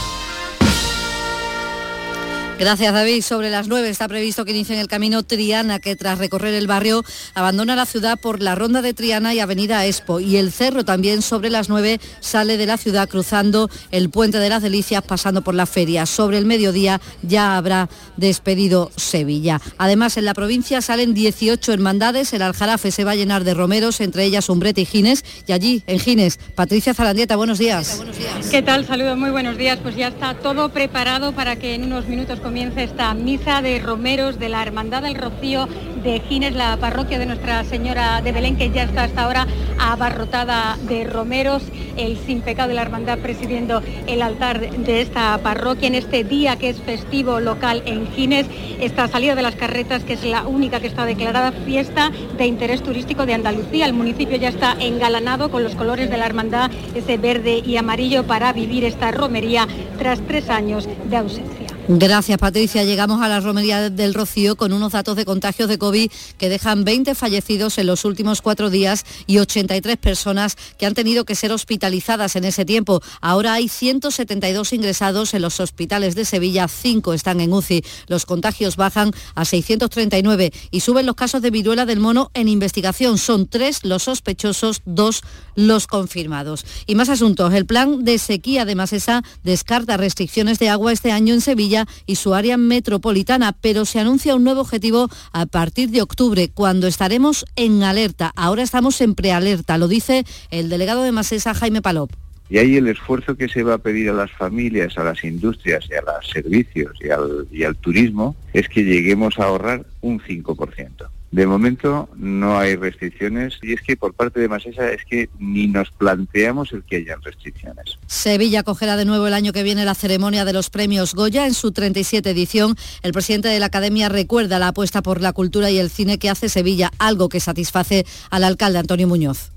Gracias 2.61 2.93
David. 2.93 3.23
Sobre 3.23 3.49
las 3.49 3.69
9 3.69 3.89
está 3.89 4.07
previsto 4.07 4.45
que 4.45 4.51
inicien 4.51 4.79
el 4.79 4.87
camino 4.87 5.23
Triana, 5.23 5.79
que 5.79 5.97
tras 5.97 6.19
recorrer 6.19 6.53
el 6.53 6.67
barrio 6.67 7.03
abandona 7.33 7.75
la 7.75 7.87
ciudad 7.87 8.21
por 8.21 8.43
la 8.43 8.55
ronda 8.55 8.83
de 8.83 8.93
Triana 8.93 9.33
y 9.33 9.41
Avenida 9.41 9.87
Expo. 9.87 10.21
Y 10.21 10.37
el 10.37 10.53
cerro 10.53 10.85
también 10.85 11.23
sobre 11.23 11.49
las 11.49 11.71
9 11.71 11.99
sale 12.21 12.59
de 12.59 12.67
la 12.67 12.77
ciudad 12.77 13.09
cruzando 13.09 13.71
el 13.93 14.11
puente 14.11 14.37
de 14.37 14.51
las 14.51 14.61
Delicias 14.61 15.03
pasando 15.03 15.41
por 15.41 15.55
la 15.55 15.65
feria. 15.65 16.05
Sobre 16.05 16.37
el 16.37 16.45
mediodía 16.45 17.01
ya 17.23 17.57
habrá 17.57 17.89
despedido 18.19 18.91
Sevilla. 18.95 19.59
Además 19.79 20.19
en 20.19 20.27
la 20.27 20.35
provincia 20.35 20.83
salen 20.83 21.15
18 21.15 21.73
hermandades. 21.73 22.31
El 22.35 22.43
Aljarafe 22.43 22.91
se 22.91 23.05
va 23.05 23.13
a 23.13 23.17
llenar 23.17 23.43
de 23.43 23.55
romeros, 23.55 24.03
entre 24.03 24.27
ellas 24.27 24.51
Umbrete 24.51 24.83
y 24.83 24.85
Gines. 24.85 25.25
Y 25.47 25.53
allí 25.53 25.83
en 25.87 25.99
Gines, 25.99 26.39
Patricia 26.57 26.93
Zarandieta, 26.93 27.37
buenos 27.37 27.59
días. 27.59 28.03
¿Qué 28.51 28.61
tal? 28.61 28.87
Saludos, 28.87 29.17
muy 29.17 29.31
buenos 29.31 29.57
días. 29.57 29.79
Pues 29.83 29.97
ya 29.97 30.09
está 30.09 30.35
todo 30.35 30.69
preparado 30.69 31.33
para 31.33 31.57
que 31.57 31.75
en 31.75 31.85
unos 31.85 32.07
minutos 32.07 32.39
comience 32.51 32.83
esta 32.83 33.15
misa 33.15 33.63
de 33.63 33.79
romeros 33.79 34.41
de 34.41 34.49
la 34.49 34.61
Hermandad 34.61 35.03
del 35.03 35.15
Rocío 35.15 35.69
de 36.03 36.19
Gines, 36.19 36.53
la 36.53 36.77
parroquia 36.79 37.17
de 37.21 37.27
Nuestra 37.27 37.63
Señora 37.63 38.23
de 38.23 38.33
Belén, 38.33 38.57
que 38.57 38.71
ya 38.71 38.83
está 38.83 39.05
hasta 39.05 39.23
ahora 39.23 39.47
abarrotada 39.79 40.77
de 40.89 41.05
romeros, 41.05 41.63
el 41.97 42.19
sin 42.19 42.41
pecado 42.41 42.71
de 42.71 42.75
la 42.75 42.83
Hermandad 42.83 43.19
presidiendo 43.19 43.83
el 44.09 44.21
altar 44.21 44.69
de 44.69 45.01
esta 45.01 45.39
parroquia 45.39 45.87
en 45.87 45.95
este 45.95 46.25
día 46.25 46.57
que 46.57 46.71
es 46.71 46.81
festivo 46.81 47.39
local 47.39 47.85
en 47.87 48.11
Gines, 48.11 48.47
esta 48.81 49.07
salida 49.07 49.37
de 49.37 49.43
las 49.43 49.55
carretas 49.55 50.03
que 50.03 50.15
es 50.15 50.25
la 50.25 50.43
única 50.49 50.81
que 50.81 50.89
está 50.89 51.05
declarada 51.05 51.53
fiesta 51.53 52.11
de 52.37 52.47
interés 52.47 52.83
turístico 52.83 53.27
de 53.27 53.35
Andalucía. 53.35 53.87
El 53.87 53.93
municipio 53.93 54.39
ya 54.39 54.49
está 54.49 54.75
engalanado 54.81 55.53
con 55.53 55.63
los 55.63 55.77
colores 55.77 56.11
de 56.11 56.17
la 56.17 56.27
Hermandad, 56.27 56.73
ese 56.97 57.17
verde 57.17 57.63
y 57.65 57.77
amarillo 57.77 58.27
para 58.27 58.53
vivir 58.53 58.85
esta 58.85 59.13
romería 59.13 59.69
tras 60.01 60.21
tres 60.27 60.51
años 60.51 60.89
de 61.05 61.17
ausencia. 61.17 61.70
Gracias 61.93 62.39
Patricia. 62.39 62.85
Llegamos 62.85 63.21
a 63.21 63.27
la 63.27 63.41
romería 63.41 63.91
del 63.91 64.15
Rocío 64.15 64.55
con 64.55 64.73
unos 64.73 64.93
datos 64.93 65.17
de 65.17 65.25
contagios 65.25 65.69
de 65.69 65.77
COVID 65.77 66.09
que 66.39 66.49
dejan 66.49 66.85
20 66.85 67.17
fallecidos 67.17 67.79
en 67.79 67.89
los 67.89 68.05
últimos 68.05 68.43
cuatro 68.43 68.71
días 68.71 69.05
y 69.27 69.39
83 69.39 69.97
personas 69.97 70.57
que 70.79 70.87
han 70.87 70.95
tenido 70.95 71.25
que 71.25 71.35
ser 71.35 71.51
hospitalizadas 71.51 72.37
en 72.37 72.45
ese 72.45 72.65
tiempo. 72.65 73.01
Ahora 73.21 73.55
hay 73.55 73.69
172 73.69 74.73
ingresados 74.73 75.35
en 75.35 75.43
los 75.43 75.59
hospitales 75.59 76.15
de 76.15 76.25
Sevilla, 76.25 76.69
5 76.69 77.13
están 77.13 77.41
en 77.41 77.53
UCI. 77.53 77.83
Los 78.07 78.25
contagios 78.25 78.77
bajan 78.77 79.11
a 79.35 79.45
639 79.45 80.53
y 80.71 80.81
suben 80.81 81.07
los 81.07 81.17
casos 81.17 81.43
de 81.43 81.51
viruela 81.51 81.87
del 81.87 81.99
mono 81.99 82.31
en 82.35 82.47
investigación. 82.47 83.19
Son 83.19 83.49
tres 83.49 83.83
los 83.83 84.05
sospechosos, 84.05 84.83
dos 84.85 85.23
los 85.57 85.89
confirmados. 85.89 86.65
Y 86.87 86.95
más 86.95 87.09
asuntos. 87.09 87.53
El 87.53 87.67
plan 87.67 88.05
de 88.05 88.19
sequía 88.19 88.65
de 88.65 88.77
Masesa 88.77 89.25
descarta 89.43 89.97
restricciones 89.97 90.61
de 90.61 90.69
agua 90.69 90.93
este 90.93 91.11
año 91.11 91.35
en 91.35 91.41
Sevilla 91.41 91.80
y 92.07 92.17
su 92.17 92.35
área 92.35 92.57
metropolitana, 92.57 93.53
pero 93.61 93.85
se 93.85 94.01
anuncia 94.01 94.35
un 94.35 94.45
nuevo 94.45 94.63
objetivo 94.63 95.09
a 95.33 95.47
partir 95.47 95.91
de 95.91 96.03
octubre, 96.03 96.51
cuando 96.53 96.87
estaremos 96.87 97.45
en 97.57 97.83
alerta. 97.83 98.33
Ahora 98.37 98.63
estamos 98.63 99.01
en 99.01 99.15
prealerta, 99.15 99.79
lo 99.79 99.89
dice 99.89 100.25
el 100.51 100.69
delegado 100.69 101.03
de 101.03 101.13
Masesa, 101.13 101.55
Jaime 101.55 101.83
Palop. 101.83 102.11
Y 102.49 102.59
ahí 102.59 102.77
el 102.77 102.89
esfuerzo 102.89 103.37
que 103.37 103.49
se 103.49 103.63
va 103.63 103.75
a 103.75 103.79
pedir 103.79 104.11
a 104.11 104.13
las 104.13 104.33
familias, 104.33 104.99
a 104.99 105.05
las 105.05 105.23
industrias 105.23 105.87
y 105.89 105.95
a 105.95 106.03
los 106.03 106.29
servicios 106.29 106.93
y 107.01 107.11
al, 107.11 107.47
y 107.53 107.63
al 107.63 107.77
turismo 107.77 108.35
es 108.53 108.69
que 108.69 108.83
lleguemos 108.83 109.39
a 109.39 109.45
ahorrar 109.45 109.87
un 110.01 110.19
5%. 110.19 111.09
De 111.31 111.47
momento 111.47 112.09
no 112.17 112.59
hay 112.59 112.75
restricciones 112.75 113.59
y 113.63 113.75
es 113.75 113.83
que 113.83 113.97
por 113.97 114.15
parte 114.15 114.41
de 114.41 114.49
Masesa 114.49 114.91
es 114.91 115.05
que 115.05 115.31
ni 115.39 115.69
nos 115.69 115.91
planteamos 115.93 116.73
el 116.73 116.83
que 116.83 116.97
hayan 116.97 117.23
restricciones. 117.23 117.99
Sevilla 118.09 118.61
acogerá 118.61 118.97
de 118.97 119.05
nuevo 119.05 119.29
el 119.29 119.35
año 119.35 119.53
que 119.53 119.63
viene 119.63 119.85
la 119.85 119.95
ceremonia 119.95 120.45
de 120.45 120.53
los 120.53 120.71
premios 120.71 121.15
Goya 121.15 121.47
en 121.47 121.55
su 121.55 121.71
37 121.71 122.31
edición. 122.31 122.75
El 123.03 123.13
presidente 123.13 123.47
de 123.47 123.61
la 123.61 123.67
Academia 123.67 124.09
recuerda 124.09 124.59
la 124.59 124.69
apuesta 124.69 125.03
por 125.03 125.21
la 125.21 125.33
cultura 125.33 125.71
y 125.71 125.79
el 125.79 125.91
cine 125.91 126.19
que 126.19 126.31
hace 126.31 126.49
Sevilla, 126.49 126.91
algo 126.99 127.29
que 127.29 127.39
satisface 127.39 128.05
al 128.31 128.43
alcalde 128.43 128.81
Antonio 128.81 129.07
Muñoz. 129.07 129.53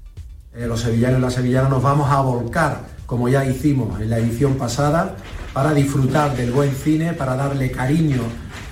Eh, 0.55 0.67
los 0.67 0.81
sevillanos 0.81 1.17
y 1.17 1.21
las 1.21 1.33
sevillanas 1.33 1.71
nos 1.71 1.81
vamos 1.81 2.11
a 2.11 2.21
volcar, 2.21 2.85
como 3.07 3.29
ya 3.29 3.43
hicimos 3.45 3.99
en 3.99 4.11
la 4.11 4.19
edición 4.19 4.59
pasada, 4.59 5.15
para 5.53 5.73
disfrutar 5.73 6.37
del 6.37 6.51
buen 6.51 6.75
cine, 6.75 7.13
para 7.13 7.35
darle 7.35 7.71
cariño 7.71 8.21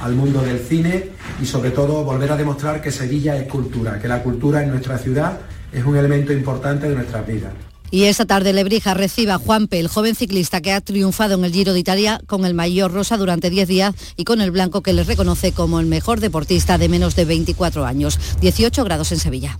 al 0.01 0.15
mundo 0.15 0.41
del 0.41 0.59
cine 0.59 1.09
y 1.41 1.45
sobre 1.45 1.71
todo 1.71 2.03
volver 2.03 2.31
a 2.31 2.37
demostrar 2.37 2.81
que 2.81 2.91
Sevilla 2.91 3.37
es 3.37 3.47
cultura, 3.47 3.99
que 3.99 4.07
la 4.07 4.23
cultura 4.23 4.63
en 4.63 4.69
nuestra 4.69 4.97
ciudad 4.97 5.39
es 5.71 5.85
un 5.85 5.95
elemento 5.95 6.33
importante 6.33 6.89
de 6.89 6.95
nuestras 6.95 7.25
vidas. 7.25 7.53
Y 7.93 8.05
esta 8.05 8.25
tarde 8.25 8.53
Lebrija 8.53 8.93
recibe 8.93 9.33
a 9.33 9.37
Juanpe, 9.37 9.77
el 9.77 9.89
joven 9.89 10.15
ciclista 10.15 10.61
que 10.61 10.71
ha 10.71 10.79
triunfado 10.79 11.35
en 11.35 11.43
el 11.43 11.51
Giro 11.51 11.73
de 11.73 11.79
Italia 11.79 12.21
con 12.25 12.45
el 12.45 12.53
mayor 12.53 12.93
rosa 12.93 13.17
durante 13.17 13.49
10 13.49 13.67
días 13.67 13.93
y 14.15 14.23
con 14.23 14.39
el 14.39 14.51
blanco 14.51 14.81
que 14.81 14.93
le 14.93 15.03
reconoce 15.03 15.51
como 15.51 15.79
el 15.81 15.87
mejor 15.87 16.21
deportista 16.21 16.77
de 16.77 16.87
menos 16.87 17.17
de 17.17 17.25
24 17.25 17.85
años. 17.85 18.17
18 18.39 18.85
grados 18.85 19.11
en 19.11 19.19
Sevilla. 19.19 19.59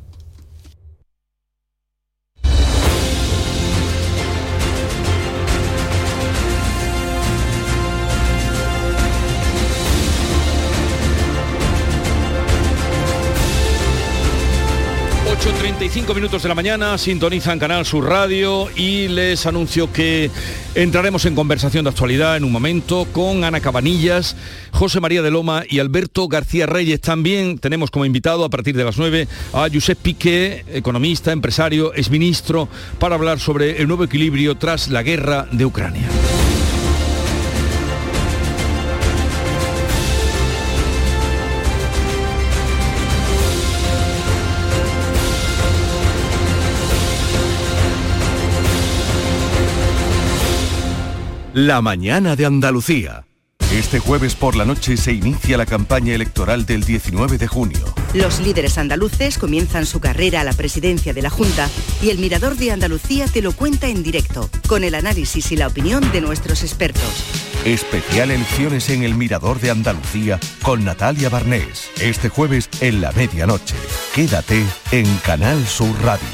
Cinco 15.92 16.14
minutos 16.14 16.44
de 16.44 16.48
la 16.48 16.56
mañana, 16.56 16.98
sintonizan 16.98 17.60
Canal 17.60 17.86
Sur 17.86 18.06
Radio 18.06 18.70
y 18.78 19.10
les 19.10 19.46
anuncio 19.46 19.92
que 19.92 20.32
entraremos 20.74 21.26
en 21.26 21.36
conversación 21.36 21.84
de 21.84 21.90
actualidad 21.90 22.38
en 22.38 22.46
un 22.46 22.52
momento 22.52 23.06
con 23.12 23.44
Ana 23.44 23.60
Cabanillas, 23.60 24.38
José 24.72 25.02
María 25.02 25.22
de 25.22 25.32
Loma 25.32 25.64
y 25.68 25.80
Alberto 25.80 26.30
García 26.30 26.68
Reyes. 26.68 27.02
También 27.02 27.60
tenemos 27.60 27.92
como 27.92 28.06
invitado 28.06 28.46
a 28.46 28.50
partir 28.50 28.78
de 28.78 28.86
las 28.86 28.98
9 28.98 29.28
a 29.54 29.68
Josep 29.74 29.98
Piqué, 29.98 30.64
economista, 30.72 31.34
empresario, 31.34 31.94
exministro, 31.94 32.70
para 32.98 33.16
hablar 33.16 33.40
sobre 33.40 33.82
el 33.82 33.88
nuevo 33.88 34.06
equilibrio 34.06 34.56
tras 34.56 34.88
la 34.88 35.04
guerra 35.04 35.48
de 35.52 35.66
Ucrania. 35.66 36.08
La 51.62 51.80
mañana 51.80 52.36
de 52.36 52.48
Andalucía. 52.48 53.28
Este 53.72 54.00
jueves 54.00 54.34
por 54.34 54.56
la 54.56 54.66
noche 54.66 54.98
se 54.98 55.14
inicia 55.14 55.58
la 55.58 55.68
campaña 55.68 56.16
electoral 56.16 56.66
del 56.66 56.84
19 56.84 57.38
de 57.38 57.46
junio. 57.46 57.86
Los 58.16 58.40
líderes 58.40 58.80
andaluces 58.80 59.38
comienzan 59.38 59.86
su 59.86 60.00
carrera 60.00 60.42
a 60.42 60.44
la 60.44 60.54
presidencia 60.54 61.14
de 61.14 61.22
la 61.22 61.30
Junta 61.30 61.70
y 62.02 62.10
el 62.10 62.18
Mirador 62.18 62.56
de 62.56 62.72
Andalucía 62.72 63.28
te 63.28 63.44
lo 63.44 63.52
cuenta 63.52 63.90
en 63.90 64.02
directo, 64.02 64.50
con 64.68 64.84
el 64.84 64.96
análisis 64.96 65.52
y 65.52 65.56
la 65.56 65.68
opinión 65.68 66.12
de 66.12 66.22
nuestros 66.22 66.64
expertos. 66.64 67.04
Especial 67.64 68.32
elecciones 68.32 68.90
en 68.90 69.04
el 69.04 69.14
Mirador 69.14 69.60
de 69.60 69.70
Andalucía 69.70 70.40
con 70.64 70.84
Natalia 70.84 71.30
Barnés. 71.30 71.92
Este 72.02 72.30
jueves 72.30 72.70
en 72.80 73.02
la 73.02 73.12
medianoche. 73.12 73.76
Quédate 74.16 74.66
en 74.92 75.06
Canal 75.18 75.64
Sur 75.68 75.96
Radio, 76.02 76.26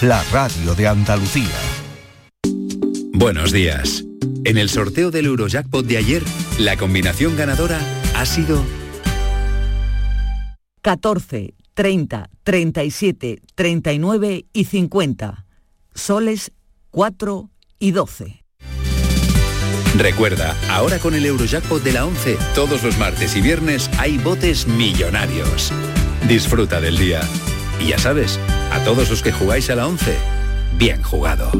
la 0.00 0.20
radio 0.32 0.74
de 0.74 0.88
Andalucía. 0.88 1.60
Buenos 3.12 3.52
días. 3.52 4.04
En 4.44 4.58
el 4.58 4.68
sorteo 4.68 5.10
del 5.10 5.24
Eurojackpot 5.24 5.86
de 5.86 5.96
ayer, 5.96 6.22
la 6.58 6.76
combinación 6.76 7.34
ganadora 7.34 7.80
ha 8.14 8.26
sido 8.26 8.62
14, 10.82 11.54
30, 11.72 12.28
37, 12.42 13.40
39 13.54 14.44
y 14.52 14.64
50. 14.64 15.46
Soles 15.94 16.52
4 16.90 17.50
y 17.78 17.92
12. 17.92 18.44
Recuerda, 19.96 20.54
ahora 20.68 20.98
con 20.98 21.14
el 21.14 21.24
Eurojackpot 21.24 21.82
de 21.82 21.92
la 21.92 22.04
11, 22.04 22.36
todos 22.54 22.82
los 22.82 22.98
martes 22.98 23.36
y 23.36 23.40
viernes 23.40 23.88
hay 23.98 24.18
botes 24.18 24.66
millonarios. 24.66 25.72
Disfruta 26.28 26.82
del 26.82 26.98
día. 26.98 27.22
Y 27.80 27.88
ya 27.88 27.98
sabes, 27.98 28.38
a 28.72 28.84
todos 28.84 29.08
los 29.08 29.22
que 29.22 29.32
jugáis 29.32 29.70
a 29.70 29.76
la 29.76 29.86
11, 29.86 30.14
bien 30.76 31.02
jugado. 31.02 31.50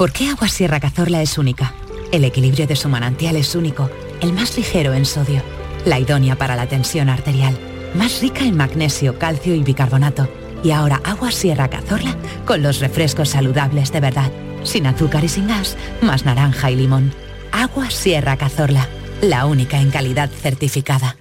¿Por 0.00 0.12
qué 0.12 0.30
Agua 0.30 0.48
Sierra 0.48 0.80
Cazorla 0.80 1.20
es 1.20 1.36
única? 1.36 1.74
El 2.10 2.24
equilibrio 2.24 2.66
de 2.66 2.74
su 2.74 2.88
manantial 2.88 3.36
es 3.36 3.54
único, 3.54 3.90
el 4.22 4.32
más 4.32 4.56
ligero 4.56 4.94
en 4.94 5.04
sodio, 5.04 5.42
la 5.84 5.98
idónea 5.98 6.36
para 6.36 6.56
la 6.56 6.66
tensión 6.66 7.10
arterial, 7.10 7.54
más 7.94 8.22
rica 8.22 8.46
en 8.46 8.56
magnesio, 8.56 9.18
calcio 9.18 9.54
y 9.54 9.62
bicarbonato. 9.62 10.26
Y 10.64 10.70
ahora 10.70 11.02
Agua 11.04 11.30
Sierra 11.30 11.68
Cazorla 11.68 12.16
con 12.46 12.62
los 12.62 12.80
refrescos 12.80 13.28
saludables 13.28 13.92
de 13.92 14.00
verdad, 14.00 14.32
sin 14.62 14.86
azúcar 14.86 15.22
y 15.22 15.28
sin 15.28 15.48
gas, 15.48 15.76
más 16.00 16.24
naranja 16.24 16.70
y 16.70 16.76
limón. 16.76 17.12
Agua 17.52 17.90
Sierra 17.90 18.38
Cazorla, 18.38 18.88
la 19.20 19.44
única 19.44 19.82
en 19.82 19.90
calidad 19.90 20.30
certificada. 20.30 21.18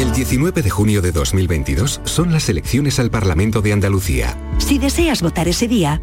El 0.00 0.10
19 0.10 0.62
de 0.62 0.70
junio 0.70 1.02
de 1.02 1.12
2022 1.12 2.00
son 2.02 2.32
las 2.32 2.48
elecciones 2.48 2.98
al 2.98 3.12
Parlamento 3.12 3.62
de 3.62 3.74
Andalucía. 3.74 4.36
Si 4.58 4.80
deseas 4.80 5.22
votar 5.22 5.46
ese 5.46 5.68
día, 5.68 6.02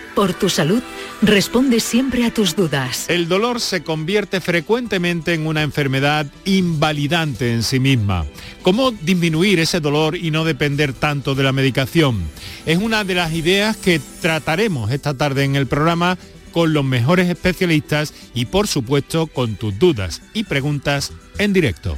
por 0.15 0.33
tu 0.33 0.49
salud, 0.49 0.81
responde 1.21 1.79
siempre 1.79 2.25
a 2.25 2.33
tus 2.33 2.55
dudas. 2.55 3.05
El 3.09 3.27
dolor 3.27 3.59
se 3.59 3.83
convierte 3.83 4.41
frecuentemente 4.41 5.33
en 5.33 5.47
una 5.47 5.61
enfermedad 5.61 6.25
invalidante 6.45 7.53
en 7.53 7.63
sí 7.63 7.79
misma. 7.79 8.25
¿Cómo 8.61 8.91
disminuir 8.91 9.59
ese 9.59 9.79
dolor 9.79 10.15
y 10.15 10.31
no 10.31 10.43
depender 10.43 10.93
tanto 10.93 11.35
de 11.35 11.43
la 11.43 11.51
medicación? 11.51 12.21
Es 12.65 12.77
una 12.77 13.03
de 13.03 13.15
las 13.15 13.33
ideas 13.33 13.77
que 13.77 13.99
trataremos 14.21 14.91
esta 14.91 15.15
tarde 15.15 15.43
en 15.43 15.55
el 15.55 15.67
programa 15.67 16.17
con 16.51 16.73
los 16.73 16.83
mejores 16.83 17.29
especialistas 17.29 18.13
y 18.33 18.45
por 18.45 18.67
supuesto 18.67 19.27
con 19.27 19.55
tus 19.55 19.77
dudas 19.79 20.21
y 20.33 20.43
preguntas 20.43 21.11
en 21.37 21.53
directo. 21.53 21.97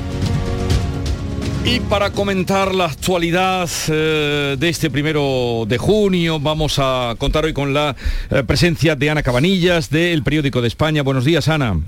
Y 1.63 1.79
para 1.79 2.09
comentar 2.09 2.73
la 2.73 2.85
actualidad 2.85 3.69
eh, 3.87 4.55
de 4.57 4.69
este 4.69 4.89
primero 4.89 5.65
de 5.67 5.77
junio, 5.77 6.39
vamos 6.39 6.79
a 6.79 7.13
contar 7.19 7.45
hoy 7.45 7.53
con 7.53 7.73
la 7.73 7.95
eh, 8.31 8.43
presencia 8.43 8.95
de 8.95 9.09
Ana 9.11 9.21
Cabanillas 9.21 9.91
del 9.91 10.23
Periódico 10.23 10.61
de 10.61 10.67
España. 10.67 11.03
Buenos 11.03 11.23
días, 11.23 11.47
Ana. 11.47 11.79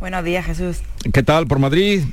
Buenos 0.00 0.24
días, 0.24 0.46
Jesús. 0.46 0.78
¿Qué 1.12 1.22
tal 1.22 1.46
por 1.46 1.58
Madrid? 1.58 2.04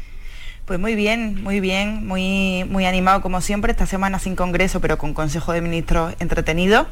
Pues 0.65 0.77
muy 0.79 0.95
bien, 0.95 1.41
muy 1.41 1.61
bien, 1.61 2.05
muy, 2.05 2.65
muy 2.69 2.85
animado 2.85 3.21
como 3.21 3.39
siempre, 3.39 3.71
esta 3.71 3.85
semana 3.85 4.19
sin 4.19 4.35
congreso, 4.35 4.81
pero 4.81 4.97
con 4.97 5.13
Consejo 5.13 5.53
de 5.53 5.61
Ministros 5.61 6.15
entretenido. 6.19 6.85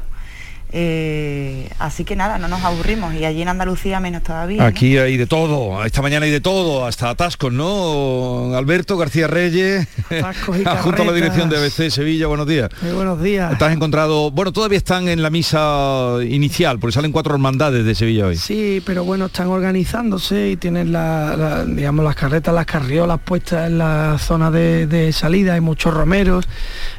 Eh, 0.76 1.70
así 1.78 2.04
que 2.04 2.16
nada, 2.16 2.36
no 2.38 2.48
nos 2.48 2.64
aburrimos 2.64 3.14
y 3.14 3.24
allí 3.24 3.42
en 3.42 3.48
Andalucía 3.48 4.00
menos 4.00 4.24
todavía. 4.24 4.66
Aquí 4.66 4.98
hay 4.98 5.16
de 5.16 5.28
todo, 5.28 5.84
esta 5.84 6.02
mañana 6.02 6.26
hay 6.26 6.32
de 6.32 6.40
todo, 6.40 6.84
hasta 6.84 7.10
atascos, 7.10 7.52
¿no? 7.52 8.56
Alberto 8.56 8.96
García 8.96 9.28
Reyes, 9.28 9.86
junto 10.82 11.02
a 11.02 11.04
la 11.04 11.12
dirección 11.12 11.48
de 11.48 11.58
ABC 11.58 11.90
Sevilla, 11.90 12.26
buenos 12.26 12.48
días. 12.48 12.70
Muy 12.82 12.90
buenos 12.90 13.22
días. 13.22 13.56
Te 13.56 13.64
has 13.64 13.72
encontrado, 13.72 14.32
bueno, 14.32 14.50
todavía 14.50 14.76
están 14.76 15.06
en 15.06 15.22
la 15.22 15.30
misa 15.30 16.16
inicial, 16.28 16.80
porque 16.80 16.94
salen 16.94 17.12
cuatro 17.12 17.34
hermandades 17.34 17.84
de 17.84 17.94
Sevilla 17.94 18.26
hoy. 18.26 18.36
Sí, 18.36 18.82
pero 18.84 19.04
bueno, 19.04 19.26
están 19.26 19.46
organizándose 19.46 20.50
y 20.50 20.56
tienen 20.56 20.90
la, 20.90 21.64
digamos, 21.68 22.04
las 22.04 22.16
carretas, 22.16 22.52
las 22.52 22.66
carriolas 22.66 23.20
puestas 23.24 23.68
en 23.68 23.78
la 23.78 24.18
zona 24.18 24.50
de, 24.50 24.88
de 24.88 25.12
salida, 25.12 25.54
hay 25.54 25.60
muchos 25.60 25.94
romeros, 25.94 26.48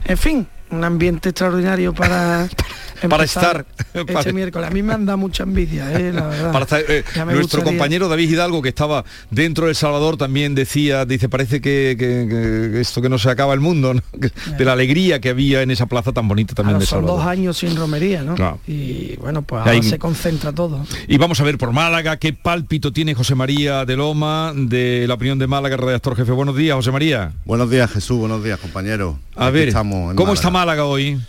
en 0.05 0.17
fin, 0.17 0.47
un 0.71 0.83
ambiente 0.83 1.29
extraordinario 1.29 1.93
para 1.93 2.47
para 3.09 3.23
estar 3.23 3.65
este 3.93 4.33
miércoles. 4.33 4.69
A 4.69 4.71
mí 4.71 4.83
me 4.83 4.93
han 4.93 5.05
dado 5.05 5.17
mucha 5.17 5.43
envidia, 5.43 5.91
eh, 5.99 6.11
la 6.11 6.27
verdad. 6.27 6.79
Eh, 6.87 7.03
nuestro 7.27 7.63
compañero 7.63 8.07
David 8.07 8.29
Hidalgo, 8.29 8.61
que 8.61 8.69
estaba 8.69 9.03
dentro 9.31 9.65
de 9.65 9.71
El 9.71 9.75
Salvador, 9.75 10.17
también 10.17 10.55
decía, 10.55 11.05
dice, 11.05 11.29
parece 11.29 11.61
que, 11.61 12.79
esto 12.79 13.01
que 13.01 13.09
no 13.09 13.17
se 13.17 13.29
acaba 13.29 13.53
el 13.53 13.59
mundo, 13.59 13.93
de 14.57 14.65
la 14.65 14.73
alegría 14.73 15.19
que 15.19 15.29
había 15.29 15.61
en 15.61 15.71
esa 15.71 15.85
plaza 15.85 16.11
tan 16.11 16.27
bonita 16.27 16.53
también 16.53 16.79
de 16.79 16.85
Salvador. 16.85 17.09
Son 17.09 17.17
dos 17.19 17.27
años 17.27 17.57
sin 17.57 17.75
romería, 17.75 18.23
¿no? 18.23 18.59
Y 18.67 19.15
bueno, 19.17 19.41
pues 19.41 19.65
ahora 19.65 19.81
se 19.83 19.99
concentra 19.99 20.51
todo. 20.51 20.85
Y 21.07 21.17
vamos 21.17 21.39
a 21.39 21.43
ver 21.43 21.57
por 21.57 21.71
Málaga, 21.71 22.17
qué 22.17 22.33
pálpito 22.33 22.91
tiene 22.91 23.13
José 23.13 23.35
María 23.35 23.85
de 23.85 23.95
Loma, 23.95 24.53
de 24.55 25.05
la 25.07 25.15
opinión 25.15 25.39
de 25.39 25.47
Málaga, 25.47 25.77
redactor 25.77 26.15
jefe. 26.15 26.31
Buenos 26.31 26.55
días, 26.55 26.75
José 26.75 26.91
María. 26.91 27.33
Buenos 27.45 27.69
días, 27.69 27.91
Jesús, 27.91 28.17
buenos 28.17 28.43
días, 28.43 28.59
compañero. 28.59 29.19
A 29.35 29.49
ver, 29.49 29.73
¿cómo 30.15 30.33
está 30.33 30.49
Málaga 30.49 30.85
hoy? 30.85 31.19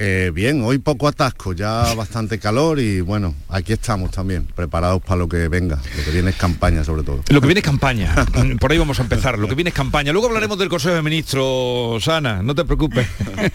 Eh, 0.00 0.30
bien, 0.32 0.62
hoy 0.62 0.78
poco 0.78 1.08
atasco, 1.08 1.54
ya 1.54 1.92
bastante 1.96 2.38
calor 2.38 2.78
y 2.78 3.00
bueno, 3.00 3.34
aquí 3.48 3.72
estamos 3.72 4.12
también, 4.12 4.46
preparados 4.54 5.02
para 5.02 5.16
lo 5.16 5.28
que 5.28 5.48
venga, 5.48 5.80
lo 5.96 6.04
que 6.04 6.10
viene 6.12 6.30
es 6.30 6.36
campaña 6.36 6.84
sobre 6.84 7.02
todo. 7.02 7.24
Lo 7.28 7.40
que 7.40 7.48
viene 7.48 7.58
es 7.58 7.64
campaña, 7.64 8.14
por 8.60 8.70
ahí 8.70 8.78
vamos 8.78 9.00
a 9.00 9.02
empezar, 9.02 9.40
lo 9.40 9.48
que 9.48 9.56
viene 9.56 9.70
es 9.70 9.74
campaña. 9.74 10.12
Luego 10.12 10.28
hablaremos 10.28 10.56
del 10.56 10.68
Consejo 10.68 10.94
de 10.94 11.02
Ministros, 11.02 12.06
Ana, 12.06 12.44
no 12.44 12.54
te 12.54 12.64
preocupes, 12.64 13.08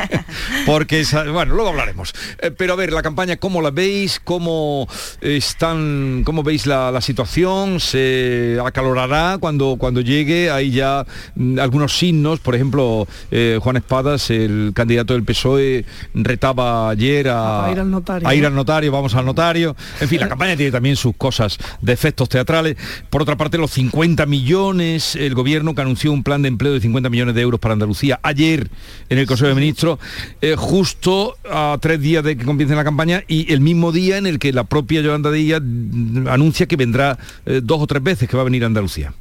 porque, 0.65 1.05
bueno, 1.31 1.53
luego 1.53 1.69
hablaremos. 1.69 2.13
Eh, 2.39 2.51
pero 2.51 2.73
a 2.73 2.75
ver, 2.75 2.91
la 2.91 3.03
campaña, 3.03 3.37
¿cómo 3.37 3.61
la 3.61 3.71
veis? 3.71 4.19
¿Cómo 4.21 4.89
están, 5.21 6.23
cómo 6.25 6.43
veis 6.43 6.65
la, 6.65 6.99
situación? 6.99 7.79
¿Se 7.79 8.57
acalorará 8.65 9.37
cuando, 9.39 9.77
cuando 9.77 10.01
llegue? 10.01 10.51
Hay 10.51 10.71
ya 10.71 11.05
mm, 11.35 11.59
algunos 11.59 11.97
signos, 11.97 12.41
por 12.41 12.53
ejemplo, 12.53 13.07
eh, 13.31 13.59
Juan 13.61 13.77
Espadas, 13.77 14.29
el 14.29 14.71
candidato 14.73 15.13
del 15.13 15.23
PSOE, 15.23 15.85
estaba 16.33 16.89
ayer 16.89 17.27
a, 17.29 17.69
ir 17.71 17.79
al 17.79 17.89
notario. 17.89 18.27
A 18.27 18.35
ir 18.35 18.45
al 18.45 18.55
notario, 18.55 18.91
vamos 18.91 19.15
al 19.15 19.25
notario. 19.25 19.75
En 19.99 20.07
fin, 20.07 20.19
la 20.19 20.29
campaña 20.29 20.55
tiene 20.55 20.71
también 20.71 20.95
sus 20.95 21.15
cosas 21.15 21.57
de 21.81 21.93
efectos 21.93 22.29
teatrales. 22.29 22.75
Por 23.09 23.21
otra 23.21 23.37
parte, 23.37 23.57
los 23.57 23.71
50 23.71 24.25
millones, 24.25 25.15
el 25.15 25.33
gobierno 25.35 25.75
que 25.75 25.81
anunció 25.81 26.11
un 26.11 26.23
plan 26.23 26.41
de 26.41 26.49
empleo 26.49 26.73
de 26.73 26.81
50 26.81 27.09
millones 27.09 27.35
de 27.35 27.41
euros 27.41 27.59
para 27.59 27.73
Andalucía 27.73 28.19
ayer 28.23 28.69
en 29.09 29.17
el 29.17 29.27
Consejo 29.27 29.49
de 29.49 29.55
Ministros, 29.55 29.99
eh, 30.41 30.55
justo 30.57 31.35
a 31.49 31.77
tres 31.81 31.99
días 31.99 32.23
de 32.23 32.37
que 32.37 32.45
comience 32.45 32.75
la 32.75 32.83
campaña 32.83 33.23
y 33.27 33.51
el 33.53 33.61
mismo 33.61 33.91
día 33.91 34.17
en 34.17 34.25
el 34.25 34.39
que 34.39 34.53
la 34.53 34.63
propia 34.63 35.01
Yolanda 35.01 35.31
Díaz 35.31 35.61
anuncia 36.29 36.65
que 36.65 36.75
vendrá 36.75 37.17
eh, 37.45 37.61
dos 37.63 37.81
o 37.81 37.87
tres 37.87 38.03
veces 38.03 38.29
que 38.29 38.35
va 38.35 38.41
a 38.41 38.45
venir 38.45 38.63
a 38.63 38.67
Andalucía. 38.67 39.13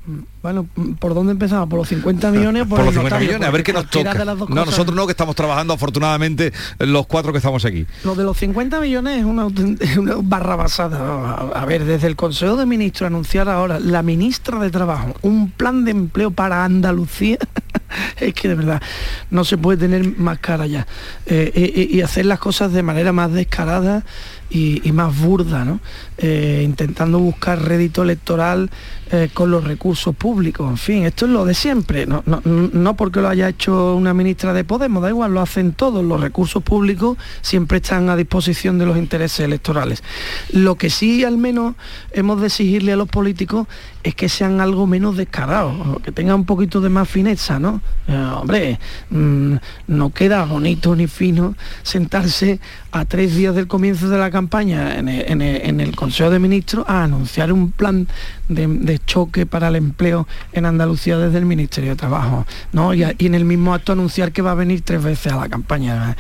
Bueno, 0.42 0.66
¿por 0.98 1.14
dónde 1.14 1.32
empezamos? 1.32 1.68
¿Por 1.68 1.78
los 1.78 1.88
50 1.88 2.32
millones? 2.32 2.66
Por, 2.66 2.80
los 2.80 2.92
50 2.92 3.18
millones, 3.20 3.48
a 3.48 3.50
ver 3.52 3.62
qué 3.62 3.72
nos 3.72 3.88
toca. 3.88 4.24
No, 4.24 4.64
nosotros 4.64 4.94
no, 4.96 5.06
que 5.06 5.12
estamos 5.12 5.36
trabajando 5.36 5.72
afortunadamente 5.72 6.52
los 6.80 7.06
cuatro 7.06 7.30
que 7.30 7.38
estamos 7.38 7.64
aquí. 7.64 7.86
Lo 8.02 8.16
de 8.16 8.24
los 8.24 8.36
50 8.38 8.80
millones 8.80 9.20
es 9.20 9.24
una, 9.24 9.46
una 9.98 10.16
barra 10.20 10.56
basada. 10.56 11.34
A 11.54 11.64
ver, 11.64 11.84
desde 11.84 12.08
el 12.08 12.16
Consejo 12.16 12.56
de 12.56 12.66
Ministros 12.66 13.06
anunciar 13.06 13.48
ahora 13.48 13.78
la 13.78 14.02
ministra 14.02 14.58
de 14.58 14.70
Trabajo 14.70 15.14
un 15.22 15.50
plan 15.50 15.84
de 15.84 15.92
empleo 15.92 16.32
para 16.32 16.64
Andalucía, 16.64 17.38
es 18.20 18.34
que 18.34 18.48
de 18.48 18.56
verdad 18.56 18.82
no 19.30 19.44
se 19.44 19.56
puede 19.58 19.78
tener 19.78 20.18
más 20.18 20.40
cara 20.40 20.66
ya. 20.66 20.88
Eh, 21.26 21.52
eh, 21.54 21.88
y 21.88 22.00
hacer 22.00 22.26
las 22.26 22.40
cosas 22.40 22.72
de 22.72 22.82
manera 22.82 23.12
más 23.12 23.32
descarada 23.32 24.04
y, 24.52 24.92
más 24.92 25.18
burda, 25.18 25.64
¿no? 25.64 25.80
Eh, 26.18 26.62
intentando 26.64 27.18
buscar 27.18 27.62
rédito 27.62 28.02
electoral 28.02 28.70
eh, 29.14 29.28
con 29.34 29.50
los 29.50 29.62
recursos 29.64 30.16
públicos. 30.16 30.70
En 30.70 30.78
fin, 30.78 31.04
esto 31.04 31.26
es 31.26 31.32
lo 31.32 31.44
de 31.44 31.52
siempre. 31.52 32.06
No, 32.06 32.24
no, 32.24 32.96
porque 32.96 33.20
lo 33.20 33.28
haya 33.28 33.46
hecho 33.46 33.94
una 33.94 34.14
ministra 34.14 34.54
de 34.54 34.64
Podemos, 34.64 35.02
da 35.02 35.10
igual, 35.10 35.34
lo 35.34 35.42
hacen 35.42 35.74
todos. 35.74 36.02
Los 36.02 36.18
recursos 36.18 36.62
públicos 36.62 37.18
siempre 37.42 37.76
están 37.76 38.08
a 38.08 38.16
disposición 38.16 38.78
de 38.78 38.86
los 38.86 38.96
intereses 38.96 39.40
electorales. 39.40 40.02
Lo 40.50 40.76
que 40.76 40.88
sí 40.88 41.24
al 41.24 41.36
menos 41.36 41.74
hemos 42.12 42.40
de 42.40 42.46
exigirle 42.46 42.92
a 42.92 42.96
los 42.96 43.08
políticos 43.08 43.68
es 44.02 44.14
que 44.14 44.30
sean 44.30 44.60
algo 44.62 44.86
menos 44.86 45.16
descarados, 45.16 46.00
que 46.02 46.10
tengan 46.10 46.36
un 46.36 46.44
poquito 46.46 46.80
de 46.80 46.88
más 46.88 47.08
fineza, 47.08 47.58
¿no? 47.58 47.80
Eh, 48.08 48.16
hombre, 48.16 48.80
mm, 49.10 49.56
no 49.88 50.10
queda 50.10 50.44
bonito 50.46 50.96
ni 50.96 51.06
fino 51.06 51.54
sentarse 51.82 52.60
a 52.90 53.04
tres 53.04 53.36
días 53.36 53.54
del 53.54 53.68
comienzo 53.68 54.08
de 54.08 54.18
la 54.18 54.30
campaña 54.30 54.98
en 54.98 55.08
el, 55.08 55.96
Consejo 55.96 56.30
de 56.30 56.38
Ministros 56.38 56.84
a 56.88 57.04
anunciar 57.04 57.52
un 57.52 57.70
plan 57.70 58.08
de, 58.48 58.94
choque 59.06 59.46
para 59.46 59.68
el 59.68 59.76
empleo 59.76 60.26
en 60.52 60.66
Andalucía 60.66 61.18
desde 61.18 61.38
el 61.38 61.44
Ministerio 61.44 61.90
de 61.90 61.96
Trabajo, 61.96 62.46
¿no? 62.72 62.94
Y, 62.94 63.02
en 63.02 63.34
el 63.34 63.44
mismo 63.44 63.74
acto 63.74 63.92
anunciar 63.92 64.32
que 64.32 64.42
va 64.42 64.52
a 64.52 64.54
venir 64.54 64.82
tres 64.82 65.02
veces 65.02 65.32
a 65.32 65.36
la 65.36 65.48
campaña. 65.48 66.16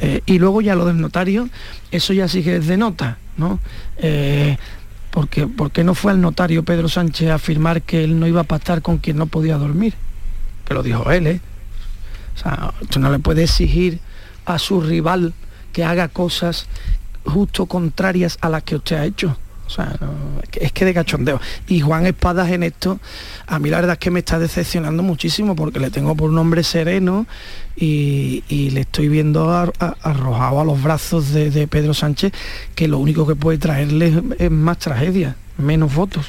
Eh, 0.00 0.22
y 0.26 0.38
luego 0.38 0.60
ya 0.60 0.74
lo 0.74 0.84
del 0.84 1.00
notario, 1.00 1.48
eso 1.90 2.12
ya 2.12 2.28
sí 2.28 2.42
que 2.42 2.60
de 2.60 2.76
nota, 2.76 3.18
¿no? 3.36 3.58
Eh, 3.98 4.56
porque, 5.10 5.48
qué 5.72 5.84
no 5.84 5.94
fue 5.94 6.12
al 6.12 6.20
notario 6.20 6.62
Pedro 6.62 6.88
Sánchez 6.88 7.30
a 7.30 7.34
afirmar 7.34 7.82
que 7.82 8.04
él 8.04 8.18
no 8.18 8.26
iba 8.26 8.42
a 8.42 8.44
pactar 8.44 8.82
con 8.82 8.98
quien 8.98 9.16
no 9.16 9.26
podía 9.26 9.56
dormir, 9.56 9.94
que 10.66 10.74
lo 10.74 10.82
dijo 10.82 11.10
él, 11.10 11.26
¿eh? 11.26 11.40
O 12.36 12.38
sea, 12.38 12.72
tú 12.88 13.00
no 13.00 13.10
le 13.10 13.18
puede 13.18 13.42
exigir 13.42 14.00
a 14.46 14.58
su 14.58 14.80
rival 14.80 15.34
que 15.72 15.84
haga 15.84 16.08
cosas 16.08 16.66
justo 17.24 17.66
contrarias 17.66 18.38
a 18.40 18.48
las 18.48 18.62
que 18.62 18.76
usted 18.76 18.96
ha 18.96 19.04
hecho. 19.04 19.36
O 19.70 19.72
sea, 19.72 19.96
es 20.60 20.72
que 20.72 20.84
de 20.84 20.92
cachondeo. 20.92 21.40
Y 21.68 21.80
Juan 21.80 22.04
Espadas 22.04 22.50
en 22.50 22.64
esto, 22.64 22.98
a 23.46 23.60
mí 23.60 23.70
la 23.70 23.76
verdad 23.76 23.92
es 23.92 23.98
que 24.00 24.10
me 24.10 24.18
está 24.18 24.40
decepcionando 24.40 25.04
muchísimo 25.04 25.54
porque 25.54 25.78
le 25.78 25.90
tengo 25.90 26.16
por 26.16 26.28
un 26.30 26.38
hombre 26.38 26.64
sereno 26.64 27.26
y, 27.76 28.42
le 28.50 28.80
estoy 28.80 29.08
viendo 29.08 29.48
arrojado 29.52 30.60
a 30.60 30.64
los 30.64 30.82
brazos 30.82 31.32
de 31.32 31.68
Pedro 31.68 31.94
Sánchez 31.94 32.32
que 32.74 32.88
lo 32.88 32.98
único 32.98 33.28
que 33.28 33.36
puede 33.36 33.58
traerle 33.58 34.22
es 34.38 34.50
más 34.50 34.78
tragedia, 34.78 35.36
menos 35.56 35.94
votos. 35.94 36.26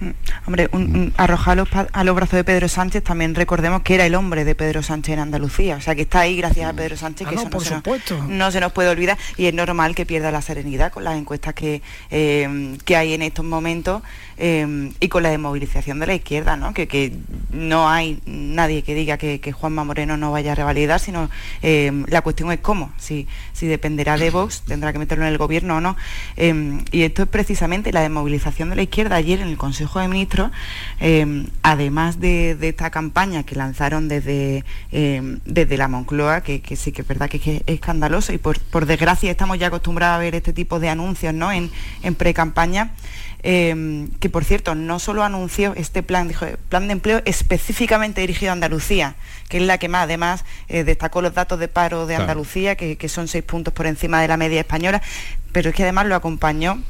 Mm. 0.00 0.10
Hombre, 0.46 0.68
un, 0.72 1.12
arrojar 1.16 1.58
a 1.92 2.04
los, 2.04 2.14
brazos 2.14 2.36
de 2.36 2.44
Pedro 2.44 2.68
Sánchez, 2.68 3.02
también 3.02 3.34
recordemos 3.34 3.82
que 3.82 3.94
era 3.94 4.06
el 4.06 4.14
hombre 4.14 4.44
de 4.44 4.54
Pedro 4.54 4.82
Sánchez 4.82 5.14
en 5.14 5.20
Andalucía, 5.20 5.76
o 5.76 5.80
sea 5.80 5.94
que 5.94 6.02
está 6.02 6.20
ahí 6.20 6.36
gracias 6.36 6.70
a 6.70 6.72
Pedro 6.72 6.96
Sánchez, 6.96 7.26
que 7.26 7.34
ah, 7.34 7.44
no, 7.44 7.50
por 7.50 7.64
se 7.64 7.74
supuesto. 7.74 8.24
no 8.28 8.50
se 8.50 8.60
nos 8.60 8.72
puede 8.72 8.90
olvidar 8.90 9.18
y 9.36 9.46
es 9.46 9.54
normal 9.54 9.94
que 9.96 10.06
pierda 10.06 10.30
la 10.30 10.40
serenidad 10.40 10.92
con 10.92 11.02
las 11.02 11.16
encuestas 11.16 11.54
que, 11.54 11.82
eh, 12.10 12.76
que 12.84 12.96
hay 12.96 13.14
en 13.14 13.22
estos 13.22 13.44
momentos 13.44 14.02
eh, 14.36 14.92
y 15.00 15.08
con 15.08 15.24
la 15.24 15.30
desmovilización 15.30 15.98
de 15.98 16.06
la 16.06 16.14
izquierda, 16.14 16.56
¿no? 16.56 16.72
Que, 16.72 17.12
no 17.50 17.88
hay 17.88 18.20
nadie 18.26 18.82
que 18.82 18.94
diga 18.94 19.16
que, 19.16 19.52
Juanma 19.52 19.82
Moreno 19.82 20.16
no 20.16 20.30
vaya 20.30 20.52
a 20.52 20.54
revalidar, 20.54 21.00
sino 21.00 21.30
eh, 21.62 22.04
la 22.06 22.22
cuestión 22.22 22.52
es 22.52 22.60
cómo, 22.60 22.92
si, 22.98 23.26
si 23.52 23.66
dependerá 23.66 24.16
de 24.16 24.30
Vox, 24.30 24.62
tendrá 24.62 24.92
que 24.92 24.98
meterlo 24.98 25.24
en 25.24 25.32
el 25.32 25.38
gobierno 25.38 25.76
o 25.76 25.80
no. 25.80 25.96
y 26.36 27.02
esto 27.02 27.22
es 27.22 27.28
precisamente 27.28 27.92
la 27.92 28.02
desmovilización 28.02 28.70
de 28.70 28.76
la 28.76 28.82
izquierda 28.82 29.16
ayer 29.16 29.40
en 29.40 29.48
el 29.48 29.56
Consejo 29.56 29.87
de 29.96 30.08
Ministros, 30.08 30.50
eh, 31.00 31.46
además 31.62 32.20
de, 32.20 32.56
esta 32.60 32.90
campaña 32.90 33.44
que 33.44 33.54
lanzaron 33.54 34.08
desde, 34.08 34.64
eh, 34.92 35.38
desde 35.46 35.76
la 35.78 35.88
Moncloa, 35.88 36.42
que, 36.42 36.62
sí 36.76 36.92
que 36.92 37.02
es 37.02 37.08
verdad 37.08 37.30
que 37.30 37.38
es, 37.38 37.62
escandaloso 37.66 38.32
y 38.32 38.38
por, 38.38 38.86
desgracia 38.86 39.30
estamos 39.30 39.58
ya 39.58 39.68
acostumbrados 39.68 40.16
a 40.16 40.18
ver 40.18 40.34
este 40.34 40.52
tipo 40.52 40.78
de 40.78 40.90
anuncios 40.90 41.32
¿no? 41.32 41.50
en, 41.50 41.70
en 42.02 42.14
pre-campaña. 42.14 42.92
Eh, 43.44 44.08
que 44.18 44.28
por 44.28 44.44
cierto 44.44 44.74
no 44.74 44.98
solo 44.98 45.22
anunció 45.22 45.72
este 45.76 46.02
plan, 46.02 46.28
plan 46.68 46.88
de 46.88 46.92
empleo 46.92 47.22
específicamente 47.24 48.20
dirigido 48.20 48.50
a 48.50 48.54
Andalucía, 48.54 49.14
que 49.48 49.58
es 49.58 49.62
la 49.62 49.78
que 49.78 49.88
más 49.88 50.02
además 50.02 50.44
destacó 50.68 51.22
los 51.22 51.34
datos 51.34 51.60
de 51.60 51.68
paro 51.68 52.06
de 52.06 52.16
Andalucía, 52.16 52.74
que, 52.74 52.96
que, 52.96 53.08
son 53.08 53.28
seis 53.28 53.44
puntos 53.44 53.72
por 53.72 53.86
encima 53.86 54.20
de 54.20 54.26
la 54.26 54.36
media 54.36 54.58
española, 54.58 55.00
pero 55.52 55.70
es 55.70 55.76
que 55.76 55.84
además 55.84 56.06
lo 56.06 56.16
acompañó 56.16 56.82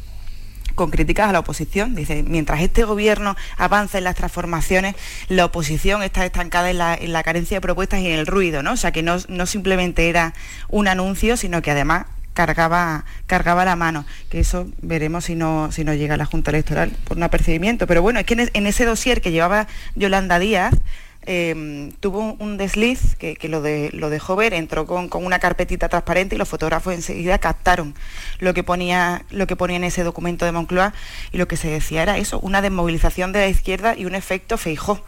con 0.79 0.91
críticas 0.91 1.29
a 1.29 1.33
la 1.33 1.41
oposición. 1.41 1.95
Dice, 1.95 2.23
mientras 2.23 2.63
este 2.63 2.85
gobierno 2.85 3.37
avanza 3.59 3.99
en 3.99 4.05
las 4.05 4.15
transformaciones, 4.15 4.95
la 5.29 5.45
oposición 5.45 6.03
está 6.05 6.25
estancada 6.25 6.71
en 6.71 7.13
la, 7.13 7.23
carencia 7.25 7.57
de 7.57 7.61
propuestas 7.61 8.01
y 8.01 8.07
en 8.07 8.19
el 8.19 8.27
ruido, 8.27 8.63
¿no? 8.63 8.73
O 8.73 8.77
sea, 8.77 8.93
que 8.93 9.03
no, 9.03 9.19
simplemente 9.47 10.09
era 10.09 10.35
un 10.69 10.87
anuncio, 10.87 11.37
sino 11.37 11.61
que 11.63 11.73
además 11.73 12.07
cargaba, 12.33 13.05
cargaba 13.27 13.65
la 13.65 13.75
mano, 13.75 14.07
que 14.31 14.39
eso 14.39 14.69
veremos 14.81 15.25
si 15.25 15.35
no, 15.35 15.73
si 15.73 15.83
no 15.83 15.93
llega 15.95 16.15
a 16.15 16.17
la 16.17 16.25
Junta 16.25 16.53
Electoral 16.53 16.93
por 17.05 17.17
un 17.17 17.25
apercibimiento. 17.25 17.89
Pero 17.89 18.01
bueno, 18.01 18.21
es 18.21 18.27
que 18.27 18.49
en, 18.53 18.67
ese 18.67 18.85
dossier 18.85 19.21
que 19.21 19.33
llevaba 19.33 19.67
Yolanda 19.97 20.39
Díaz, 20.39 20.75
em, 21.23 21.93
tuvo 21.93 22.37
un 22.39 22.57
desliz 22.57 23.17
que, 23.17 23.37
lo, 23.49 23.63
de, 23.63 23.91
lo 23.93 24.11
dejó 24.11 24.37
ver, 24.37 24.55
entró 24.55 24.87
con, 24.87 25.09
una 25.13 25.39
carpetita 25.39 25.89
transparente 25.89 26.35
y 26.35 26.39
los 26.39 26.49
fotógrafos 26.49 26.95
enseguida 26.95 27.39
captaron 27.39 27.95
lo 28.39 28.55
que, 28.55 28.63
ponía, 28.63 29.25
lo 29.31 29.47
que 29.47 29.57
ponía 29.57 29.77
en 29.77 29.85
ese 29.85 30.05
documento 30.05 30.45
de 30.45 30.53
Moncloa 30.53 30.95
y 31.33 31.39
lo 31.39 31.49
que 31.49 31.57
se 31.57 31.69
decía 31.69 32.03
era 32.03 32.19
eso, 32.19 32.41
una 32.41 32.63
desmovilización 32.63 33.33
de 33.33 33.41
la 33.41 33.49
izquierda 33.49 33.95
y 33.97 34.05
un 34.05 34.15
efecto 34.15 34.59
feijó. 34.59 35.03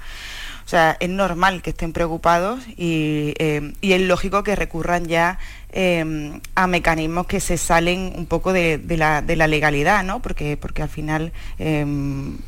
O 0.70 0.74
sea, 0.78 0.96
es 1.00 1.08
normal 1.08 1.62
que 1.62 1.70
estén 1.70 1.92
preocupados 1.92 2.60
y, 2.76 3.34
em, 3.38 3.72
y 3.80 3.94
es 3.94 4.02
lógico 4.02 4.44
que 4.44 4.54
recurran 4.54 5.06
ya 5.06 5.38
Em, 5.72 6.40
a 6.56 6.66
mecanismos 6.66 7.28
que 7.28 7.38
se 7.38 7.56
salen 7.56 8.12
un 8.16 8.26
poco 8.26 8.52
de, 8.52 8.82
la, 8.96 9.20
legalidad, 9.46 10.02
¿no? 10.02 10.20
Porque, 10.20 10.56
porque 10.56 10.82
al 10.82 10.88
final 10.88 11.32
em, 11.58 12.38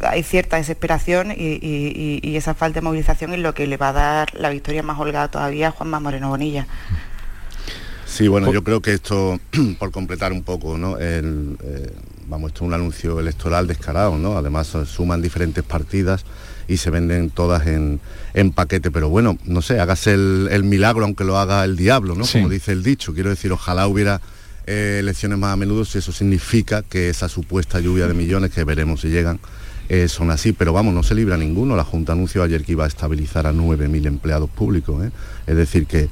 hay 0.00 0.24
cierta 0.24 0.56
desesperación 0.56 1.30
y, 1.30 2.36
esa 2.36 2.54
falta 2.54 2.80
de 2.80 2.84
movilización 2.84 3.32
es 3.32 3.38
lo 3.38 3.54
que 3.54 3.68
le 3.68 3.76
va 3.76 3.90
a 3.90 3.92
dar 3.92 4.34
la 4.34 4.50
victoria 4.50 4.82
más 4.82 4.98
holgada 4.98 5.28
todavía 5.28 5.68
a 5.68 5.70
Juanma 5.70 6.00
Moreno 6.00 6.30
Bonilla. 6.30 6.66
Sí, 8.06 8.26
bueno, 8.26 8.52
yo 8.52 8.64
creo 8.64 8.82
que 8.82 8.92
esto, 8.92 9.38
por 9.78 9.92
completar 9.92 10.32
un 10.32 10.42
poco, 10.42 10.76
¿no? 10.76 10.96
Eh, 10.98 11.22
vamos, 12.26 12.48
esto 12.48 12.64
es 12.64 12.68
un 12.68 12.74
anuncio 12.74 13.20
electoral 13.20 13.68
descarado, 13.68 14.18
¿no? 14.18 14.36
Además 14.36 14.76
suman 14.86 15.22
diferentes 15.22 15.62
partidas 15.62 16.24
y 16.68 16.76
se 16.76 16.90
venden 16.90 17.30
todas 17.30 17.66
en, 17.66 18.00
paquete. 18.54 18.90
Pero 18.90 19.08
bueno, 19.08 19.38
no 19.44 19.62
sé, 19.62 19.80
hágase 19.80 20.12
el, 20.12 20.62
milagro 20.64 21.04
aunque 21.04 21.24
lo 21.24 21.38
haga 21.38 21.64
el 21.64 21.76
diablo, 21.76 22.14
¿no? 22.14 22.24
Como 22.30 22.48
dice 22.48 22.72
el 22.72 22.82
dicho. 22.82 23.14
Quiero 23.14 23.30
decir, 23.30 23.50
ojalá 23.50 23.88
hubiera 23.88 24.20
eh, 24.66 24.98
elecciones 25.00 25.38
más 25.38 25.54
a 25.54 25.56
menudo 25.56 25.84
si 25.84 25.98
eso 25.98 26.12
significa 26.12 26.82
que 26.82 27.08
esa 27.08 27.28
supuesta 27.28 27.80
lluvia 27.80 28.06
de 28.06 28.14
millones, 28.14 28.52
que 28.52 28.62
veremos 28.64 29.00
si 29.00 29.08
llegan, 29.08 29.40
eh, 29.88 30.08
son 30.08 30.30
así. 30.30 30.52
Pero 30.52 30.74
vamos, 30.74 30.94
no 30.94 31.02
se 31.02 31.14
libra 31.14 31.38
ninguno. 31.38 31.74
La 31.74 31.84
Junta 31.84 32.12
anunció 32.12 32.42
ayer 32.42 32.62
que 32.62 32.72
iba 32.72 32.84
a 32.84 32.88
estabilizar 32.88 33.46
a 33.46 33.52
9.000 33.52 34.06
empleados 34.06 34.50
públicos. 34.50 35.04
¿eh? 35.04 35.10
Es 35.46 35.56
decir, 35.56 35.86
que 35.86 36.08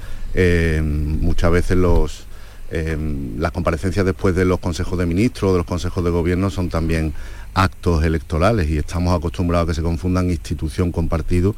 muchas 0.82 1.50
veces 1.52 1.76
los... 1.76 2.25
las 2.70 3.52
comparecencias 3.52 4.04
después 4.04 4.34
de 4.34 4.44
los 4.44 4.58
consejos 4.58 4.98
de 4.98 5.06
ministros, 5.06 5.52
de 5.52 5.58
los 5.58 5.66
consejos 5.66 6.02
de 6.04 6.10
gobierno 6.10 6.50
son 6.50 6.68
también 6.68 7.12
actos 7.54 8.04
electorales 8.04 8.68
y 8.68 8.76
estamos 8.76 9.16
acostumbrados 9.16 9.66
a 9.66 9.70
que 9.70 9.74
se 9.74 9.82
confundan 9.82 10.30
institución 10.30 10.92
con 10.92 11.08
partido 11.08 11.54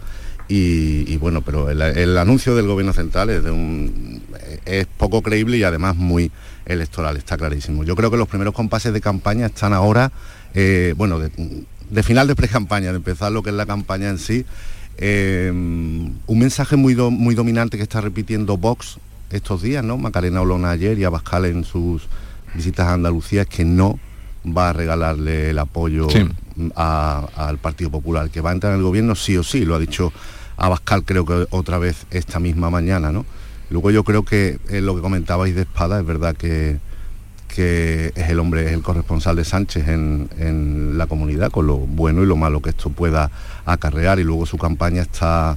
y, 0.51 1.17
bueno, 1.19 1.43
pero 1.43 1.69
el, 1.69 2.17
anuncio 2.17 2.57
del 2.57 2.67
gobierno 2.67 2.95
central 2.95 3.29
es, 3.29 4.87
poco 4.97 5.21
creíble 5.21 5.59
y 5.59 5.63
además 5.63 5.97
muy 5.97 6.31
electoral, 6.65 7.19
está 7.19 7.37
clarísimo. 7.37 7.85
Yo 7.85 7.95
creo 7.95 8.11
que 8.11 8.17
los 8.17 8.29
primeros 8.29 8.55
compases 8.55 8.95
de 8.95 9.01
campaña 9.03 9.47
están 9.47 9.75
ahora, 9.75 10.11
eh, 10.55 10.95
bueno, 10.97 11.19
de, 11.19 12.03
final 12.03 12.27
de 12.29 12.35
pre-campaña, 12.35 12.93
de 12.93 12.97
empezar 12.97 13.31
lo 13.31 13.43
que 13.43 13.51
es 13.51 13.57
la 13.57 13.67
campaña 13.67 14.09
en 14.09 14.19
sí. 14.19 14.47
Eh, 14.97 15.51
un 15.53 16.39
mensaje 16.39 16.77
muy 16.77 16.95
dominante 16.95 17.77
que 17.77 17.83
está 17.83 18.01
repitiendo 18.01 18.57
Vox 18.57 18.99
estos 19.31 19.63
días, 19.63 19.85
¿no? 19.85 19.97
Macarena 19.97 20.41
Olona 20.41 20.71
ayer 20.71 20.99
y 20.99 21.05
Abascal 21.05 21.45
en 21.47 21.65
sus 21.65 22.09
visitas 22.55 22.87
a 22.87 22.95
Andalucía 22.95 23.43
es 23.43 23.49
que 23.49 23.65
no 23.65 23.99
va 24.47 24.71
a 24.71 24.73
regalarle 24.73 25.51
el 25.51 25.59
apoyo 25.59 26.09
al 26.75 27.59
Partido 27.59 27.91
Popular, 27.91 28.31
que 28.31 28.41
va 28.41 28.51
a 28.51 28.53
entrar 28.55 28.73
en 28.73 28.79
el 28.79 28.85
gobierno 28.85 29.15
sí 29.15 29.37
o 29.37 29.43
sí, 29.43 29.65
lo 29.65 29.75
ha 29.75 29.79
dicho 29.79 30.13
Abascal 30.57 31.05
creo 31.05 31.25
que 31.25 31.47
otra 31.51 31.79
vez 31.79 32.07
esta 32.11 32.41
misma 32.41 32.69
mañana, 32.69 33.13
¿no? 33.13 33.25
Luego 33.71 33.91
yo 33.91 34.03
creo 34.03 34.25
que 34.25 34.59
lo 34.69 34.97
que 34.97 35.03
comentabais 35.03 35.55
de 35.55 35.63
Espada, 35.63 36.01
es 36.01 36.07
verdad 36.07 36.35
que, 36.35 36.79
que 37.55 38.13
es 38.15 38.29
el 38.29 38.41
hombre, 38.41 38.67
es 38.67 38.73
el 38.73 38.83
corresponsal 38.83 39.37
de 39.37 39.45
Sánchez 39.45 39.89
en, 39.89 40.97
la 40.97 41.07
comunidad, 41.07 41.51
con 41.51 41.67
lo 41.67 41.77
bueno 41.77 42.23
y 42.23 42.27
lo 42.27 42.37
malo 42.37 42.61
que 42.61 42.71
esto 42.71 42.91
pueda 42.91 43.31
acarrear, 43.67 44.19
y 44.19 44.25
luego 44.25 44.47
su 44.47 44.59
campaña 44.59 45.03
está, 45.03 45.57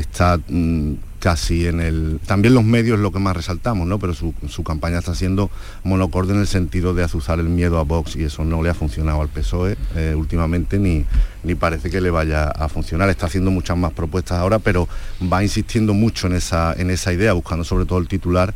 está 0.00 0.38
mm, 0.48 0.94
casi 1.18 1.66
en 1.66 1.80
el... 1.80 2.20
También 2.26 2.54
los 2.54 2.64
medios 2.64 2.96
es 2.96 3.02
lo 3.02 3.12
que 3.12 3.18
más 3.18 3.36
resaltamos, 3.36 3.86
¿no? 3.86 3.98
Pero 3.98 4.14
su, 4.14 4.64
campaña 4.64 4.98
está 4.98 5.14
siendo 5.14 5.50
monocorde 5.84 6.34
en 6.34 6.40
el 6.40 6.46
sentido 6.46 6.94
de 6.94 7.04
azuzar 7.04 7.40
el 7.40 7.48
miedo 7.48 7.78
a 7.78 7.82
Vox 7.82 8.16
y 8.16 8.24
eso 8.24 8.44
no 8.44 8.62
le 8.62 8.70
ha 8.70 8.74
funcionado 8.74 9.22
al 9.22 9.28
PSOE 9.28 9.76
eh, 9.96 10.14
últimamente 10.16 10.78
ni, 10.78 11.04
ni 11.42 11.54
parece 11.54 11.90
que 11.90 12.00
le 12.00 12.10
vaya 12.10 12.44
a 12.48 12.68
funcionar. 12.68 13.08
Está 13.10 13.26
haciendo 13.26 13.50
muchas 13.50 13.76
más 13.76 13.92
propuestas 13.92 14.38
ahora, 14.38 14.58
pero 14.58 14.88
va 15.32 15.42
insistiendo 15.42 15.94
mucho 15.94 16.26
en 16.26 16.34
esa, 16.34 16.74
en 16.74 16.90
esa 16.90 17.12
idea, 17.12 17.32
buscando 17.32 17.64
sobre 17.64 17.86
todo 17.86 17.98
el 17.98 18.08
titular 18.08 18.54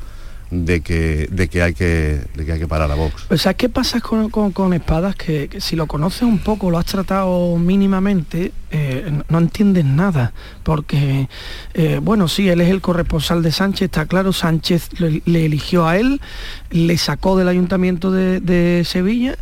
de 0.50 0.80
que, 0.80 1.28
de 1.30 1.48
que, 1.48 1.62
hay, 1.62 1.74
que, 1.74 2.20
de 2.34 2.44
que 2.44 2.52
hay 2.52 2.58
que 2.58 2.66
parar 2.66 2.90
a 2.90 2.94
Vox. 2.94 3.26
O 3.30 3.36
sea, 3.36 3.54
¿qué 3.54 3.68
pasa 3.68 4.00
con, 4.00 4.74
Espadas? 4.74 5.14
Que, 5.14 5.48
si 5.60 5.76
lo 5.76 5.86
conoces 5.86 6.22
un 6.22 6.38
poco, 6.38 6.70
lo 6.70 6.78
has 6.78 6.86
tratado 6.86 7.56
mínimamente, 7.56 8.52
eh, 8.70 9.22
no 9.28 9.38
entiendes 9.38 9.84
nada, 9.84 10.32
porque, 10.62 11.28
eh, 11.74 12.00
bueno, 12.02 12.26
sí, 12.28 12.48
él 12.48 12.60
es 12.60 12.68
el 12.68 12.80
corresponsal 12.80 13.42
de 13.42 13.52
Sánchez, 13.52 13.82
está 13.82 14.06
claro, 14.06 14.32
Sánchez 14.32 14.88
le, 14.98 15.44
eligió 15.44 15.86
a 15.86 15.96
él, 15.96 16.20
le 16.70 16.98
sacó 16.98 17.36
del 17.36 17.48
ayuntamiento 17.48 18.10
de, 18.10 18.40
de 18.40 18.84
Sevilla, 18.84 19.36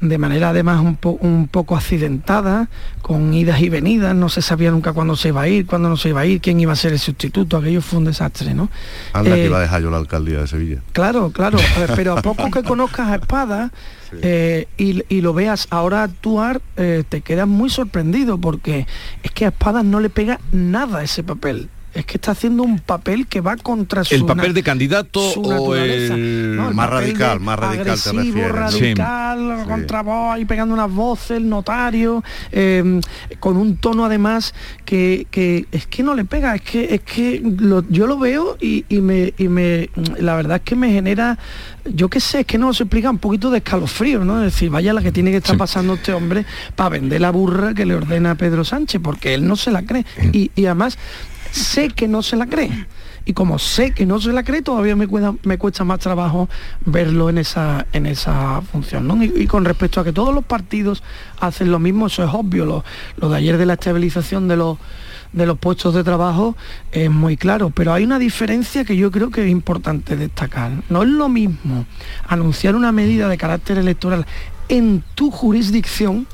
de 0.00 0.18
manera 0.18 0.50
además 0.50 0.80
un, 0.80 0.98
un, 1.20 1.48
poco 1.48 1.76
accidentada, 1.76 2.68
con 3.02 3.34
idas 3.34 3.60
y 3.60 3.68
venidas, 3.68 4.14
no 4.14 4.28
se 4.28 4.42
sabía 4.42 4.70
nunca 4.70 4.92
cuándo 4.92 5.16
se 5.16 5.28
iba 5.28 5.42
a 5.42 5.48
ir, 5.48 5.66
cuándo 5.66 5.88
no 5.88 5.96
se 5.96 6.10
iba 6.10 6.20
a 6.20 6.26
ir, 6.26 6.40
quién 6.40 6.60
iba 6.60 6.72
a 6.72 6.76
ser 6.76 6.92
el 6.92 6.98
sustituto, 6.98 7.56
aquello 7.56 7.82
fue 7.82 7.98
un 7.98 8.04
desastre, 8.04 8.54
¿no? 8.54 8.70
Anda 9.12 9.34
que 9.34 9.46
iba 9.46 9.58
a 9.58 9.62
dejar 9.62 9.82
yo 9.82 9.90
la 9.90 9.96
alcaldía 9.96 10.40
de 10.40 10.46
Sevilla. 10.46 10.80
Claro, 10.92 11.30
claro, 11.30 11.58
pero 11.96 12.16
a 12.16 12.22
poco 12.22 12.50
que 12.50 12.62
conozcas 12.62 13.08
a 13.08 13.16
Espada 13.16 13.72
eh, 14.22 14.68
y, 14.76 15.20
lo 15.20 15.34
veas 15.34 15.66
ahora 15.70 16.04
actuar, 16.04 16.62
eh, 16.76 17.02
te 17.08 17.20
quedas 17.20 17.48
muy 17.48 17.68
sorprendido 17.68 18.38
porque 18.38 18.86
es 19.22 19.30
que 19.32 19.46
a 19.46 19.48
Espada 19.48 19.82
no 19.82 20.00
le 20.00 20.10
pega 20.10 20.38
nada 20.52 21.02
ese 21.02 21.24
papel 21.24 21.68
es 21.98 22.06
que 22.06 22.16
está 22.16 22.30
haciendo 22.30 22.62
un 22.62 22.78
papel 22.78 23.26
que 23.26 23.40
va 23.40 23.56
contra 23.56 24.04
su 24.04 24.14
el 24.14 24.24
papel 24.24 24.54
de 24.54 24.62
candidato 24.62 25.20
o 25.20 25.74
el... 25.74 26.56
más 26.72 26.88
radical 26.88 27.40
más 27.40 27.58
radical 27.58 28.00
te 28.00 28.12
refieres, 28.12 28.52
radical 28.52 29.64
contra 29.66 30.02
voz 30.02 30.38
y 30.38 30.44
pegando 30.44 30.74
unas 30.74 30.92
voces 30.92 31.38
el 31.38 31.48
notario 31.48 32.22
em, 32.52 33.00
con 33.40 33.56
un 33.56 33.78
tono 33.78 34.04
además 34.04 34.54
que, 34.84 35.26
es 35.72 35.86
que 35.86 36.02
no 36.04 36.14
le 36.14 36.24
pega 36.24 36.54
es 36.54 36.62
que 36.62 36.94
es 36.94 37.00
que 37.00 37.42
yo 37.90 38.06
lo 38.06 38.18
veo 38.18 38.56
y, 38.60 38.84
me, 39.00 39.34
y 39.36 39.48
me 39.48 39.90
la 40.18 40.36
verdad 40.36 40.58
es 40.58 40.62
que 40.62 40.76
me 40.76 40.92
genera 40.92 41.36
yo 41.94 42.08
qué 42.08 42.20
sé, 42.20 42.40
es 42.40 42.46
que 42.46 42.58
no 42.58 42.72
se 42.74 42.84
explica 42.84 43.10
un 43.10 43.18
poquito 43.18 43.50
de 43.50 43.58
escalofrío, 43.58 44.24
¿no? 44.24 44.38
Es 44.38 44.52
decir, 44.52 44.70
vaya 44.70 44.92
la 44.92 45.02
que 45.02 45.12
tiene 45.12 45.30
que 45.30 45.38
estar 45.38 45.56
pasando 45.56 45.94
este 45.94 46.12
hombre 46.12 46.44
para 46.76 46.90
vender 46.90 47.20
la 47.20 47.30
burra 47.30 47.74
que 47.74 47.86
le 47.86 47.94
ordena 47.94 48.32
a 48.32 48.34
Pedro 48.34 48.64
Sánchez, 48.64 49.00
porque 49.02 49.34
él 49.34 49.46
no 49.46 49.56
se 49.56 49.70
la 49.70 49.82
cree. 49.82 50.04
Y, 50.32 50.50
y 50.54 50.66
además, 50.66 50.98
sé 51.50 51.90
que 51.90 52.08
no 52.08 52.22
se 52.22 52.36
la 52.36 52.46
cree. 52.46 52.86
Y 53.24 53.34
como 53.34 53.58
sé 53.58 53.90
que 53.90 54.06
no 54.06 54.18
se 54.20 54.32
la 54.32 54.42
cree, 54.42 54.62
todavía 54.62 54.96
me 54.96 55.06
cuesta, 55.58 55.84
más 55.84 55.98
trabajo 55.98 56.48
verlo 56.86 57.28
en 57.28 57.36
esa, 57.36 57.86
en 57.92 58.06
esa 58.06 58.62
función. 58.62 59.22
Y, 59.22 59.46
con 59.46 59.66
respecto 59.66 60.00
a 60.00 60.04
que 60.04 60.14
todos 60.14 60.34
los 60.34 60.44
partidos 60.44 61.02
hacen 61.38 61.70
lo 61.70 61.78
mismo, 61.78 62.06
eso 62.06 62.24
es 62.24 62.30
obvio. 62.32 62.64
Lo, 62.64 62.84
lo 63.16 63.28
de 63.28 63.36
ayer 63.36 63.58
de 63.58 63.66
la 63.66 63.74
estabilización 63.74 64.48
de 64.48 64.56
los, 64.56 64.78
de 65.34 65.44
los 65.44 65.58
puestos 65.58 65.94
de 65.94 66.04
trabajo 66.04 66.56
es 66.90 67.10
muy 67.10 67.36
claro, 67.36 67.68
pero 67.68 67.92
hay 67.92 68.04
una 68.04 68.18
diferencia 68.18 68.84
que 68.86 68.96
yo 68.96 69.10
creo 69.10 69.30
que 69.30 69.44
es 69.44 69.50
importante 69.50 70.16
destacar. 70.16 70.72
No 70.88 71.02
es 71.02 71.10
lo 71.10 71.28
mismo 71.28 71.84
anunciar 72.26 72.76
una 72.76 72.92
medida 72.92 73.28
de 73.28 73.36
carácter 73.36 73.76
electoral 73.76 74.24
en 74.68 75.04
tu 75.14 75.30
jurisdicción 75.30 76.26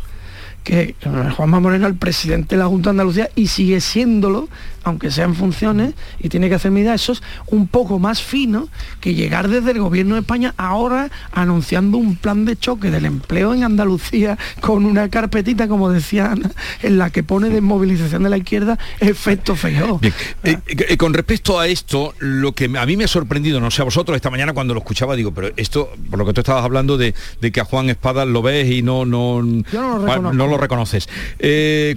que 0.63 0.97
Juanma 1.37 1.61
Moreno 1.61 1.87
el 1.87 1.95
presidente 1.95 2.57
de 2.57 2.63
la 2.63 2.69
Junta 2.69 2.89
de 2.89 2.93
Andalucía 2.93 3.29
y 3.35 3.49
sigue 3.49 3.81
siéndolo 3.81 4.49
aunque 4.85 5.11
sean 5.11 5.35
funciones, 5.35 5.95
y 6.19 6.29
tiene 6.29 6.49
que 6.49 6.55
hacer 6.55 6.71
medidas, 6.71 7.03
eso 7.03 7.13
es 7.13 7.23
un 7.47 7.67
poco 7.67 7.99
más 7.99 8.23
fino 8.23 8.69
que 9.01 9.15
llegar 9.15 9.49
desde 9.49 9.73
el 9.73 9.81
gobierno 9.81 10.15
de 10.15 10.21
España 10.21 10.55
ahora 10.57 11.11
anunciando 11.33 11.99
un 11.99 12.17
plan 12.17 12.45
de 12.45 12.57
choque 12.57 12.91
del 12.91 13.07
empleo 13.07 13.55
en 13.55 13.65
Andalucía 13.65 14.39
con 14.61 14.85
una 14.85 15.09
carpetita, 15.09 15.69
como 15.69 15.91
decía 15.91 16.33
Ana, 16.33 16.51
en 16.83 16.99
la 16.99 17.11
que 17.11 17.23
pone 17.23 17.49
desmovilización 17.49 18.23
de 18.23 18.31
la 18.31 18.37
izquierda 18.37 18.79
efecto 19.01 19.57
feo. 19.57 20.01
Eh, 20.03 20.13
eh, 20.45 20.59
eh, 20.67 20.97
con 20.97 21.15
respecto 21.15 21.59
a 21.59 21.67
esto, 21.67 22.15
lo 22.19 22.53
que 22.53 22.65
a 22.77 22.87
mí 22.87 22.97
me 22.97 23.05
ha 23.05 23.09
sorprendido, 23.09 23.61
no 23.61 23.71
sé 23.71 23.83
a 23.83 23.85
vosotros, 23.85 24.17
esta 24.17 24.31
mañana 24.31 24.53
cuando 24.53 24.75
lo 24.75 24.81
escuchaba, 24.81 25.17
digo, 25.17 25.33
pero 25.33 25.51
esto, 25.57 25.91
por 26.11 26.19
lo 26.19 26.27
que 26.27 26.33
tú 26.33 26.41
estabas 26.41 26.65
hablando 26.65 26.97
de, 26.97 27.15
que 27.53 27.61
a 27.61 27.65
Juan 27.65 27.91
Espada 27.91 28.25
lo 28.25 28.43
ves 28.43 28.71
y 28.71 28.83
no, 28.83 29.05
no, 29.05 29.43
no, 29.43 30.33
lo, 30.33 30.57
reconoces. 30.57 31.09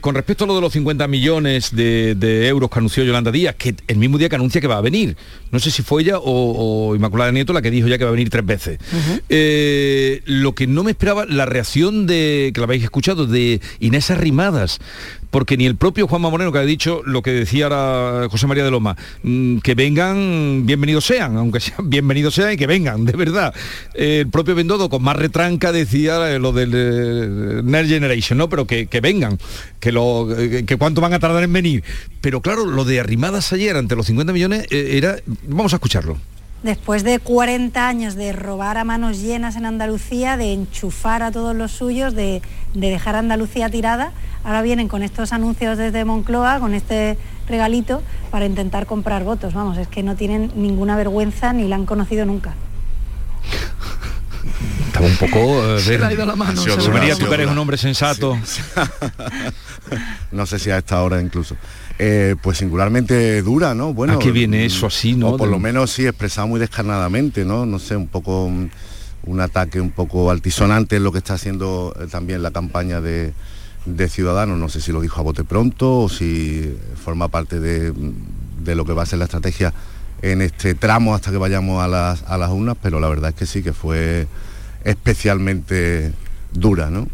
con 0.02 0.16
respecto 0.16 0.44
a 0.44 0.48
lo 0.48 0.56
de 0.56 0.62
los 0.62 0.74
50 0.74 1.08
millones 1.08 1.76
de, 1.76 2.16
de 2.16 2.48
euros 2.48 2.70
anunció 2.80 3.04
Yolanda 3.04 3.32
Díaz, 3.32 3.56
que 3.56 3.76
el 3.88 3.98
mismo 3.98 4.18
día 4.18 4.30
que 4.30 4.36
anuncia 4.36 4.62
que 4.62 4.68
va 4.68 4.78
a 4.78 4.82
venir. 4.82 5.18
No 5.52 5.60
sé 5.60 5.72
si 5.72 5.82
fue 5.84 6.02
ella 6.02 6.18
o, 6.20 6.96
Inmaculada 6.96 7.32
Nieto 7.32 7.54
la 7.54 7.62
que 7.62 7.72
dijo 7.72 7.88
ya 7.88 7.98
que 7.98 8.04
va 8.04 8.10
a 8.10 8.14
venir 8.14 8.30
tres 8.30 8.46
veces. 8.46 8.80
Eh, 9.30 10.22
lo 10.26 10.56
que 10.56 10.68
no 10.68 10.84
me 10.84 10.92
esperaba, 10.92 11.26
la 11.26 11.46
reacción 11.46 12.08
de, 12.08 12.52
que 12.54 12.60
la 12.60 12.66
habéis 12.66 12.84
escuchado, 12.84 13.26
de 13.26 13.62
Inés 13.80 14.12
Arrimadas, 14.12 14.80
porque 15.30 15.58
ni 15.58 15.66
el 15.66 15.76
propio 15.76 16.08
Juanma 16.08 16.30
Moreno, 16.30 16.52
que 16.52 16.60
ha 16.60 16.64
dicho 16.64 17.02
lo 17.06 17.22
que 17.22 17.32
decía 17.32 17.70
José 18.30 18.48
María 18.48 18.64
de 18.64 18.72
Loma, 18.72 18.96
mm, 19.24 19.60
que 19.60 19.76
vengan, 19.76 20.66
bienvenidos 20.66 21.06
sean, 21.06 21.38
aunque 21.38 21.60
sean 21.60 21.90
bienvenidos 21.90 22.36
sean 22.36 22.54
y 22.54 22.58
que 22.58 22.68
vengan, 22.68 23.06
de 23.06 23.14
verdad. 23.14 23.54
el 23.94 24.28
propio 24.30 24.56
Bendodo, 24.56 24.90
con 24.90 25.04
más 25.04 25.16
retranca, 25.16 25.72
decía 25.72 26.38
lo 26.40 26.52
del 26.52 26.72
eh, 26.74 27.62
Next 27.64 27.90
Generation, 27.90 28.38
¿no? 28.38 28.50
pero 28.50 28.66
que, 28.66 28.88
que 28.88 29.02
vengan, 29.02 29.38
que, 29.80 29.92
lo, 29.92 30.28
que 30.66 30.78
cuánto 30.78 31.02
van 31.02 31.14
a 31.14 31.20
tardar 31.20 31.44
en 31.44 31.54
venir. 31.54 31.84
Pero 32.22 32.42
claro, 32.42 32.66
lo 32.66 32.86
de 32.86 33.00
arrimadas 33.00 33.54
ayer 33.54 33.76
ante 33.76 33.96
los 33.96 34.08
50 34.08 34.34
millones 34.34 34.68
eh, 34.70 34.98
era... 34.98 35.18
Vamos 35.48 35.74
a 35.74 35.78
escucharlo. 35.78 36.18
Después 36.64 37.04
de 37.04 37.20
40 37.20 37.88
años 37.88 38.16
de 38.16 38.34
robar 38.34 38.78
a 38.80 38.84
manos 38.84 39.22
llenas 39.22 39.56
en 39.56 39.66
Andalucía, 39.66 40.38
de 40.38 40.54
enchufar 40.54 41.22
a 41.22 41.32
todos 41.32 41.56
los 41.56 41.72
suyos, 41.72 42.16
de, 42.16 42.42
de 42.80 42.90
dejar 42.90 43.16
a 43.16 43.20
Andalucía 43.20 43.70
tirada, 43.70 44.12
ahora 44.44 44.62
vienen 44.62 44.88
con 44.88 45.04
estos 45.04 45.34
anuncios 45.34 45.78
desde 45.78 46.06
Moncloa, 46.06 46.60
con 46.60 46.74
este 46.74 47.18
regalito, 47.48 48.02
para 48.32 48.46
intentar 48.46 48.86
comprar 48.86 49.24
votos. 49.24 49.54
Vamos, 49.54 49.78
es 49.78 49.88
que 49.88 50.04
no 50.04 50.16
tienen 50.16 50.52
ninguna 50.56 50.96
vergüenza 50.96 51.54
ni 51.54 51.68
la 51.68 51.76
han 51.76 51.86
conocido 51.86 52.26
nunca. 52.26 52.54
Estaba 54.88 55.06
un 55.06 55.16
poco... 55.18 55.38
eh, 55.76 55.80
Se 55.84 55.92
ver- 55.92 56.00
le 56.02 56.06
ha 56.08 56.14
ido 56.14 56.26
la 56.26 56.36
mano, 56.36 56.62
Se 56.62 56.90
María, 56.92 57.16
tú 57.16 57.28
que 57.28 57.34
eres 57.34 57.48
un 57.50 57.58
hombre 57.58 57.78
sensato. 57.78 58.38
no 60.32 60.46
sé 60.46 60.60
si 60.60 60.70
a 60.72 60.78
esta 60.78 61.02
hora 61.02 61.22
incluso. 61.22 61.56
Eh, 62.00 62.36
pues 62.42 62.60
singularmente 62.60 63.42
dura, 63.42 63.74
¿no? 63.74 63.94
Bueno, 63.94 64.14
¿A 64.14 64.20
qué 64.20 64.32
viene 64.32 64.66
eso 64.66 64.86
así, 64.88 65.14
no? 65.16 65.30
O 65.30 65.38
por 65.38 65.48
De- 65.48 65.54
lo 65.54 65.60
menos 65.60 65.92
sí, 65.92 66.06
expresado 66.06 66.48
muy 66.48 66.60
descarnadamente, 66.60 67.44
¿no? 67.44 67.66
No 67.66 67.80
sé, 67.80 67.96
un 67.96 68.08
poco 68.08 68.50
mm, 68.50 68.70
un 69.28 69.42
ataque 69.42 69.80
un 69.80 69.92
poco 69.92 70.32
altisonante 70.32 70.96
en 70.96 71.04
lo 71.04 71.12
que 71.12 71.20
está 71.20 71.36
haciendo 71.36 71.94
eh, 72.00 72.08
también 72.10 72.42
la 72.42 72.52
campaña 72.52 73.02
de, 73.02 73.34
de 73.86 74.10
Ciudadanos. 74.10 74.58
No 74.58 74.70
sé 74.70 74.82
si 74.82 74.92
lo 74.92 75.02
dijo 75.02 75.20
a 75.20 75.24
bote 75.24 75.44
pronto 75.44 76.02
o 76.02 76.10
si 76.10 76.76
forma 77.04 77.28
parte 77.28 77.60
de, 77.60 77.94
de 78.64 78.76
lo 78.76 78.86
que 78.86 78.94
va 78.94 79.04
a 79.04 79.06
ser 79.06 79.20
la 79.20 79.26
estrategia 79.26 79.74
en 80.22 80.42
este 80.42 80.74
tramo 80.74 81.14
hasta 81.14 81.30
que 81.30 81.38
vayamos 81.38 81.84
a 81.84 81.88
las, 81.88 82.24
a 82.24 82.38
las 82.38 82.50
urnas, 82.50 82.76
pero 82.82 83.00
la 83.00 83.08
verdad 83.08 83.30
es 83.30 83.36
que 83.36 83.46
sí, 83.46 83.62
que 83.62 83.74
fue 83.74 84.28
especialmente 84.84 86.14
dura, 86.54 86.90
¿no? 86.90 87.08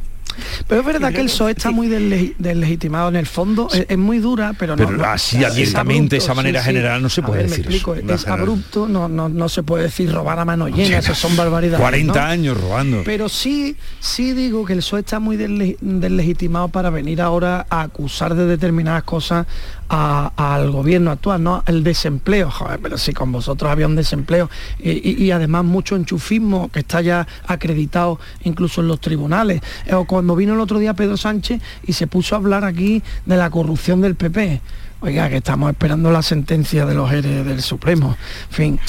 Pero 0.67 0.81
es 0.81 0.87
verdad 0.87 1.13
que 1.13 1.21
el 1.21 1.27
PSOE 1.27 1.51
está 1.51 1.69
muy 1.69 1.87
desle- 1.87 2.33
deslegitimado 2.39 3.09
en 3.09 3.17
el 3.17 3.27
fondo, 3.27 3.67
es, 3.71 3.85
es 3.87 3.97
muy 3.97 4.17
dura, 4.19 4.53
pero 4.57 4.75
no. 4.75 4.83
Pero 4.85 4.97
no- 4.97 5.03
así 5.05 5.37
es 5.37 5.45
abiertamente, 5.51 6.15
abrupto, 6.15 6.25
esa 6.25 6.33
manera 6.33 6.63
general, 6.63 7.01
no 7.03 7.09
se 7.09 7.21
puede 7.21 7.41
ver, 7.43 7.45
me 7.45 7.49
decir 7.57 7.65
explico, 7.65 7.93
eso. 7.93 8.03
Una 8.03 8.13
es 8.15 8.27
abrupto, 8.27 8.87
no, 8.87 9.07
no, 9.07 9.29
no 9.29 9.49
se 9.49 9.61
puede 9.61 9.83
decir 9.83 10.11
robar 10.11 10.39
a 10.39 10.45
mano 10.45 10.67
llena, 10.69 10.97
eso 10.97 11.13
son 11.13 11.35
barbaridades. 11.35 11.79
40 11.81 12.13
¿no? 12.19 12.25
años 12.25 12.59
robando. 12.59 13.01
Pero 13.05 13.29
sí, 13.29 13.77
sí 13.99 14.33
digo 14.33 14.65
que 14.65 14.73
el 14.73 14.79
PSOE 14.79 15.01
está 15.01 15.19
muy 15.19 15.37
desle- 15.37 15.77
deslegitimado 15.81 16.69
para 16.69 16.89
venir 16.89 17.21
ahora 17.21 17.67
a 17.69 17.81
acusar 17.83 18.33
de 18.33 18.45
determinadas 18.47 19.03
cosas 19.03 19.45
al 19.89 20.71
gobierno 20.71 21.11
actual, 21.11 21.43
¿no? 21.43 21.63
El 21.65 21.83
desempleo, 21.83 22.49
joder, 22.49 22.79
pero 22.81 22.97
si 22.97 23.13
con 23.13 23.31
vosotros 23.31 23.71
había 23.71 23.87
un 23.87 23.95
desempleo 23.95 24.49
y 24.79 25.29
además 25.31 25.65
mucho 25.65 25.95
enchufismo 25.95 26.69
que 26.71 26.79
está 26.79 27.01
ya 27.01 27.27
acreditado 27.45 28.19
incluso 28.43 28.81
en 28.81 28.87
los 28.87 28.99
tribunales. 28.99 29.61
Eh, 29.85 29.93
O 29.93 30.05
cuando 30.05 30.35
vino 30.35 30.53
el 30.53 30.59
otro 30.59 30.79
día 30.79 30.93
Pedro 30.93 31.17
Sánchez 31.17 31.61
y 31.85 31.93
se 31.93 32.07
puso 32.07 32.35
a 32.35 32.37
hablar 32.39 32.65
aquí 32.65 33.03
de 33.25 33.37
la 33.37 33.49
corrupción 33.49 34.01
del 34.01 34.15
PP. 34.15 34.61
Oiga, 35.01 35.29
que 35.29 35.37
estamos 35.37 35.69
esperando 35.69 36.11
la 36.11 36.21
sentencia 36.21 36.85
de 36.85 36.95
los 36.95 37.11
eres 37.11 37.45
del 37.45 37.61
Supremo. 37.61 38.15
En 38.49 38.55
fin, 38.55 38.79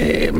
eh, 0.00 0.32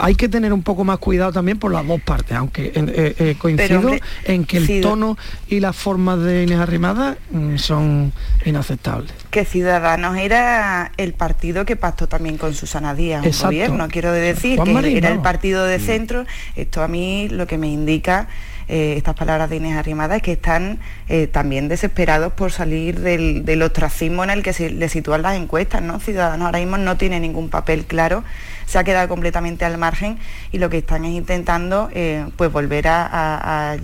hay 0.00 0.14
que 0.14 0.28
tener 0.28 0.52
un 0.52 0.62
poco 0.62 0.84
más 0.84 0.98
cuidado 0.98 1.32
también 1.32 1.58
por 1.58 1.72
las 1.72 1.86
dos 1.86 2.00
partes, 2.00 2.36
aunque 2.36 2.72
eh, 2.74 3.14
eh, 3.18 3.34
coincido 3.38 3.80
hombre, 3.80 4.00
en 4.24 4.44
que 4.44 4.58
el 4.58 4.80
tono 4.80 5.18
y 5.48 5.60
las 5.60 5.74
formas 5.76 6.20
de 6.20 6.44
Inés 6.44 6.58
Arrimada 6.58 7.16
mm, 7.30 7.56
son 7.56 8.12
inaceptables. 8.44 9.12
que 9.30 9.44
Ciudadanos 9.44 10.16
era 10.16 10.92
el 10.96 11.12
partido 11.14 11.64
que 11.64 11.76
pactó 11.76 12.06
también 12.06 12.38
con 12.38 12.54
Susana 12.54 12.94
Díaz, 12.94 13.22
un 13.22 13.26
Exacto. 13.28 13.46
gobierno, 13.48 13.88
quiero 13.88 14.12
decir, 14.12 14.56
Juan 14.56 14.68
que 14.68 14.74
Marín, 14.74 14.96
era 14.96 15.10
el 15.10 15.20
partido 15.20 15.64
de 15.64 15.78
Mm. 15.78 15.82
centro. 15.82 16.24
Esto 16.56 16.82
a 16.82 16.88
mí 16.88 17.28
lo 17.28 17.46
que 17.46 17.58
me 17.58 17.68
indica 17.68 18.28
eh, 18.68 18.94
estas 18.96 19.16
palabras 19.16 19.50
de 19.50 19.56
Inés 19.56 19.76
Arrimada 19.76 20.14
es 20.14 20.22
que 20.22 20.30
están 20.32 20.78
eh, 21.08 21.26
también 21.26 21.66
desesperados 21.68 22.32
por 22.34 22.52
salir 22.52 23.00
del, 23.00 23.44
del 23.44 23.62
ostracismo 23.62 24.22
en 24.22 24.30
el 24.30 24.44
que 24.44 24.52
se 24.52 24.70
le 24.70 24.88
sitúan 24.88 25.22
las 25.22 25.36
encuestas, 25.36 25.82
¿no? 25.82 25.98
Ciudadanos 25.98 26.46
ahora 26.46 26.60
mismo 26.60 26.78
no 26.78 26.96
tiene 26.96 27.18
ningún 27.18 27.48
papel 27.48 27.84
claro, 27.84 28.22
se 28.70 28.78
ha 28.78 28.84
quedado 28.84 29.08
completamente 29.08 29.64
al 29.64 29.78
margen 29.78 30.16
y 30.52 30.58
lo 30.58 30.70
que 30.70 30.78
están 30.78 31.04
es 31.04 31.10
intentando 31.10 31.88
eh, 31.92 32.24
pues 32.36 32.52
volver 32.52 32.86
a, 32.86 33.76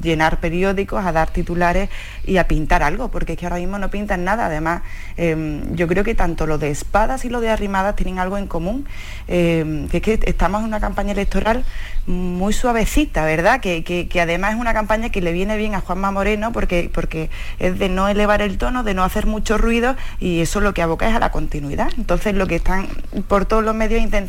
llenar 0.00 0.38
periódicos, 0.38 1.04
a 1.04 1.10
dar 1.10 1.30
titulares 1.30 1.90
y 2.24 2.36
a 2.36 2.46
pintar 2.46 2.84
algo, 2.84 3.08
porque 3.08 3.32
es 3.32 3.38
que 3.38 3.46
ahora 3.46 3.56
mismo 3.56 3.78
no 3.78 3.90
pintan 3.90 4.22
nada. 4.22 4.46
Además, 4.46 4.82
eh, 5.16 5.60
yo 5.72 5.88
creo 5.88 6.04
que 6.04 6.14
tanto 6.14 6.46
lo 6.46 6.56
de 6.56 6.70
espadas 6.70 7.24
y 7.24 7.30
lo 7.30 7.40
de 7.40 7.50
arrimadas 7.50 7.96
tienen 7.96 8.20
algo 8.20 8.38
en 8.38 8.46
común, 8.46 8.86
eh, 9.26 9.88
que 9.90 9.96
es 9.96 10.02
que 10.04 10.20
estamos 10.26 10.60
en 10.60 10.68
una 10.68 10.78
campaña 10.78 11.12
electoral 11.12 11.64
muy 12.06 12.52
suavecita, 12.52 13.24
¿verdad? 13.24 13.60
Que 13.60 14.08
además 14.22 14.54
es 14.54 14.60
una 14.60 14.72
campaña 14.72 15.10
que 15.10 15.20
le 15.20 15.32
viene 15.32 15.56
bien 15.56 15.74
a 15.74 15.80
Juanma 15.80 16.12
Moreno 16.12 16.52
porque, 16.52 16.90
porque 16.94 17.28
es 17.58 17.76
de 17.76 17.88
no 17.88 18.06
elevar 18.06 18.40
el 18.40 18.56
tono, 18.56 18.84
de 18.84 18.94
no 18.94 19.02
hacer 19.02 19.26
mucho 19.26 19.58
ruido 19.58 19.96
y 20.20 20.40
eso 20.40 20.60
lo 20.60 20.72
que 20.74 20.82
aboca 20.82 21.08
es 21.08 21.16
a 21.16 21.18
la 21.18 21.32
continuidad. 21.32 21.90
Entonces 21.98 22.34
lo 22.34 22.46
que 22.46 22.56
están 22.56 22.86
por 23.26 23.44
todos 23.44 23.64
los 23.64 23.74
medios 23.74 24.00
intentando 24.00 24.27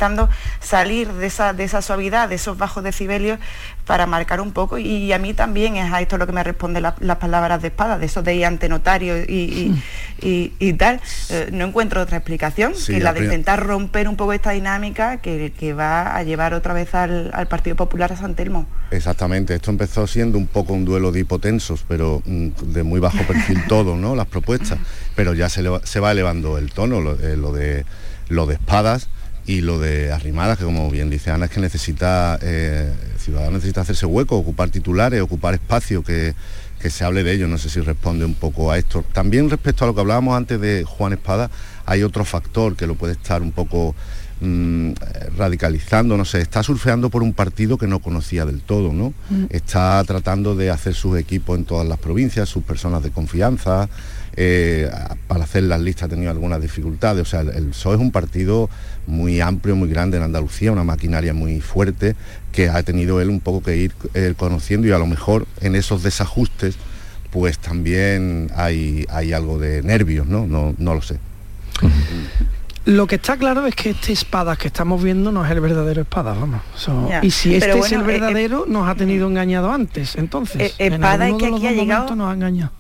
salir 0.60 1.12
de 1.14 1.28
esa, 1.28 1.54
de 1.54 1.64
esa 1.66 1.82
suavidad, 1.82 2.30
de 2.30 2.36
esos 2.36 2.58
bajos 2.58 2.84
decibelios 2.84 3.38
para 3.86 4.06
marcar 4.06 4.39
un 4.41 4.52
poco 4.52 4.78
y, 4.78 5.12
a 5.14 5.20
mí 5.20 5.34
también 5.34 5.76
es 5.76 5.91
a 5.91 6.00
esto 6.02 6.18
lo 6.18 6.26
que 6.28 6.32
me 6.34 6.43
responde 6.43 6.80
la- 6.80 6.95
las 7.00 7.18
palabras 7.18 7.62
de 7.62 7.70
espada, 7.70 7.97
de 7.97 8.06
eso 8.06 8.22
de 8.22 8.36
ir 8.36 8.45
ante 8.45 8.70
notario 8.70 9.18
y, 9.18 9.24
y- 9.32 9.84
y- 10.22 10.54
y 10.60 10.74
tal. 10.74 11.02
Eh, 11.30 11.50
no 11.52 11.66
encuentro 11.66 12.02
otra 12.02 12.18
explicación 12.18 12.76
Sí, 12.76 12.93
que 12.93 13.00
la 13.00 13.14
de 13.14 13.24
intentar 13.26 13.66
romper 13.66 14.08
un 14.08 14.16
poco 14.16 14.34
esta 14.34 14.52
dinámica 14.52 15.18
que, 15.18 15.52
que 15.58 15.74
va 15.74 16.16
a 16.16 16.24
llevar 16.24 16.54
otra 16.54 16.74
vez 16.74 16.93
al, 16.95 17.32
al 17.34 17.47
Partido 17.47 17.76
Popular 17.76 18.14
a 18.14 18.18
San 18.18 18.36
Telmo. 18.36 18.68
Exactamente, 18.91 19.56
esto 19.56 19.72
empezó 19.72 20.06
siendo 20.08 20.38
un 20.38 20.47
poco 20.47 20.74
un 20.74 20.86
duelo 20.86 21.12
de 21.12 21.22
hipotensos, 21.22 21.84
pero 21.88 22.22
mm, 22.26 22.47
de 22.74 22.84
muy 22.84 23.00
bajo 23.00 23.18
perfil 23.24 23.64
todo, 23.68 23.95
¿no? 23.97 24.16
Las 24.16 24.28
propuestas, 24.28 24.78
pero 25.16 25.34
ya 25.34 25.50
se, 25.50 25.62
eleva- 25.62 25.82
se 25.84 26.00
va 26.00 26.12
elevando 26.12 26.58
el 26.60 26.72
tono, 26.72 27.02
lo, 27.02 27.14
eh, 27.20 27.36
lo 27.36 27.52
de 27.54 27.86
lo 28.30 28.45
de 28.45 28.54
espadas 28.54 29.10
y 29.50 29.62
lo 29.62 29.80
de 29.80 30.12
arrimadas, 30.12 30.60
que 30.60 30.64
como 30.64 30.91
bien 30.91 31.10
dice 31.10 31.32
Ana, 31.32 31.45
es 31.45 31.52
que 31.52 31.60
necesita, 31.60 32.38
eh, 32.39 32.93
el 33.14 33.20
ciudadano 33.20 33.54
necesita 33.54 33.82
hacerse 33.82 34.06
hueco, 34.06 34.38
ocupar 34.38 34.70
titulares, 34.70 35.24
ocupar 35.24 35.56
espacio, 35.56 36.04
que, 36.04 36.36
que 36.80 36.91
se 36.91 37.04
hable 37.04 37.24
de 37.24 37.34
ello, 37.34 37.47
no 37.47 37.58
sé 37.58 37.68
si 37.68 37.80
responde 37.80 38.26
un 38.26 38.36
poco 38.36 38.70
a 38.70 38.78
esto. 38.78 39.04
También 39.12 39.50
respecto 39.50 39.86
a 39.86 39.88
lo 39.88 39.95
que 39.95 40.02
hablábamos 40.02 40.38
antes 40.38 40.62
de 40.62 40.84
Juan 40.84 41.14
Espada, 41.14 41.50
hay 41.88 42.04
otro 42.04 42.26
factor 42.26 42.76
que 42.76 42.86
lo 42.86 42.93
puede 42.93 43.14
estar 43.14 43.41
un 43.41 43.52
poco 43.52 43.95
mm, 44.39 44.91
radicalizando, 45.36 46.16
no 46.16 46.26
sé, 46.26 46.41
está 46.41 46.62
surfeando 46.62 47.10
por 47.10 47.24
un 47.24 47.34
partido 47.34 47.80
que 47.80 47.88
no 47.88 47.97
conocía 48.02 48.45
del 48.45 48.62
todo, 48.62 48.93
¿no? 48.93 49.16
Mm. 49.32 49.45
Está 49.50 50.04
tratando 50.04 50.56
de 50.56 50.70
hacer 50.70 50.93
sus 50.93 51.18
equipos 51.18 51.58
en 51.58 51.66
todas 51.66 51.88
las 51.88 51.97
provincias, 51.97 52.50
sus 52.50 52.64
personas 52.64 53.02
de 53.02 53.10
confianza, 53.10 53.89
eh, 54.36 54.91
para 55.28 55.45
hacer 55.45 55.64
las 55.64 55.82
listas 55.82 56.04
ha 56.04 56.10
tenido 56.10 56.30
algunas 56.30 56.62
dificultades, 56.62 57.24
o 57.24 57.26
sea, 57.26 57.41
el, 57.41 57.50
el 57.50 57.66
PSOE 57.70 57.95
es 57.95 58.00
un 58.00 58.12
partido 58.12 58.70
muy 59.10 59.41
amplio, 59.41 59.76
muy 59.76 59.89
grande 59.89 60.18
en 60.18 60.24
Andalucía, 60.24 60.72
una 60.72 60.84
maquinaria 60.84 61.34
muy 61.34 61.60
fuerte 61.62 62.16
que 62.51 62.70
ha 62.70 62.82
tenido 62.84 63.20
él 63.22 63.30
un 63.30 63.39
poco 63.39 63.62
que 63.64 63.76
ir 63.78 63.93
eh, 64.14 64.34
conociendo 64.38 64.88
y 64.88 64.91
a 64.91 64.97
lo 64.97 65.05
mejor 65.07 65.45
en 65.62 65.76
esos 65.76 66.03
desajustes 66.03 66.76
pues 67.32 67.60
también 67.60 68.49
hay, 68.55 69.05
hay 69.10 69.34
algo 69.34 69.60
de 69.60 69.84
nervios, 69.84 70.26
¿no? 70.26 70.47
No, 70.47 70.74
no 70.78 70.95
lo 70.95 71.01
sé. 71.01 71.20
Lo 72.86 73.05
que 73.05 73.16
está 73.16 73.38
claro 73.38 73.68
es 73.68 73.76
que 73.76 73.91
este 73.91 74.14
espadas 74.14 74.57
que 74.57 74.68
estamos 74.68 75.03
viendo 75.03 75.32
no 75.32 75.45
es 75.45 75.51
el 75.51 75.60
verdadero 75.60 76.01
espadas, 76.01 76.39
vamos. 76.39 76.62
So- 76.76 77.07
y 77.22 77.30
si 77.30 77.53
este 77.55 77.78
es 77.78 77.91
el 77.91 77.99
eh, 77.99 78.03
eh, 78.03 78.07
verdadero, 78.07 78.66
nos 78.68 78.88
ha 78.88 78.95
tenido 78.95 79.28
engañado 79.28 79.72
antes. 79.72 80.16
Entonces, 80.16 80.62
Eh, 80.62 80.74
en 80.88 80.93
Espada 80.93 81.28
es 81.28 81.34
alguno 81.34 81.60
que 81.60 81.68
aquí 81.68 81.68
ha 81.68 81.72
llegado- 81.82 82.16
nos 82.16 82.32
ha 82.32 82.34
engañado. 82.34 82.72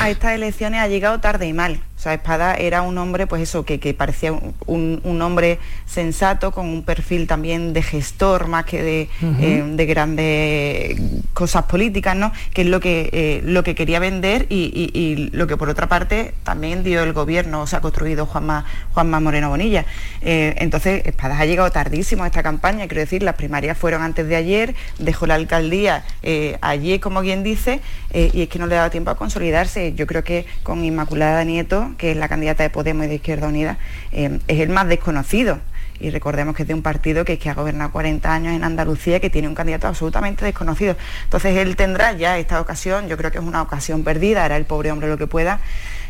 a 0.00 0.08
estas 0.08 0.32
elecciones 0.32 0.80
ha 0.80 0.88
llegado 0.88 1.18
tarde 1.20 1.46
y 1.46 1.52
mal. 1.52 1.80
O 2.00 2.02
sea, 2.02 2.14
Espada 2.14 2.54
era 2.54 2.80
un 2.80 2.96
hombre, 2.96 3.26
pues 3.26 3.42
eso, 3.42 3.66
que, 3.66 3.78
que 3.78 3.92
parecía 3.92 4.32
un, 4.32 4.54
un- 5.04 5.20
hombre 5.20 5.58
sensato, 5.84 6.50
con 6.50 6.66
un 6.66 6.82
perfil 6.82 7.26
también 7.26 7.74
de 7.74 7.82
gestor 7.82 8.46
más 8.48 8.64
que 8.64 8.82
de, 8.82 9.08
eh, 9.38 9.62
de 9.70 9.84
grandes 9.86 10.98
cosas 11.34 11.64
políticas, 11.64 12.16
¿no? 12.16 12.32
Que 12.54 12.62
es 12.62 12.68
lo 12.68 12.80
que, 12.80 13.10
eh, 13.12 13.42
lo 13.44 13.62
que 13.62 13.74
quería 13.74 13.98
vender 13.98 14.46
y, 14.48 14.72
y- 14.94 14.98
y 14.98 15.16
lo 15.36 15.46
que 15.46 15.58
por 15.58 15.68
otra 15.68 15.88
parte 15.90 16.32
también 16.42 16.82
dio 16.84 17.02
el 17.02 17.12
gobierno, 17.12 17.60
o 17.60 17.66
sea, 17.66 17.80
ha 17.80 17.82
construido 17.82 18.24
Juanma, 18.24 18.64
Juanma 18.94 19.20
Moreno 19.20 19.50
Bonilla. 19.50 19.84
Eh, 20.22 20.54
entonces, 20.56 21.02
Espadas 21.04 21.38
ha 21.38 21.44
llegado 21.44 21.70
tardísimo 21.70 22.24
a 22.24 22.28
esta 22.28 22.42
campaña, 22.42 22.86
quiero 22.88 23.00
decir, 23.02 23.22
las 23.22 23.34
primarias 23.34 23.76
fueron 23.76 24.00
antes 24.00 24.26
de 24.26 24.36
ayer, 24.36 24.74
dejó 24.98 25.26
la 25.26 25.34
alcaldía 25.34 26.02
ayer, 26.62 26.98
como 27.00 27.20
quien 27.20 27.42
dice, 27.42 27.80
y 28.14 28.40
es 28.40 28.48
que 28.48 28.58
no 28.58 28.66
le 28.66 28.76
ha 28.76 28.78
dado 28.78 28.90
tiempo 28.90 29.10
a 29.10 29.16
consolidarse. 29.18 29.92
Yo 29.94 30.06
creo 30.06 30.24
que 30.24 30.46
con 30.62 30.82
Inmaculada 30.82 31.44
Nieto, 31.44 31.89
que 31.96 32.12
es 32.12 32.16
la 32.16 32.28
candidata 32.28 32.62
de 32.62 32.70
Podemos 32.70 33.06
y 33.06 33.08
de 33.08 33.14
Izquierda 33.16 33.48
Unida, 33.48 33.78
eh, 34.12 34.38
es 34.48 34.60
el 34.60 34.68
más 34.70 34.88
desconocido. 34.88 35.58
Y 36.02 36.08
recordemos 36.10 36.56
que 36.56 36.62
es 36.62 36.68
de 36.68 36.72
un 36.74 36.80
partido 36.80 37.26
que, 37.26 37.38
que 37.38 37.50
ha 37.50 37.54
gobernado 37.54 37.92
40 37.92 38.32
años 38.32 38.54
en 38.54 38.64
Andalucía, 38.64 39.20
que 39.20 39.28
tiene 39.28 39.48
un 39.48 39.54
candidato 39.54 39.86
absolutamente 39.86 40.44
desconocido. 40.46 40.96
Entonces 41.24 41.56
él 41.58 41.76
tendrá 41.76 42.12
ya 42.14 42.38
esta 42.38 42.58
ocasión, 42.60 43.06
yo 43.08 43.18
creo 43.18 43.30
que 43.30 43.36
es 43.38 43.44
una 43.44 43.60
ocasión 43.60 44.02
perdida, 44.02 44.44
hará 44.46 44.56
el 44.56 44.64
pobre 44.64 44.90
hombre 44.92 45.08
lo 45.08 45.18
que 45.18 45.26
pueda, 45.26 45.60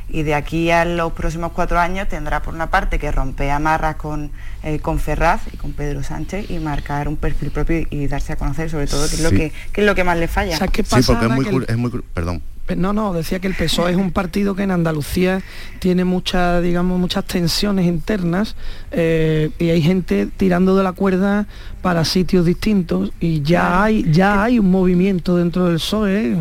y 0.09 0.23
de 0.23 0.35
aquí 0.35 0.71
a 0.71 0.85
los 0.85 1.13
próximos 1.13 1.53
cuatro 1.53 1.79
años 1.81 2.09
tendrá 2.09 2.41
por 2.43 2.55
una 2.55 2.69
parte 2.71 2.99
que 3.01 3.11
romper 3.11 3.51
amarras 3.51 3.97
con, 3.97 4.31
eh, 4.63 4.79
con 4.81 4.99
Ferraz 5.01 5.41
y 5.53 5.57
con 5.57 5.73
Pedro 5.73 6.03
Sánchez 6.05 6.51
y 6.51 6.59
marcar 6.61 7.07
un 7.09 7.17
perfil 7.17 7.51
propio 7.51 7.79
y, 7.79 7.87
y 7.91 8.07
darse 8.07 8.33
a 8.33 8.37
conocer 8.37 8.71
sobre 8.71 8.87
todo, 8.87 9.09
que 9.09 9.15
es 9.17 9.21
lo 9.23 9.31
Sí. 9.31 9.37
que, 9.37 9.53
que 9.73 9.81
es 9.81 9.87
lo 9.87 9.95
que 9.97 10.05
más 10.05 10.17
le 10.19 10.27
falla. 10.29 10.57
sí, 10.57 10.65
porque 10.65 10.83
es 10.83 11.31
muy, 11.33 11.45
cur- 11.47 11.65
es 11.69 11.77
muy 11.77 11.91
perdón, 12.15 12.43
no, 12.77 12.93
no, 12.93 13.13
decía 13.13 13.41
que 13.41 13.49
el 13.49 13.55
PSOE 13.55 13.93
es 13.93 13.97
un 13.97 14.13
partido 14.13 14.55
que 14.55 14.63
en 14.63 14.71
Andalucía 14.71 15.43
tiene 15.81 16.05
muchas, 16.05 16.63
digamos, 16.63 16.99
muchas 16.99 17.25
tensiones 17.25 17.87
internas 17.87 18.55
eh, 18.93 19.51
y 19.59 19.71
hay 19.71 19.83
gente 19.83 20.29
tirando 20.37 20.77
de 20.77 20.85
la 20.85 20.93
cuerda 20.93 21.47
para 21.83 22.05
sitios 22.05 22.45
distintos 22.45 23.11
y 23.21 23.41
ya 23.43 23.83
hay 23.83 24.05
ya 24.13 24.45
hay 24.45 24.59
un 24.59 24.71
movimiento 24.71 25.37
dentro 25.37 25.67
del 25.67 25.77
PSOE 25.77 26.37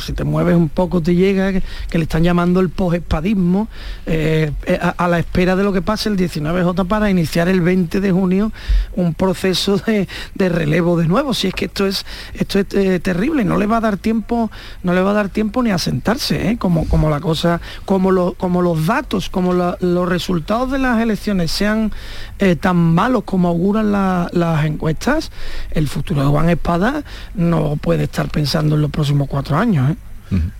si 0.00 0.12
te 0.12 0.24
mueves 0.24 0.56
un 0.56 0.68
poco 0.68 1.00
te 1.00 1.14
llega 1.14 1.52
que, 1.52 1.98
le 1.98 2.02
están 2.02 2.24
llamando 2.24 2.58
el 2.58 2.70
posespadismo 2.70 3.68
eh, 4.06 4.50
eh, 4.66 4.78
a, 4.80 5.06
la 5.06 5.20
espera 5.20 5.54
de 5.54 5.62
lo 5.62 5.72
que 5.72 5.80
pase 5.80 6.08
el 6.08 6.16
19J 6.16 6.86
para 6.88 7.08
iniciar 7.08 7.48
el 7.48 7.60
20 7.60 8.00
de 8.00 8.10
junio 8.10 8.52
un 8.96 9.14
proceso 9.14 9.76
de, 9.78 10.08
relevo 10.48 10.98
de 10.98 11.06
nuevo 11.06 11.34
si 11.34 11.46
es 11.46 11.54
que 11.54 11.66
esto 11.66 11.86
es 11.86 12.04
esto 12.34 12.58
es 12.58 13.02
terrible 13.02 13.44
no 13.44 13.58
le 13.58 13.66
va 13.66 13.76
a 13.76 13.80
dar 13.80 13.96
tiempo 13.96 14.50
no 14.82 14.92
le 14.92 15.02
va 15.02 15.12
a 15.12 15.14
dar 15.14 15.28
tiempo 15.28 15.62
ni 15.62 15.69
a 15.70 15.78
sentarse 15.78 16.56
como 16.58 16.88
como 16.88 17.10
la 17.10 17.20
cosa 17.20 17.60
como 17.84 18.10
lo, 18.10 18.34
como 18.34 18.62
los 18.62 18.86
datos 18.86 19.30
como 19.30 19.52
los 19.52 20.08
resultados 20.08 20.70
de 20.70 20.78
las 20.78 21.00
elecciones 21.00 21.50
sean 21.50 21.92
tan 22.60 22.76
malos 22.76 23.24
como 23.24 23.48
auguran 23.48 23.92
las 23.92 24.64
encuestas, 24.64 25.30
el 25.72 25.88
futuro 25.88 26.22
de 26.22 26.28
Juan 26.28 26.48
Espada 26.48 27.04
no 27.34 27.76
puede 27.76 28.04
estar 28.04 28.28
pensando 28.28 28.74
en 28.74 28.82
los 28.82 28.90
próximos 28.90 29.28
cuatro 29.28 29.56
años. 29.56 29.90
¿eh? 29.90 29.96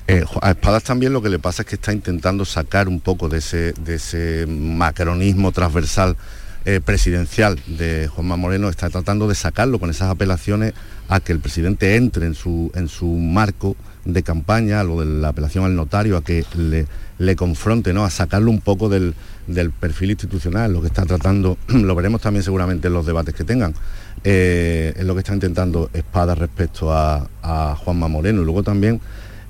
Eh, 0.08 0.24
a 0.42 0.50
Espadas 0.50 0.82
también 0.82 1.12
lo 1.12 1.22
que 1.22 1.28
le 1.28 1.38
pasa 1.38 1.62
es 1.62 1.68
que 1.68 1.76
está 1.76 1.92
intentando 1.92 2.44
sacar 2.44 2.88
un 2.88 3.00
poco 3.00 3.28
de 3.28 3.38
ese, 3.38 3.72
de 3.72 3.94
ese 3.94 4.46
macronismo 4.48 5.52
transversal 5.52 6.16
eh, 6.64 6.80
presidencial 6.84 7.58
de 7.66 8.08
Juanma 8.08 8.36
Moreno, 8.36 8.68
está 8.68 8.90
tratando 8.90 9.28
de 9.28 9.34
sacarlo 9.34 9.78
con 9.78 9.90
esas 9.90 10.10
apelaciones 10.10 10.74
a 11.08 11.20
que 11.20 11.32
el 11.32 11.40
presidente 11.40 11.96
entre 11.96 12.26
en 12.26 12.34
su, 12.34 12.70
en 12.74 12.88
su 12.88 13.06
marco 13.06 13.76
de 14.04 14.22
campaña, 14.22 14.82
lo 14.84 15.00
de 15.00 15.06
la 15.06 15.28
apelación 15.28 15.64
al 15.64 15.76
notario, 15.76 16.16
a 16.16 16.24
que 16.24 16.44
le, 16.56 16.86
le 17.18 17.36
confronte, 17.36 17.92
¿no? 17.92 18.04
a 18.04 18.10
sacarlo 18.10 18.50
un 18.50 18.60
poco 18.60 18.88
del, 18.88 19.14
del 19.46 19.70
perfil 19.70 20.10
institucional, 20.10 20.72
lo 20.72 20.80
que 20.80 20.86
está 20.86 21.04
tratando, 21.04 21.58
lo 21.68 21.94
veremos 21.94 22.20
también 22.20 22.42
seguramente 22.42 22.88
en 22.88 22.94
los 22.94 23.06
debates 23.06 23.34
que 23.34 23.44
tengan, 23.44 23.74
eh, 24.22 24.92
es 24.96 25.04
lo 25.04 25.14
que 25.14 25.20
está 25.20 25.34
intentando 25.34 25.90
Espada 25.92 26.34
respecto 26.34 26.92
a, 26.92 27.26
Juanma 27.76 28.08
Moreno. 28.08 28.42
Y 28.42 28.44
luego 28.44 28.62
también 28.62 29.00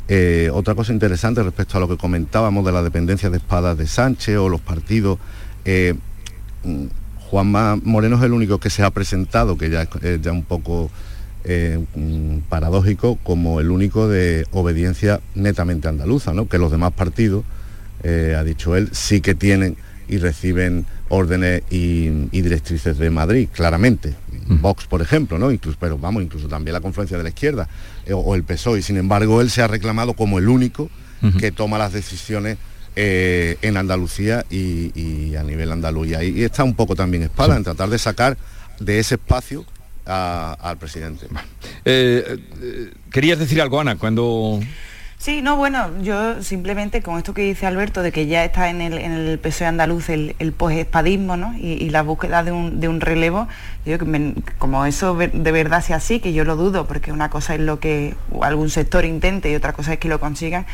eh, 0.09 0.51
otra 0.53 0.75
cosa 0.75 0.93
interesante 0.93 1.43
respecto 1.43 1.77
a 1.77 1.81
lo 1.81 1.89
que 1.89 1.97
comentábamos 1.97 2.65
de 2.65 2.73
la 2.73 2.83
dependencia 2.83 3.31
de 3.31 3.39
Espada 3.39 3.75
de 3.75 3.87
Sánchez 3.87 4.37
o 4.37 4.49
los 4.49 4.61
partidos. 4.61 5.19
Eh, 5.65 5.95
mm, 6.65 6.87
Juanma 7.31 7.77
Moreno 7.83 8.17
es 8.17 8.23
el 8.23 8.33
único 8.33 8.59
que 8.59 8.71
se 8.71 8.83
ha 8.83 8.91
presentado, 8.91 9.57
que 9.57 9.71
ya 9.71 9.89
es 10.03 10.21
ya 10.21 10.33
un 10.33 10.43
poco 10.43 10.91
mm, 11.45 12.39
paradójico, 12.49 13.19
como 13.23 13.61
el 13.61 13.71
único 13.71 14.09
de 14.09 14.47
obediencia 14.53 15.21
netamente 15.35 15.89
andaluza, 15.89 16.33
¿no? 16.33 16.49
que 16.49 16.59
los 16.59 16.71
demás 16.71 16.93
partidos, 16.93 17.45
ha 18.03 18.43
dicho 18.45 18.77
él, 18.77 18.89
sí 18.93 19.21
que 19.21 19.35
tienen 19.35 19.77
y 20.11 20.19
reciben 20.19 20.87
órdenes 21.09 21.63
y, 21.71 22.09
directrices 22.09 22.99
de 22.99 23.11
Madrid, 23.11 23.49
claramente. 23.53 24.15
Vox, 24.49 24.87
por 24.87 25.01
ejemplo, 25.01 25.39
¿no? 25.39 25.53
Incluso, 25.53 25.79
pero 25.79 25.97
vamos, 25.97 26.25
incluso 26.25 26.49
también 26.49 26.73
la 26.73 26.81
confluencia 26.81 27.17
de 27.17 27.23
la 27.23 27.29
izquierda 27.29 27.69
eh, 28.05 28.13
o, 28.13 28.35
el 28.35 28.43
PSOE. 28.43 28.81
Y 28.81 28.83
sin 28.83 28.97
embargo, 28.97 29.41
él 29.41 29.51
se 29.51 29.63
ha 29.63 29.69
reclamado 29.69 30.15
como 30.15 30.39
el 30.39 30.49
único 30.49 30.91
que 31.39 31.53
toma 31.53 31.77
las 31.77 31.93
decisiones 31.93 32.57
eh, 32.97 33.59
en 33.63 33.77
Andalucía 33.77 34.45
y, 34.51 35.35
a 35.37 35.45
nivel 35.45 35.71
andaluz. 35.71 36.09
Y 36.09 36.43
está 36.43 36.65
un 36.65 36.75
poco 36.75 36.97
también 36.97 37.23
espada 37.23 37.57
en 37.57 37.63
tratar 37.63 37.91
de 37.91 37.99
sacar 37.99 38.37
de 38.81 38.99
ese 38.99 39.17
espacio 39.17 39.65
al 40.07 40.79
presidente. 40.79 41.27
Eh, 41.85 42.95
¿Querías 43.11 43.39
decir 43.39 43.61
algo, 43.61 43.81
Ana, 43.81 43.97
cuando... 43.97 44.61
Sí, 45.21 45.43
no, 45.43 45.57
bueno, 45.57 45.91
yo 46.01 46.43
simplemente 46.43 47.03
con 47.03 47.19
esto 47.19 47.35
que 47.35 47.43
dice 47.43 47.67
Alberto, 47.67 48.01
de 48.01 48.11
que 48.11 48.27
ya 48.27 48.43
está 48.43 48.71
en 48.71 48.81
el, 48.81 48.97
en 48.97 49.13
el 49.13 49.39
PSOE 49.39 49.67
andaluz 49.67 50.09
el, 50.09 50.35
el 50.39 50.53
posespadismo 50.53 51.37
¿no? 51.37 51.53
y, 51.59 51.91
la 51.91 52.01
búsqueda 52.01 52.43
de 52.43 52.53
un, 52.53 52.81
de 52.81 52.89
un 52.89 53.03
relevo, 53.03 53.47
yo 53.85 53.99
que 53.99 54.35
como 54.59 54.87
eso 54.87 55.15
de 55.15 55.53
verdad 55.53 55.85
sea 55.85 55.97
así, 55.97 56.21
que 56.21 56.33
yo 56.33 56.45
lo 56.45 56.57
dudo, 56.57 56.87
porque 56.87 57.13
una 57.13 57.29
cosa 57.29 57.55
es 57.55 57.61
lo 57.61 57.81
que 57.81 58.15
algún 58.41 58.71
sector 58.71 59.05
intente 59.05 59.51
y 59.51 59.55
otra 59.55 59.75
cosa 59.75 59.93
es 59.93 59.99
que 59.99 60.09
lo 60.09 60.21
consigan, 60.21 60.65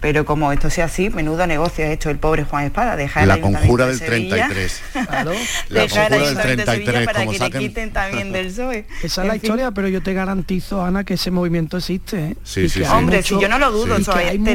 pero 0.00 0.24
como 0.24 0.52
esto 0.52 0.70
sea 0.70 0.86
así, 0.86 1.10
menudo 1.10 1.46
negocio 1.46 1.84
ha 1.84 1.88
hecho 1.88 2.10
el 2.10 2.18
pobre 2.18 2.44
Juan 2.44 2.64
Espada, 2.64 2.96
dejar 2.96 3.26
la 3.26 3.40
conjura 3.40 3.86
del 3.86 4.00
33. 4.00 4.82
Claro. 4.92 5.32
La 5.68 5.80
conjura 5.82 6.08
del 6.08 6.36
33 6.36 7.06
para 7.06 7.26
que 7.26 7.38
le 7.38 7.50
quiten 7.50 7.92
también 7.92 8.32
del 8.32 8.46
PSOE. 8.52 8.86
Esa 9.02 9.22
es 9.22 9.28
la 9.28 9.36
historia, 9.36 9.70
pero 9.70 9.88
yo 9.88 10.02
te 10.02 10.14
garantizo, 10.14 10.84
Ana, 10.84 11.04
que 11.04 11.14
ese 11.14 11.30
movimiento 11.30 11.76
existe. 11.76 12.30
¿eh? 12.30 12.36
Sí, 12.44 12.68
sí, 12.68 12.82
Hombre, 12.82 13.22
si 13.22 13.38
yo 13.40 13.48
no 13.48 13.58
lo 13.58 13.70
dudo, 13.72 13.96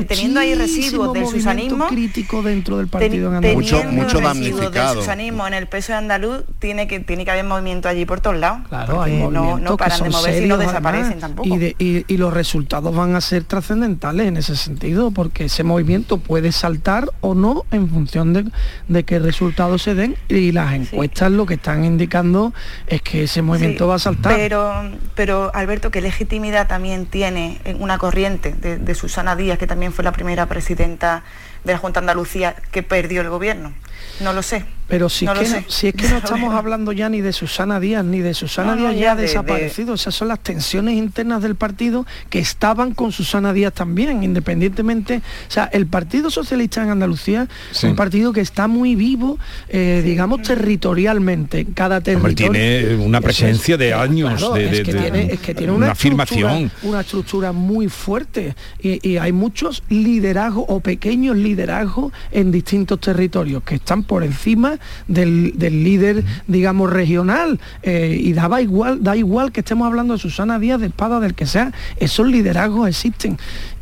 teniendo 0.08 0.39
ahí 0.39 0.56
residuos 0.56 1.14
del 1.14 1.28
susanismo 1.28 1.88
crítico 1.88 2.42
dentro 2.42 2.78
del 2.78 2.88
partido 2.88 3.36
en 3.36 3.54
mucho 3.54 3.84
mucho 3.86 4.20
damnificado 4.20 4.96
del 4.96 5.04
susanismo 5.04 5.48
en 5.48 5.54
el 5.54 5.68
peso 5.68 5.94
de 5.94 5.98
andaluz 6.00 6.44
tiene 6.60 6.88
que 6.88 7.00
tiene 7.00 7.26
que 7.26 7.32
haber 7.32 7.46
movimiento 7.46 7.89
allí 7.89 8.06
por 8.06 8.20
todos 8.20 8.38
lados 8.38 8.68
claro 8.70 9.02
hay 9.02 9.18
no, 9.18 9.58
no 9.58 9.78
paran 9.78 10.04
de 10.04 10.10
moverse 10.10 10.46
y 10.46 10.48
no 10.48 10.58
desaparecen 10.58 11.20
tampoco 11.20 11.48
y, 11.48 12.18
los 12.22 12.34
resultados 12.34 12.96
van 12.96 13.16
a 13.16 13.22
ser 13.22 13.46
trascendentales 13.46 14.28
en 14.28 14.38
ese 14.38 14.56
sentido 14.56 15.10
porque 15.10 15.31
ese 15.40 15.64
movimiento 15.64 16.18
puede 16.18 16.52
saltar 16.52 17.10
o 17.22 17.34
no 17.34 17.66
en 17.72 17.90
función 17.90 18.34
de, 18.34 18.46
de 18.88 19.04
qué 19.04 19.20
resultados 19.20 19.84
se 19.84 19.96
den 19.96 20.16
y 20.28 20.52
las 20.52 20.74
encuestas 20.74 21.32
lo 21.32 21.46
que 21.46 21.56
están 21.56 21.84
indicando 21.86 22.54
es 22.88 23.02
que 23.02 23.24
ese 23.24 23.42
movimiento 23.42 23.88
va 23.88 23.96
a 23.96 24.00
saltar 24.00 24.36
pero 24.36 24.92
pero 25.16 25.52
Alberto 25.54 25.92
qué 25.92 26.02
legitimidad 26.02 26.68
también 26.68 27.06
tiene 27.06 27.60
una 27.80 27.98
corriente 27.98 28.54
de, 28.54 28.78
de 28.78 28.96
Susana 28.96 29.36
Díaz, 29.36 29.58
que 29.58 29.68
también 29.68 29.94
fue 29.94 30.04
la 30.04 30.12
primera 30.12 30.46
presidenta 30.48 31.24
de 31.64 31.74
la 31.74 31.80
Junta 31.80 32.00
de 32.00 32.06
Andalucía 32.06 32.56
que 32.72 32.84
perdió 32.84 33.22
el 33.22 33.30
gobierno. 33.30 33.74
No 34.20 34.34
lo 34.34 34.42
sé. 34.42 34.66
Pero 34.92 35.08
si, 35.08 35.26
que 35.26 35.64
si 35.70 35.88
es 35.88 35.94
que 35.94 36.10
no 36.10 36.18
estamos 36.24 36.54
hablando 36.54 36.92
ya 36.92 37.08
ni 37.08 37.22
de 37.22 37.32
Susana 37.32 37.80
Díaz, 37.80 38.04
ni 38.04 38.20
de 38.20 38.34
Susana 38.34 38.76
Díaz 38.76 38.94
ya, 38.98 39.14
ha 39.14 39.16
desaparecido. 39.16 39.94
Esas 39.94 40.14
son 40.14 40.28
las 40.28 40.42
tensiones 40.42 40.96
internas 40.96 41.42
del 41.42 41.56
partido 41.56 42.06
que 42.30 42.39
estaban 42.39 42.94
con 42.94 43.14
Susana 43.14 43.54
Díaz 43.54 43.72
también, 43.74 44.22
independientemente. 44.22 45.22
O 45.48 45.52
sea, 45.52 45.70
el 45.72 45.88
Partido 45.88 46.30
Socialista 46.30 46.84
en 46.84 46.89
Andalucía 46.89 47.48
es 47.72 47.82
un 47.86 47.96
partido 47.96 48.34
que 48.34 48.42
está 48.42 48.68
muy 48.68 48.96
vivo, 48.96 49.39
eh, 49.70 50.02
digamos, 50.04 50.42
territorialmente. 50.42 51.68
Cada 51.74 52.02
territorio. 52.02 52.52
tiene 52.52 52.96
una 52.96 53.22
presencia 53.22 53.78
de 53.78 53.94
años, 53.94 54.54
de, 54.54 54.66
es, 54.66 55.39
que 55.39 55.56
tiene, 55.56 55.72
una, 55.72 55.92
afirmación. 55.92 56.70
Una 56.84 57.00
estructura 57.00 57.54
muy 57.54 57.88
fuerte. 57.88 58.56
Y, 58.82 59.16
hay 59.22 59.32
muchos 59.32 59.84
liderazgos 59.88 60.66
o 60.68 60.82
pequeños 60.82 61.38
liderazgos 61.38 62.12
en 62.32 62.52
distintos 62.52 63.00
territorios 63.00 63.64
que 63.64 63.76
están 63.76 64.04
por 64.04 64.24
encima 64.24 64.80
del, 65.08 65.54
líder, 65.58 66.24
digamos, 66.48 66.92
regional. 66.92 67.60
Eh, 67.84 68.18
y 68.20 68.34
daba 68.34 68.62
igual, 68.62 69.04
da 69.04 69.16
igual 69.16 69.52
que 69.52 69.62
estemos 69.62 69.88
hablando 69.88 70.14
de 70.14 70.20
Susana 70.20 70.60
Díaz, 70.60 70.80
de 70.80 70.88
Espada, 70.88 71.20
del 71.20 71.34
que 71.34 71.46
sea, 71.46 71.72
esos 71.98 72.28
liderazgos 72.28 72.90
existen 72.90 73.38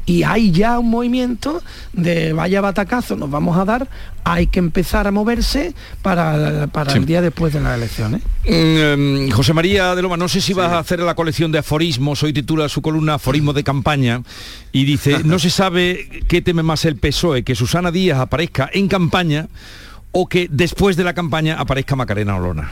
y 0.09 0.23
hay 0.23 0.51
ya 0.51 0.79
un 0.79 0.89
movimiento 0.89 1.61
de 1.93 2.33
vaya 2.33 2.61
batacazo 2.61 3.15
nos 3.15 3.29
vamos 3.29 3.57
a 3.59 3.65
dar, 3.65 3.87
hay 4.23 4.47
que 4.47 4.57
empezar 4.57 5.05
a 5.05 5.11
moverse 5.11 5.75
para, 6.01 6.65
para 6.65 6.93
el 6.93 7.05
día 7.05 7.21
después 7.21 7.53
de 7.53 7.61
las 7.61 7.77
elecciones. 7.77 8.23
Mm, 8.43 8.49
em, 8.49 9.29
José 9.29 9.53
María 9.53 9.93
de 9.93 10.01
Loma, 10.01 10.17
no 10.17 10.27
sé 10.27 10.41
si 10.41 10.53
vas 10.53 10.71
a 10.71 10.79
hacer 10.79 10.99
la 11.01 11.13
colección 11.13 11.51
de 11.51 11.59
aforismos, 11.59 12.23
hoy 12.23 12.33
titula 12.33 12.67
su 12.69 12.81
columna 12.81 13.15
Aforismo 13.15 13.53
de 13.53 13.63
campaña 13.63 14.23
y 14.71 14.85
dice, 14.85 15.19
no 15.23 15.37
se 15.37 15.51
sabe 15.51 16.23
qué 16.27 16.41
teme 16.41 16.63
más 16.63 16.85
el 16.85 16.95
PSOE, 16.95 17.43
que 17.43 17.53
Susana 17.53 17.91
Díaz 17.91 18.17
aparezca 18.17 18.67
en 18.73 18.87
campaña 18.87 19.47
o 20.11 20.27
que 20.27 20.47
después 20.49 20.95
de 20.95 21.03
la 21.03 21.13
campaña 21.13 21.59
aparezca 21.59 21.95
Macarena 21.95 22.35
Olona. 22.35 22.71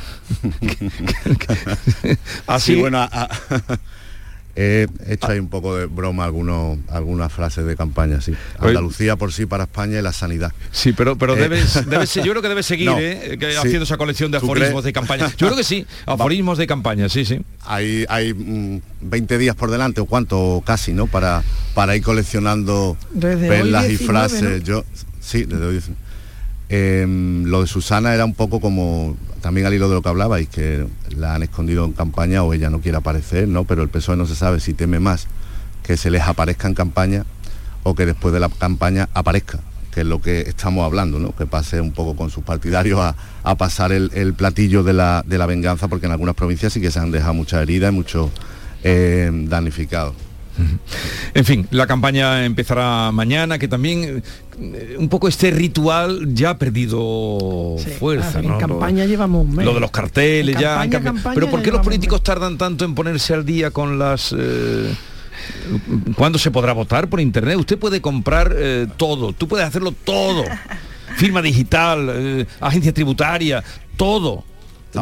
Así. 2.48 2.76
bueno, 2.76 3.08
he 4.56 4.88
hecho 5.08 5.28
ahí 5.28 5.38
un 5.38 5.50
poco 5.50 5.76
de 5.78 5.86
broma 5.86 6.26
algunos, 6.26 6.80
algunas 6.90 7.32
frases 7.32 7.66
de 7.66 7.76
campaña, 7.76 8.22
sí. 8.22 8.34
Andalucía 8.58 9.16
por 9.16 9.32
sí 9.32 9.46
para 9.46 9.66
España 9.66 10.00
y 10.00 10.02
la 10.02 10.14
sanidad. 10.14 10.52
Sí, 10.72 10.94
pero, 10.94 11.16
pero 11.16 11.38
eh, 11.38 11.42
debes, 11.42 11.74
yo 12.16 12.24
creo 12.24 12.42
que 12.42 12.50
debes 12.50 12.66
seguir 12.66 12.90
eh, 12.98 13.38
haciendo 13.60 13.84
esa 13.84 13.98
colección 13.98 14.32
de 14.32 14.38
aforismos 14.38 14.84
de 14.84 14.94
campaña. 14.94 15.28
Yo 15.38 15.48
creo 15.48 15.56
que 15.56 15.64
sí, 15.64 15.86
aforismos 16.08 16.58
de 16.58 16.66
campaña, 16.66 17.08
sí, 17.08 17.24
sí. 17.24 17.40
Hay, 17.66 18.06
hay 18.10 18.34
20 18.34 19.36
mm, 19.36 19.40
días 19.40 19.56
por 19.56 19.70
delante, 19.70 20.02
o 20.02 20.06
cuánto, 20.06 20.64
casi, 20.66 20.92
¿no? 20.92 21.06
Para, 21.06 21.44
para 21.76 21.96
ir 21.96 22.02
coleccionando 22.02 22.98
perlas 23.20 23.90
y 23.92 23.98
frases. 23.98 24.64
Yo, 24.64 24.84
sí, 25.20 25.44
desde 25.44 25.66
hoy 25.66 25.82
Em, 26.70 27.46
lo 27.46 27.62
de 27.62 27.68
Susana 27.68 28.14
era 28.14 28.26
un 28.26 28.34
poco 28.34 28.60
como, 28.60 29.16
también 29.42 29.68
al 29.68 29.74
hilo 29.74 29.88
de 29.88 29.96
lo 29.96 30.02
que 30.02 30.10
hablabais, 30.10 30.50
que 30.50 30.86
la 31.16 31.36
han 31.36 31.44
escondido 31.44 31.86
en 31.86 31.94
campaña 31.94 32.44
o 32.44 32.54
ella 32.54 32.70
no 32.70 32.82
quiere 32.82 32.98
aparecer, 32.98 33.48
¿no? 33.48 33.64
Pero 33.64 33.84
el 33.84 33.90
PSOE 33.90 34.18
no 34.18 34.26
se 34.26 34.36
sabe 34.36 34.60
si 34.60 34.74
teme 34.74 35.00
más 35.00 35.28
que 35.84 35.96
se 35.96 36.10
les 36.12 36.24
aparezca 36.24 36.68
en 36.68 36.74
campaña 36.74 37.26
o 37.84 37.96
que 37.96 38.06
después 38.06 38.34
de 38.34 38.42
la 38.42 38.50
campaña 38.50 39.08
aparezca, 39.14 39.60
que 39.94 40.02
es 40.02 40.06
lo 40.06 40.22
que 40.22 40.42
estamos 40.42 40.86
hablando, 40.86 41.20
¿no? 41.20 41.34
Que 41.34 41.46
pase 41.46 41.80
un 41.80 41.94
poco 41.94 42.18
con 42.18 42.30
sus 42.30 42.44
partidarios 42.44 43.00
a, 43.00 43.56
pasar 43.56 43.94
el, 43.94 44.34
platillo 44.34 44.84
de 44.84 44.92
la, 44.92 45.24
venganza, 45.48 45.88
porque 45.88 46.08
en 46.08 46.12
algunas 46.12 46.36
provincias 46.36 46.74
sí 46.74 46.82
que 46.82 46.92
se 46.92 47.00
han 47.00 47.12
dejado 47.12 47.34
muchas 47.34 47.62
heridas 47.62 47.94
y 47.94 47.96
muchos 47.96 48.30
eh, 48.84 49.32
damnificados. 49.32 50.27
En 51.34 51.46
fin, 51.46 51.68
la 51.72 51.86
campaña 51.88 52.46
empezará 52.46 53.12
mañana, 53.12 53.60
que 53.60 53.68
también 53.68 54.24
eh, 54.60 54.96
un 54.98 55.10
poco 55.10 55.28
este 55.28 55.52
ritual 55.52 56.34
ya 56.34 56.52
ha 56.52 56.58
perdido 56.58 57.76
fuerza. 58.00 58.40
En 58.40 58.48
¿no? 58.48 58.58
campaña 58.58 59.04
lo, 59.04 59.10
llevamos 59.10 59.46
un 59.46 59.56
mes. 59.56 59.66
lo 59.66 59.74
de 59.74 59.80
los 59.80 59.92
carteles 59.92 60.56
En 60.56 60.62
ya. 60.62 60.76
campaña, 60.76 61.04
campaña 61.04 61.36
Pero 61.36 61.50
¿por 61.50 61.62
qué 61.62 61.72
los 61.72 61.82
políticos 61.82 62.24
tardan 62.24 62.58
tanto 62.58 62.86
en 62.86 62.96
ponerse 62.96 63.34
al 63.34 63.46
día 63.46 63.72
con 63.72 64.00
las... 64.00 64.34
eh, 64.38 64.94
¿Cuándo 66.16 66.40
se 66.40 66.52
podrá 66.52 66.74
votar 66.74 67.08
por 67.08 67.20
internet? 67.20 67.58
Usted 67.58 67.78
puede 67.78 68.02
comprar 68.02 68.54
eh, 68.58 68.88
todo, 68.98 69.34
tú 69.34 69.48
puedes 69.48 69.66
hacerlo 69.66 69.92
todo. 69.92 70.44
Firma 71.16 71.42
digital, 71.42 72.10
eh, 72.12 72.46
agencia 72.60 72.94
tributaria, 72.94 73.64
todo. 73.96 74.44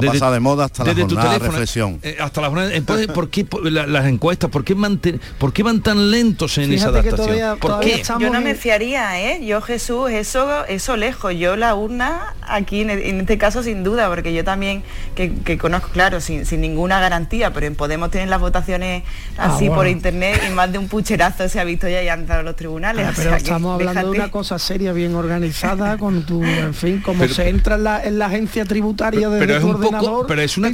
La 0.01 0.11
pasada 0.11 0.31
de 0.33 0.39
moda 0.39 0.65
hasta 0.65 0.83
la 0.83 0.93
desde 0.93 1.01
tu 1.07 1.15
jornada 1.15 1.33
de 1.33 1.39
teléfono, 1.39 1.51
reflexión. 1.59 1.99
eh, 2.03 2.17
hasta 2.19 2.41
la 2.41 2.47
jornada. 2.49 2.73
Entonces, 2.73 3.07
¿por 3.07 3.29
qué 3.29 3.45
la- 3.63 3.87
las 3.87 4.05
encuestas? 4.05 4.49
¿Por 4.49 4.63
qué, 4.63 4.75
manten- 4.75 5.19
¿Por 5.37 5.53
qué 5.53 5.63
van 5.63 5.81
tan 5.81 6.11
lentos 6.11 6.57
en 6.57 6.71
esa 6.73 6.87
Fíjate 6.89 6.91
que 7.03 7.09
adaptación? 7.09 7.25
todavía- 7.37 7.55
¿Por 7.59 7.71
todavía 7.71 7.95
qué? 7.95 8.01
estamos 8.01 8.23
Yo 8.23 8.29
no 8.29 8.41
me 8.41 8.55
fiaría, 8.55 9.21
¿eh? 9.21 9.45
Yo 9.45 9.61
Jesús, 9.61 10.09
eso, 10.11 10.65
eso 10.65 10.95
lejos. 10.97 11.33
Yo 11.35 11.55
la 11.55 11.75
urna 11.75 12.33
aquí 12.47 12.81
en, 12.81 12.89
en 12.89 13.19
este 13.21 13.37
caso 13.37 13.63
sin 13.63 13.83
duda, 13.83 14.07
porque 14.09 14.33
yo 14.33 14.43
también 14.43 14.83
que, 15.15 15.33
que 15.33 15.57
conozco, 15.57 15.89
claro, 15.89 16.21
sin, 16.21 16.45
sin 16.45 16.61
ninguna 16.61 16.99
garantía, 16.99 17.51
pero 17.53 17.65
en 17.67 17.75
Podemos 17.75 18.09
tienen 18.11 18.29
las 18.29 18.39
votaciones 18.41 19.03
Ah, 19.37 19.53
así 19.55 19.67
por 19.69 19.87
internet 19.87 20.41
y 20.47 20.51
más 20.53 20.71
de 20.71 20.77
un 20.77 20.87
pucherazo 20.87 21.47
se 21.49 21.59
ha 21.59 21.63
visto 21.63 21.87
ya 21.89 22.01
y 22.01 22.07
han 22.07 22.25
dado 22.25 22.43
los 22.43 22.55
tribunales. 22.55 23.05
Ah, 23.05 23.09
o 23.11 23.13
pero 23.15 23.29
sea 23.29 23.37
estamos 23.37 23.73
hablando 23.75 24.11
de 24.11 24.17
una 24.19 24.31
cosa 24.31 24.57
seria, 24.59 24.93
bien 24.93 25.13
organizada, 25.15 25.97
con 25.97 26.23
tu, 26.25 26.43
en 26.43 26.73
fin, 26.73 27.01
como 27.05 27.19
Pero- 27.19 27.33
se 27.33 27.49
entra 27.49 27.75
en 27.75 27.83
la, 27.83 28.03
en 28.03 28.17
la 28.19 28.27
agencia 28.27 28.65
tributaria 28.65 29.29
desde 29.29 29.45
pero 29.91 29.97
es 29.97 30.01
poco 30.07 30.27
pero 30.27 30.41
una 30.57 30.71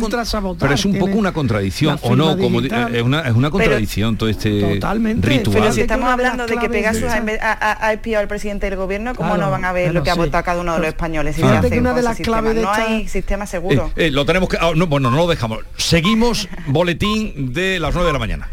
pero 0.60 0.74
es 0.74 0.86
un 0.86 0.98
poco 0.98 1.14
una 1.16 1.32
contradicción 1.34 2.00
o 2.02 2.16
no 2.16 2.38
como 2.38 2.62
digital. 2.62 2.96
es 2.96 3.02
una 3.02 3.22
es 3.22 3.34
una 3.34 3.50
contradicción 3.50 4.18
todo 4.18 4.30
este 4.30 4.76
Totalmente. 4.76 5.28
ritual 5.28 5.58
Pero 5.60 5.72
si 5.74 5.82
estamos 5.82 6.10
hablando 6.10 6.46
de 6.46 6.58
que 6.58 6.70
Pegasus 6.70 7.02
de 7.02 7.40
ha, 7.42 7.52
ha- 7.52 7.88
ha- 7.88 7.94
espiado 7.94 8.22
al 8.22 8.28
presidente 8.28 8.70
del 8.70 8.78
gobierno, 8.78 9.14
¿cómo 9.16 9.30
Claro, 9.30 9.46
no 9.46 9.52
van 9.52 9.66
a 9.66 9.72
ver 9.72 9.94
lo 9.94 10.04
que 10.04 10.10
ha 10.10 10.16
votado 10.16 10.44
cada 10.44 10.62
uno 10.62 10.74
de 10.74 10.80
los 10.80 10.88
españoles? 10.88 11.36
Si 11.36 11.42
que 11.42 11.48
una 11.80 11.90
de 11.94 11.96
con 11.96 12.04
las 12.04 12.18
claves 12.20 12.56
de 12.56 12.62
No 12.62 12.72
esta- 12.72 12.86
hay 12.88 13.08
sistema 13.08 13.46
seguro. 13.46 13.92
Eh, 13.96 14.08
eh, 14.08 14.12
lo 14.12 14.26
tenemos 14.26 14.50
que 14.50 14.58
ah, 14.60 14.72
no, 14.76 14.88
bueno 14.88 15.10
no 15.12 15.18
lo 15.18 15.28
dejamos 15.28 15.60
seguimos 15.78 16.48
boletín 16.68 17.54
de 17.54 17.80
las 17.80 17.94
9 17.94 18.08
de 18.08 18.14
la 18.14 18.20
mañana 18.20 18.50